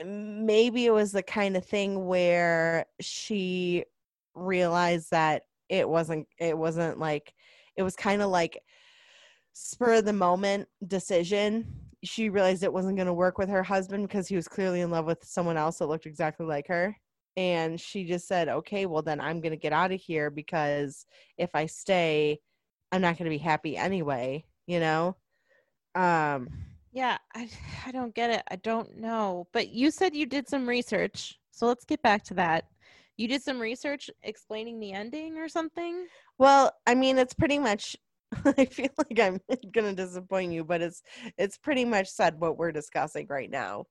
[0.05, 3.83] maybe it was the kind of thing where she
[4.35, 7.33] realized that it wasn't it wasn't like
[7.75, 8.61] it was kind of like
[9.53, 11.65] spur of the moment decision.
[12.03, 14.89] She realized it wasn't going to work with her husband because he was clearly in
[14.89, 16.95] love with someone else that looked exactly like her.
[17.35, 21.05] And she just said okay well then i'm going to get out of here because
[21.37, 22.39] if i stay
[22.91, 25.15] i'm not going to be happy anyway you know
[25.95, 26.47] um
[26.91, 27.49] Yeah, I
[27.85, 28.43] I don't get it.
[28.49, 29.47] I don't know.
[29.53, 31.39] But you said you did some research.
[31.51, 32.65] So let's get back to that.
[33.17, 36.07] You did some research explaining the ending or something?
[36.37, 37.95] Well, I mean, it's pretty much.
[38.45, 39.39] I feel like I'm
[39.73, 41.01] gonna disappoint you, but it's
[41.37, 43.85] it's pretty much said what we're discussing right now.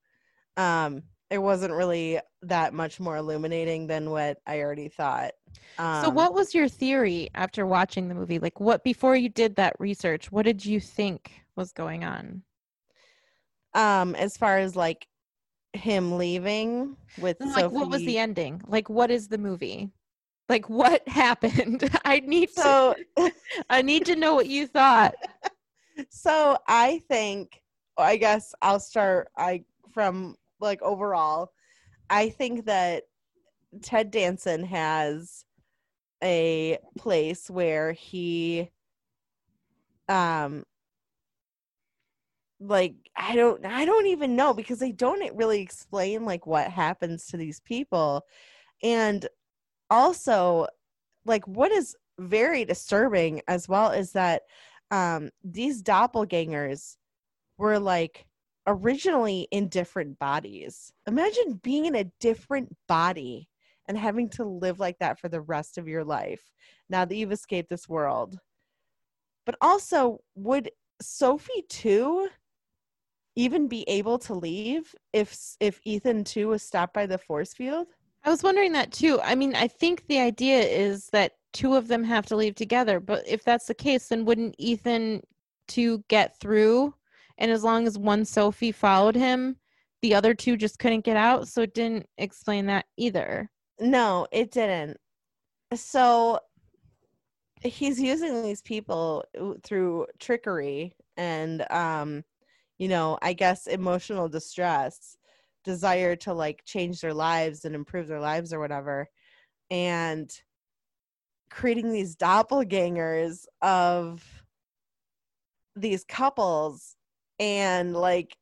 [0.56, 5.32] Um, it wasn't really that much more illuminating than what I already thought.
[5.78, 8.38] Um, so what was your theory after watching the movie?
[8.38, 12.42] Like what before you did that research, what did you think was going on?
[13.74, 15.06] Um, as far as like
[15.72, 18.62] him leaving with Like what was the ending?
[18.66, 19.90] Like what is the movie?
[20.48, 21.88] Like what happened?
[22.04, 22.96] I need to
[23.70, 25.14] I need to know what you thought.
[26.10, 27.60] so I think
[27.98, 31.52] I guess I'll start I from like overall
[32.10, 33.04] I think that
[33.82, 35.44] Ted Danson has
[36.22, 38.70] a place where he
[40.08, 40.64] um
[42.60, 47.26] like I don't I don't even know because they don't really explain like what happens
[47.26, 48.24] to these people.
[48.82, 49.28] And
[49.90, 50.66] also
[51.24, 54.42] like what is very disturbing as well is that
[54.90, 56.96] um these doppelgangers
[57.58, 58.26] were like
[58.68, 63.48] originally in different bodies imagine being in a different body
[63.88, 66.52] and having to live like that for the rest of your life
[66.88, 68.38] now that you've escaped this world
[69.46, 70.70] but also would
[71.00, 72.28] sophie two
[73.34, 77.86] even be able to leave if if ethan two was stopped by the force field
[78.24, 79.20] I was wondering that too.
[79.22, 83.00] I mean, I think the idea is that two of them have to leave together,
[83.00, 85.22] but if that's the case, then wouldn't Ethan
[85.66, 86.94] two get through?
[87.38, 89.56] And as long as one Sophie followed him,
[90.02, 91.48] the other two just couldn't get out.
[91.48, 93.50] So it didn't explain that either.
[93.80, 94.96] No, it didn't.
[95.74, 96.40] So
[97.62, 99.24] he's using these people
[99.64, 102.24] through trickery and um
[102.78, 105.16] you know, I guess emotional distress
[105.64, 109.08] desire to like change their lives and improve their lives or whatever
[109.70, 110.30] and
[111.50, 114.24] creating these doppelgangers of
[115.74, 116.96] these couples
[117.38, 118.36] and like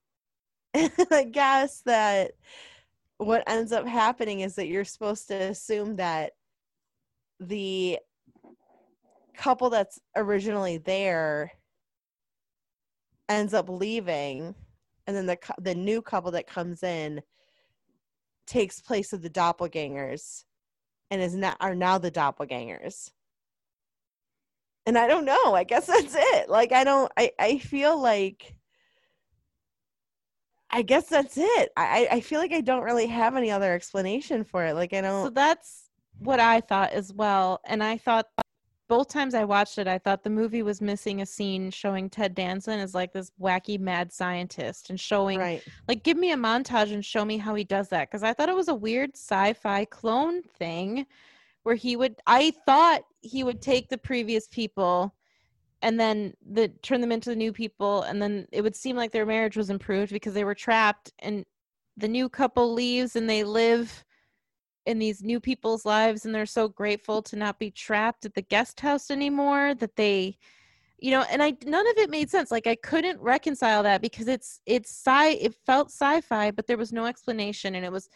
[0.75, 2.33] i guess that
[3.19, 6.33] what ends up happening is that you're supposed to assume that
[7.41, 7.99] the
[9.37, 11.53] couple that's originally there
[13.29, 14.55] ends up leaving
[15.07, 17.21] and then the the new couple that comes in
[18.47, 20.45] takes place of the doppelgangers
[21.11, 23.11] and is not are now the doppelgangers.
[24.87, 26.49] And i don't know i guess that's it.
[26.49, 28.56] Like i don't i i feel like
[30.77, 34.45] i guess that's it i i feel like i don't really have any other explanation
[34.45, 35.87] for it like i don't So that's
[36.19, 37.61] what I thought as well.
[37.65, 38.27] And I thought
[38.89, 42.37] both times I watched it, I thought the movie was missing a scene showing Ted
[42.37, 46.93] Danson as like this wacky mad scientist and showing right like give me a montage
[46.93, 49.87] and show me how he does that because I thought it was a weird sci-fi
[49.87, 51.07] clone thing
[51.65, 55.13] where he would I thought he would take the previous people
[55.83, 59.13] and then the turn them into the new people and then it would seem like
[59.13, 61.45] their marriage was improved because they were trapped and
[61.97, 64.05] the new couple leaves and they live
[64.87, 68.43] in these new people's lives and they're so grateful to not be trapped at the
[68.43, 70.37] guest house anymore that they
[70.99, 72.51] you know and i none of it made sense.
[72.51, 76.93] Like i couldn't reconcile that because it's it's sci it felt sci-fi but there was
[76.93, 78.09] no explanation and it was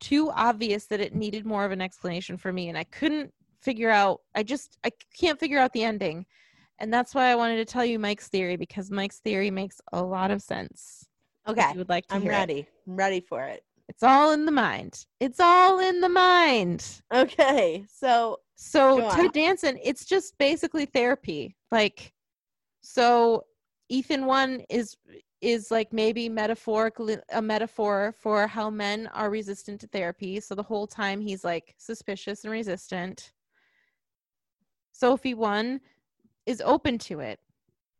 [0.00, 3.90] too obvious that it needed more of an explanation for me and i couldn't figure
[3.90, 6.26] out i just i can't figure out the ending
[6.78, 10.02] and that's why i wanted to tell you mike's theory because mike's theory makes a
[10.02, 11.06] lot of sense
[11.48, 12.34] okay you would like to i'm hear it.
[12.34, 17.02] ready i'm ready for it it's all in the mind it's all in the mind
[17.12, 19.30] okay so So Ted on.
[19.32, 21.56] Danson, it's just basically therapy.
[21.70, 22.12] Like,
[22.82, 23.44] so
[23.88, 24.96] Ethan one is
[25.40, 30.40] is like maybe metaphorically a metaphor for how men are resistant to therapy.
[30.40, 33.32] So the whole time he's like suspicious and resistant.
[34.92, 35.80] Sophie one
[36.46, 37.40] is open to it.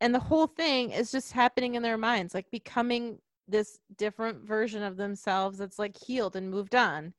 [0.00, 3.18] And the whole thing is just happening in their minds, like becoming
[3.48, 7.14] this different version of themselves that's like healed and moved on.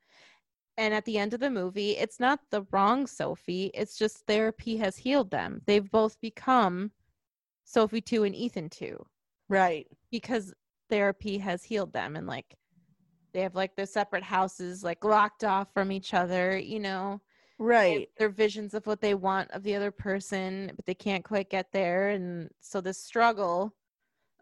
[0.77, 4.77] And at the end of the movie it's not the wrong sophie it's just therapy
[4.77, 5.61] has healed them.
[5.65, 6.91] They've both become
[7.63, 9.03] sophie 2 and ethan 2
[9.49, 9.87] right.
[10.11, 10.53] Because
[10.89, 12.55] therapy has healed them and like
[13.33, 17.19] they have like their separate houses like locked off from each other you know
[17.57, 18.09] right.
[18.17, 21.67] their visions of what they want of the other person but they can't quite get
[21.71, 23.73] there and so this struggle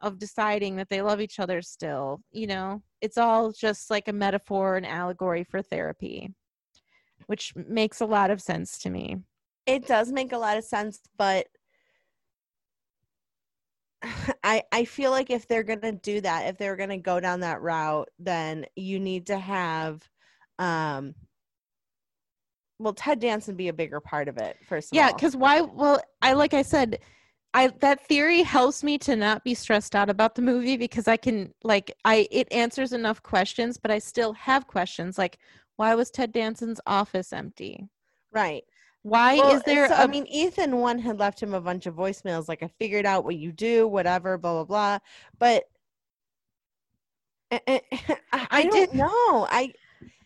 [0.01, 4.13] of deciding that they love each other still you know it's all just like a
[4.13, 6.33] metaphor an allegory for therapy
[7.27, 9.17] which makes a lot of sense to me.
[9.65, 11.47] It does make a lot of sense but
[14.43, 17.61] i i feel like if they're gonna do that if they're gonna go down that
[17.61, 20.01] route then you need to have
[20.59, 21.13] um
[22.79, 26.01] well ted danson be a bigger part of it first of yeah because why well
[26.21, 26.99] i like i said
[27.53, 31.17] i that theory helps me to not be stressed out about the movie because i
[31.17, 35.37] can like i it answers enough questions but i still have questions like
[35.75, 37.87] why was ted danson's office empty
[38.31, 38.63] right
[39.03, 41.85] why Well, is there so, a I mean, Ethan one had left him a bunch
[41.85, 44.99] of voicemails, like I figured out what you do, whatever, blah blah blah.
[45.37, 45.65] But
[47.51, 49.47] I, eh, I, eh, I I don't know.
[49.51, 49.73] I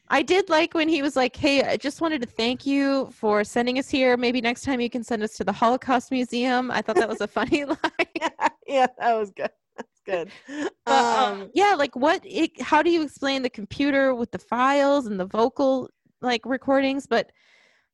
[0.09, 3.43] I did like when he was like, "Hey, I just wanted to thank you for
[3.43, 4.15] sending us here.
[4.17, 7.21] Maybe next time you can send us to the Holocaust Museum." I thought that was
[7.21, 7.77] a funny line.
[8.67, 9.51] yeah, that was good.
[9.75, 10.31] That's good.
[10.85, 12.21] But, um, Um, yeah, like what?
[12.25, 15.89] It, how do you explain the computer with the files and the vocal
[16.21, 17.05] like recordings?
[17.07, 17.31] But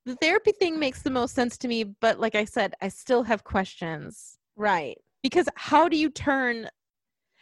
[0.06, 1.84] the therapy thing makes the most sense to me.
[1.84, 4.98] But like I said, I still have questions right.
[5.24, 6.70] because how do you turn,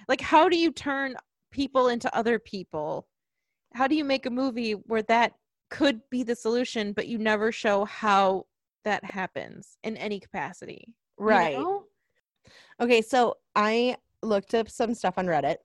[0.07, 1.15] like, how do you turn
[1.51, 3.07] people into other people?
[3.73, 5.33] How do you make a movie where that
[5.69, 8.45] could be the solution, but you never show how
[8.83, 10.83] that happens in any capacity?
[10.87, 11.57] you Right.
[11.57, 11.85] know?
[12.81, 15.57] Okay, so I looked up some stuff on Reddit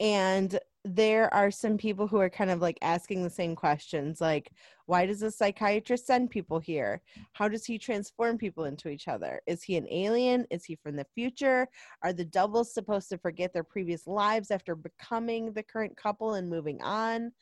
[0.00, 4.52] and there are some people who are kind of like asking the same questions like
[4.86, 7.02] why does a psychiatrist send people here?
[7.32, 9.40] How does he transform people into each other?
[9.48, 10.46] Is he an alien?
[10.48, 11.66] Is he from the future?
[12.04, 16.48] Are the doubles supposed to forget their previous lives after becoming the current couple and
[16.48, 17.32] moving on?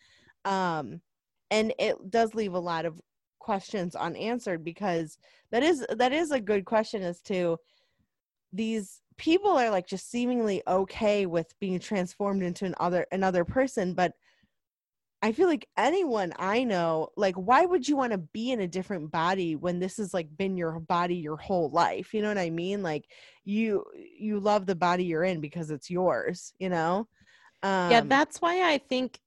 [0.47, 1.03] Um
[1.51, 2.99] and it does leave a lot of
[3.41, 5.19] questions unanswered because
[5.51, 7.59] that is that is a good question as to
[8.55, 14.13] these people are like just seemingly okay with being transformed into another another person but
[15.23, 18.69] i feel like anyone i know like why would you want to be in a
[18.69, 22.13] different body when this has like been your body your whole life?
[22.13, 22.83] You know what i mean?
[22.83, 23.07] Like
[23.45, 23.85] you
[24.19, 27.09] you love the body you're in because it's yours you know?
[27.63, 29.19] Um, yeah, that's why I think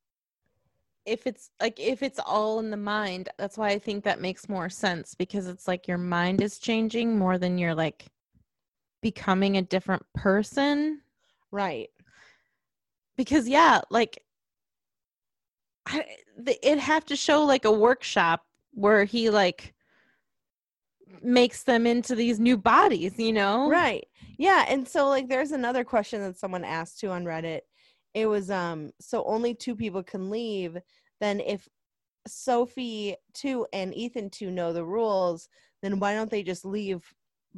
[1.07, 4.49] if it's like if it's all in the mind, that's why I think that makes
[4.49, 8.05] more sense because it's like your mind is changing more than you're like
[9.08, 11.00] becoming a different person.
[11.50, 11.90] right.
[13.16, 14.22] Because yeah, like
[15.86, 16.04] I,
[16.38, 18.44] the, it'd have to show like a workshop
[18.74, 19.74] where he like
[21.24, 23.70] makes them into these new bodies, you know?
[23.70, 24.06] Right.
[24.38, 27.62] Yeah, and so like there's another question that someone asked too on Reddit.
[28.14, 30.78] It was um so only two people can leave,
[31.22, 31.66] then if
[32.28, 35.48] Sophie two and Ethan two know the rules,
[35.82, 37.02] then why don't they just leave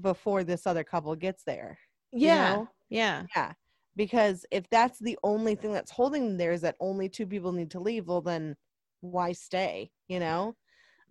[0.02, 1.80] before this other couple gets there?
[2.12, 2.52] you Yeah.
[2.52, 2.68] know?
[2.90, 3.26] Yeah.
[3.36, 3.54] Yeah.
[3.96, 7.52] Because if that's the only thing that's holding them there is that only two people
[7.52, 8.56] need to leave, well then
[9.02, 10.56] why stay, you know?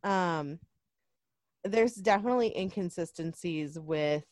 [0.04, 0.58] Um
[1.64, 4.24] there's definitely inconsistencies with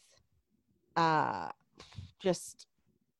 [0.97, 1.49] uh
[2.20, 2.66] just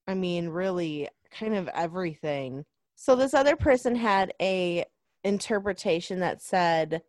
[0.07, 2.65] I mean really kind of everything.
[2.95, 4.85] So this other person had a
[5.25, 7.03] interpretation that said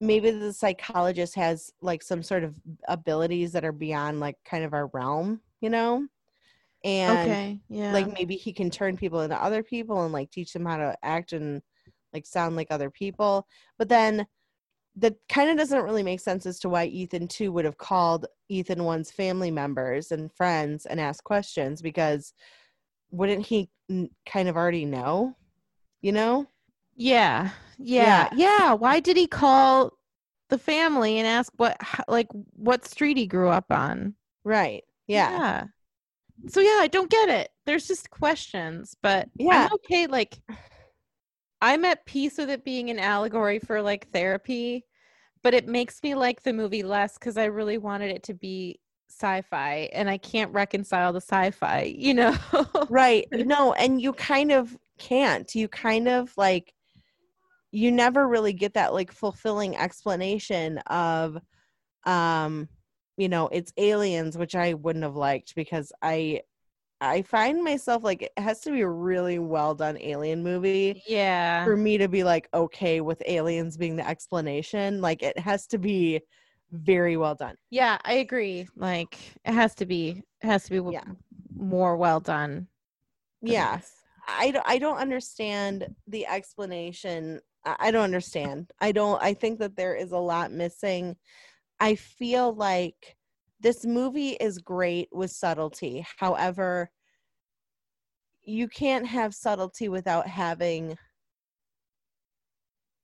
[0.00, 2.54] maybe the psychologist has like some sort of
[2.88, 6.06] abilities that are beyond like kind of our realm, you know?
[6.84, 7.60] And okay.
[7.68, 7.92] Yeah.
[7.92, 10.96] like maybe he can turn people into other people and like teach them how to
[11.02, 11.60] act and
[12.12, 13.46] like sound like other people
[13.78, 14.26] but then
[14.96, 18.26] that kind of doesn't really make sense as to why ethan two would have called
[18.48, 22.32] ethan one's family members and friends and asked questions because
[23.10, 25.36] wouldn't he n- kind of already know
[26.02, 26.46] you know
[27.00, 28.74] Yeah, yeah, yeah.
[28.74, 29.96] Why did he call
[30.50, 31.76] the family and ask what,
[32.08, 34.14] like, what street he grew up on?
[34.44, 35.64] right yeah
[36.48, 37.50] So yeah, I don't get it.
[37.66, 39.66] There's just questions, but Yeah.
[39.66, 40.06] I'm okay.
[40.06, 40.40] Like,
[41.62, 44.86] I'm at peace with it being an allegory for like therapy,
[45.42, 48.80] but it makes me like the movie less because I really wanted it to be
[49.08, 51.94] sci-fi, and I can't reconcile the sci-fi.
[51.96, 52.36] You know?
[52.88, 56.74] right no and you kind of can't you kind of like
[57.72, 61.38] you never really get that like fulfilling explanation of
[62.04, 62.68] um
[63.16, 66.40] you know it's aliens which i wouldn't have liked because i
[67.00, 71.64] i find myself like it has to be a really well done alien movie yeah.
[71.64, 75.78] for me to be like okay with aliens being the explanation like it has to
[75.78, 76.20] be
[76.72, 78.68] very well done Yeah, I agree.
[78.76, 81.12] Like it has to be it has to be w- Yeah.
[81.56, 82.68] more well done.
[83.42, 83.80] yes yeah.
[84.28, 87.40] I I don't understand the explanation.
[87.64, 88.70] I don't understand.
[88.80, 91.16] I don't I think that there is a lot missing.
[91.78, 93.16] I feel like
[93.60, 96.06] this movie is great with subtlety.
[96.18, 96.90] However,
[98.42, 100.96] you can't have subtlety without having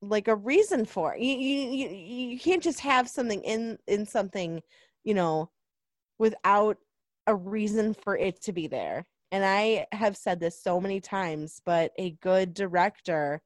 [0.03, 1.23] like a reason for it.
[1.23, 4.61] You you you can't just have something in in something,
[5.05, 5.51] you know,
[6.19, 6.79] without
[7.27, 9.07] a reason for it to be there.
[9.33, 13.43] And I have said this so many times, but a good director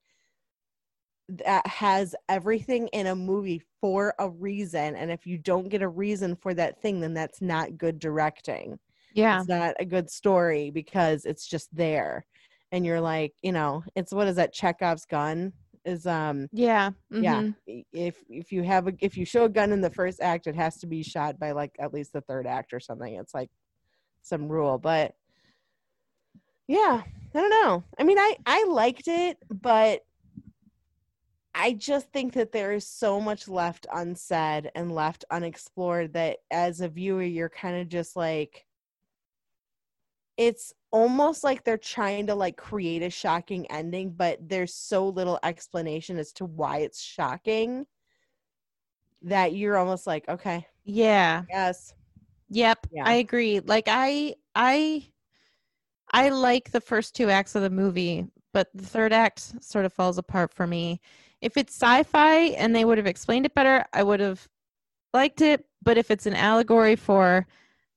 [1.38, 4.96] that has everything in a movie for a reason.
[4.96, 8.78] And if you don't get a reason for that thing, then that's not good directing.
[9.14, 9.38] Yeah.
[9.40, 12.24] It's not a good story because it's just there.
[12.72, 15.52] And you're like, you know, it's what is that Chekhov's gun?
[15.84, 16.90] Is um Yeah.
[17.10, 17.56] yeah mhm.
[17.68, 20.46] i- if if you have a if you show a gun in the first act
[20.46, 23.32] it has to be shot by like at least the third act or something it's
[23.32, 23.48] like
[24.20, 25.14] some rule but
[26.68, 27.02] yeah
[27.34, 30.02] i don't know i mean i i liked it but
[31.60, 36.80] i just think that there is so much left unsaid and left unexplored that as
[36.80, 38.66] a viewer you're kind of just like
[40.36, 45.38] it's almost like they're trying to like create a shocking ending but there's so little
[45.42, 47.86] explanation as to why it's shocking
[49.22, 51.42] that you're almost like okay Yeah.
[51.48, 51.94] yes
[52.50, 52.88] Yep.
[52.90, 53.04] Yeah.
[53.06, 53.60] I agree.
[53.60, 55.06] Like I I
[56.12, 59.92] I like the first two acts of the movie, but the third act sort of
[59.92, 61.00] falls apart for me.
[61.40, 64.46] If it's sci-fi and they would have explained it better, I would have
[65.14, 67.46] liked it, but if it's an allegory for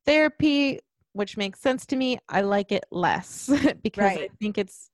[0.06, 0.80] therapy,
[1.14, 3.50] which makes sense to me, I like it less
[3.84, 4.90] because I think it's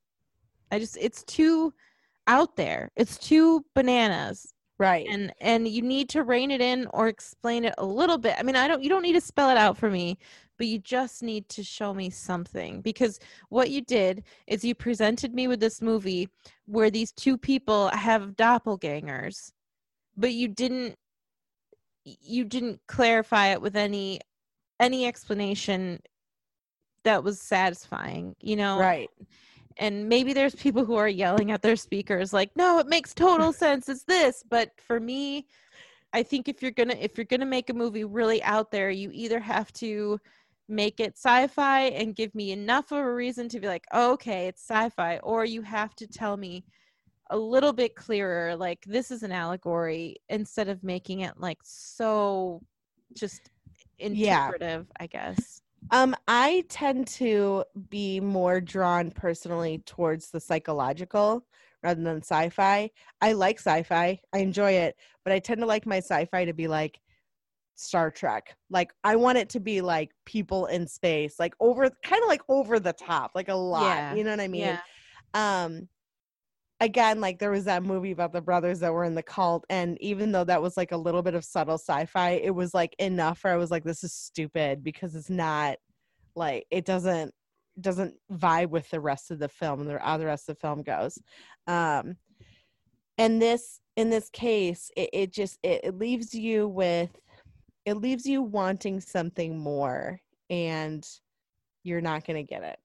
[0.70, 1.72] I just it's too
[2.26, 2.90] out there.
[2.96, 5.06] It's too bananas right.
[5.08, 8.34] And and you need to rein it in or explain it a little bit.
[8.38, 10.18] I mean i don't you don't need to spell it out for me
[10.60, 15.32] but you just need to show me something because what you did is you presented
[15.32, 16.28] me with this movie
[16.66, 19.52] where these two people have doppelgangers
[20.18, 20.94] but you didn't
[22.04, 24.20] you didn't clarify it with any
[24.78, 25.98] any explanation
[27.04, 28.78] that was satisfying you know?
[28.78, 29.08] Right
[29.80, 33.52] and maybe there's people who are yelling at their speakers like no it makes total
[33.52, 35.46] sense it's this but for me
[36.12, 39.10] i think if you're gonna if you're gonna make a movie really out there you
[39.12, 40.20] either have to
[40.70, 44.62] make it sci-fi and give me enough of a reason to be like, okay, it's
[44.62, 46.64] sci-fi, or you have to tell me
[47.30, 52.62] a little bit clearer, like this is an allegory, instead of making it like so
[53.14, 53.50] just
[53.98, 55.02] interpretive, yeah.
[55.02, 55.59] I guess.
[55.90, 61.44] Um, I tend to be more drawn personally towards the psychological
[61.82, 62.90] rather than sci-fi.
[63.20, 64.20] I like sci-fi.
[64.32, 67.00] I enjoy it, but I tend to like my sci-fi to be like
[67.74, 68.56] Star Trek.
[68.68, 72.42] Like I want it to be like people in space, like over kind of like
[72.48, 73.84] over the top, like a lot.
[73.84, 74.14] Yeah.
[74.14, 74.60] You know what I mean?
[74.60, 74.80] Yeah.
[75.34, 75.88] Um
[76.80, 80.00] again, like there was that movie about the brothers that were in the cult, and
[80.00, 83.44] even though that was like a little bit of subtle sci-fi, it was like enough
[83.44, 85.76] where I was like, this is stupid because it's not
[86.34, 87.34] like it doesn't
[87.80, 90.60] doesn't vibe with the rest of the film and the, how the rest of the
[90.60, 91.18] film goes.
[91.66, 92.16] Um
[93.18, 97.10] and this in this case, it, it just it, it leaves you with
[97.84, 101.06] it leaves you wanting something more and
[101.82, 102.78] you're not going to get it.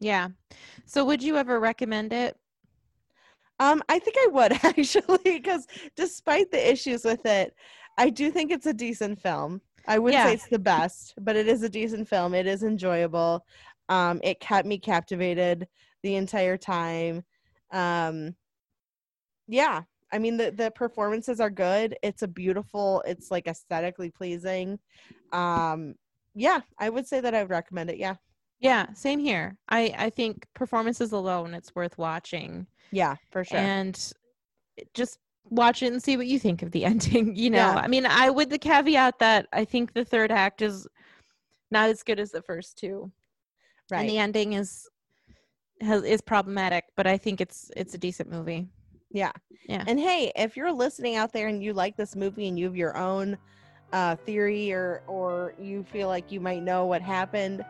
[0.00, 0.28] Yeah.
[0.84, 2.36] So would you ever recommend it?
[3.58, 5.66] Um I think I would actually because
[5.96, 7.54] despite the issues with it,
[7.98, 9.60] I do think it's a decent film.
[9.86, 10.26] I wouldn't yeah.
[10.26, 12.34] say it's the best, but it is a decent film.
[12.34, 13.44] It is enjoyable.
[13.88, 15.68] Um it kept me captivated
[16.02, 17.24] the entire time.
[17.72, 18.34] Um
[19.48, 21.96] yeah, I mean the the performances are good.
[22.02, 24.78] It's a beautiful, it's like aesthetically pleasing.
[25.32, 25.94] Um
[26.34, 27.98] yeah, I would say that I would recommend it.
[27.98, 28.16] Yeah.
[28.62, 29.58] Yeah, same here.
[29.68, 32.66] I I think performances alone it's worth watching.
[32.92, 33.58] Yeah, for sure.
[33.58, 34.12] And
[34.94, 35.18] just
[35.50, 37.58] watch it and see what you think of the ending, you know.
[37.58, 37.74] Yeah.
[37.74, 40.86] I mean, I with the caveat that I think the third act is
[41.72, 43.10] not as good as the first two.
[43.90, 44.02] Right.
[44.02, 44.88] And the ending is
[45.80, 48.68] has is problematic, but I think it's it's a decent movie.
[49.10, 49.32] Yeah.
[49.68, 49.82] Yeah.
[49.88, 52.76] And hey, if you're listening out there and you like this movie and you have
[52.76, 53.36] your own
[53.92, 57.64] uh, theory or or you feel like you might know what happened,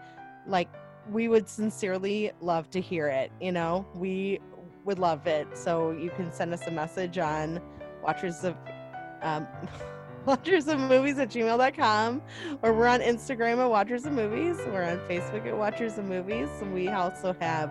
[0.47, 0.69] like
[1.11, 3.33] we would sincerely love to hear it.
[3.41, 4.41] You know, we
[4.85, 5.47] would love it.
[5.57, 7.61] So you can send us a message on
[8.03, 8.55] watchers of
[9.23, 9.47] um,
[10.27, 12.23] watchers of movies at gmail.com
[12.62, 14.59] or we're on Instagram at watchers of movies.
[14.66, 16.49] We're on Facebook at watchers of movies.
[16.61, 17.70] And we also have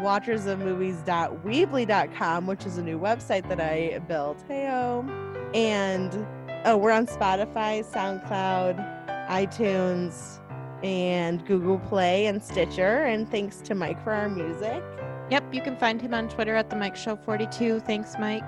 [0.00, 4.42] watchersofmovies.weebly.com, which is a new website that I built.
[4.48, 5.08] Heyo.
[5.54, 6.26] And
[6.64, 10.40] oh, we're on Spotify, SoundCloud, iTunes,
[10.82, 13.04] and Google Play and Stitcher.
[13.04, 14.82] And thanks to Mike for our music.
[15.30, 17.80] Yep, you can find him on Twitter at the Mike Show 42.
[17.80, 18.44] Thanks, Mike.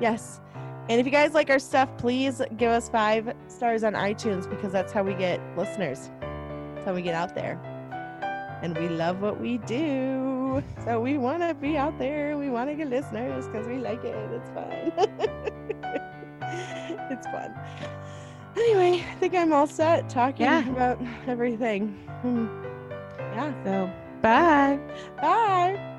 [0.00, 0.40] Yes.
[0.88, 4.72] And if you guys like our stuff, please give us five stars on iTunes because
[4.72, 6.10] that's how we get listeners.
[6.74, 7.60] That's how we get out there.
[8.62, 10.62] And we love what we do.
[10.84, 12.38] So we want to be out there.
[12.38, 14.16] We want to get listeners because we like it.
[14.32, 14.92] It's fun.
[17.10, 17.54] it's fun.
[18.56, 20.68] Anyway, I think I'm all set talking yeah.
[20.68, 21.88] about everything.
[22.22, 22.46] Hmm.
[23.18, 23.64] Yeah.
[23.64, 23.90] So
[24.22, 24.78] bye.
[25.20, 25.92] Bye.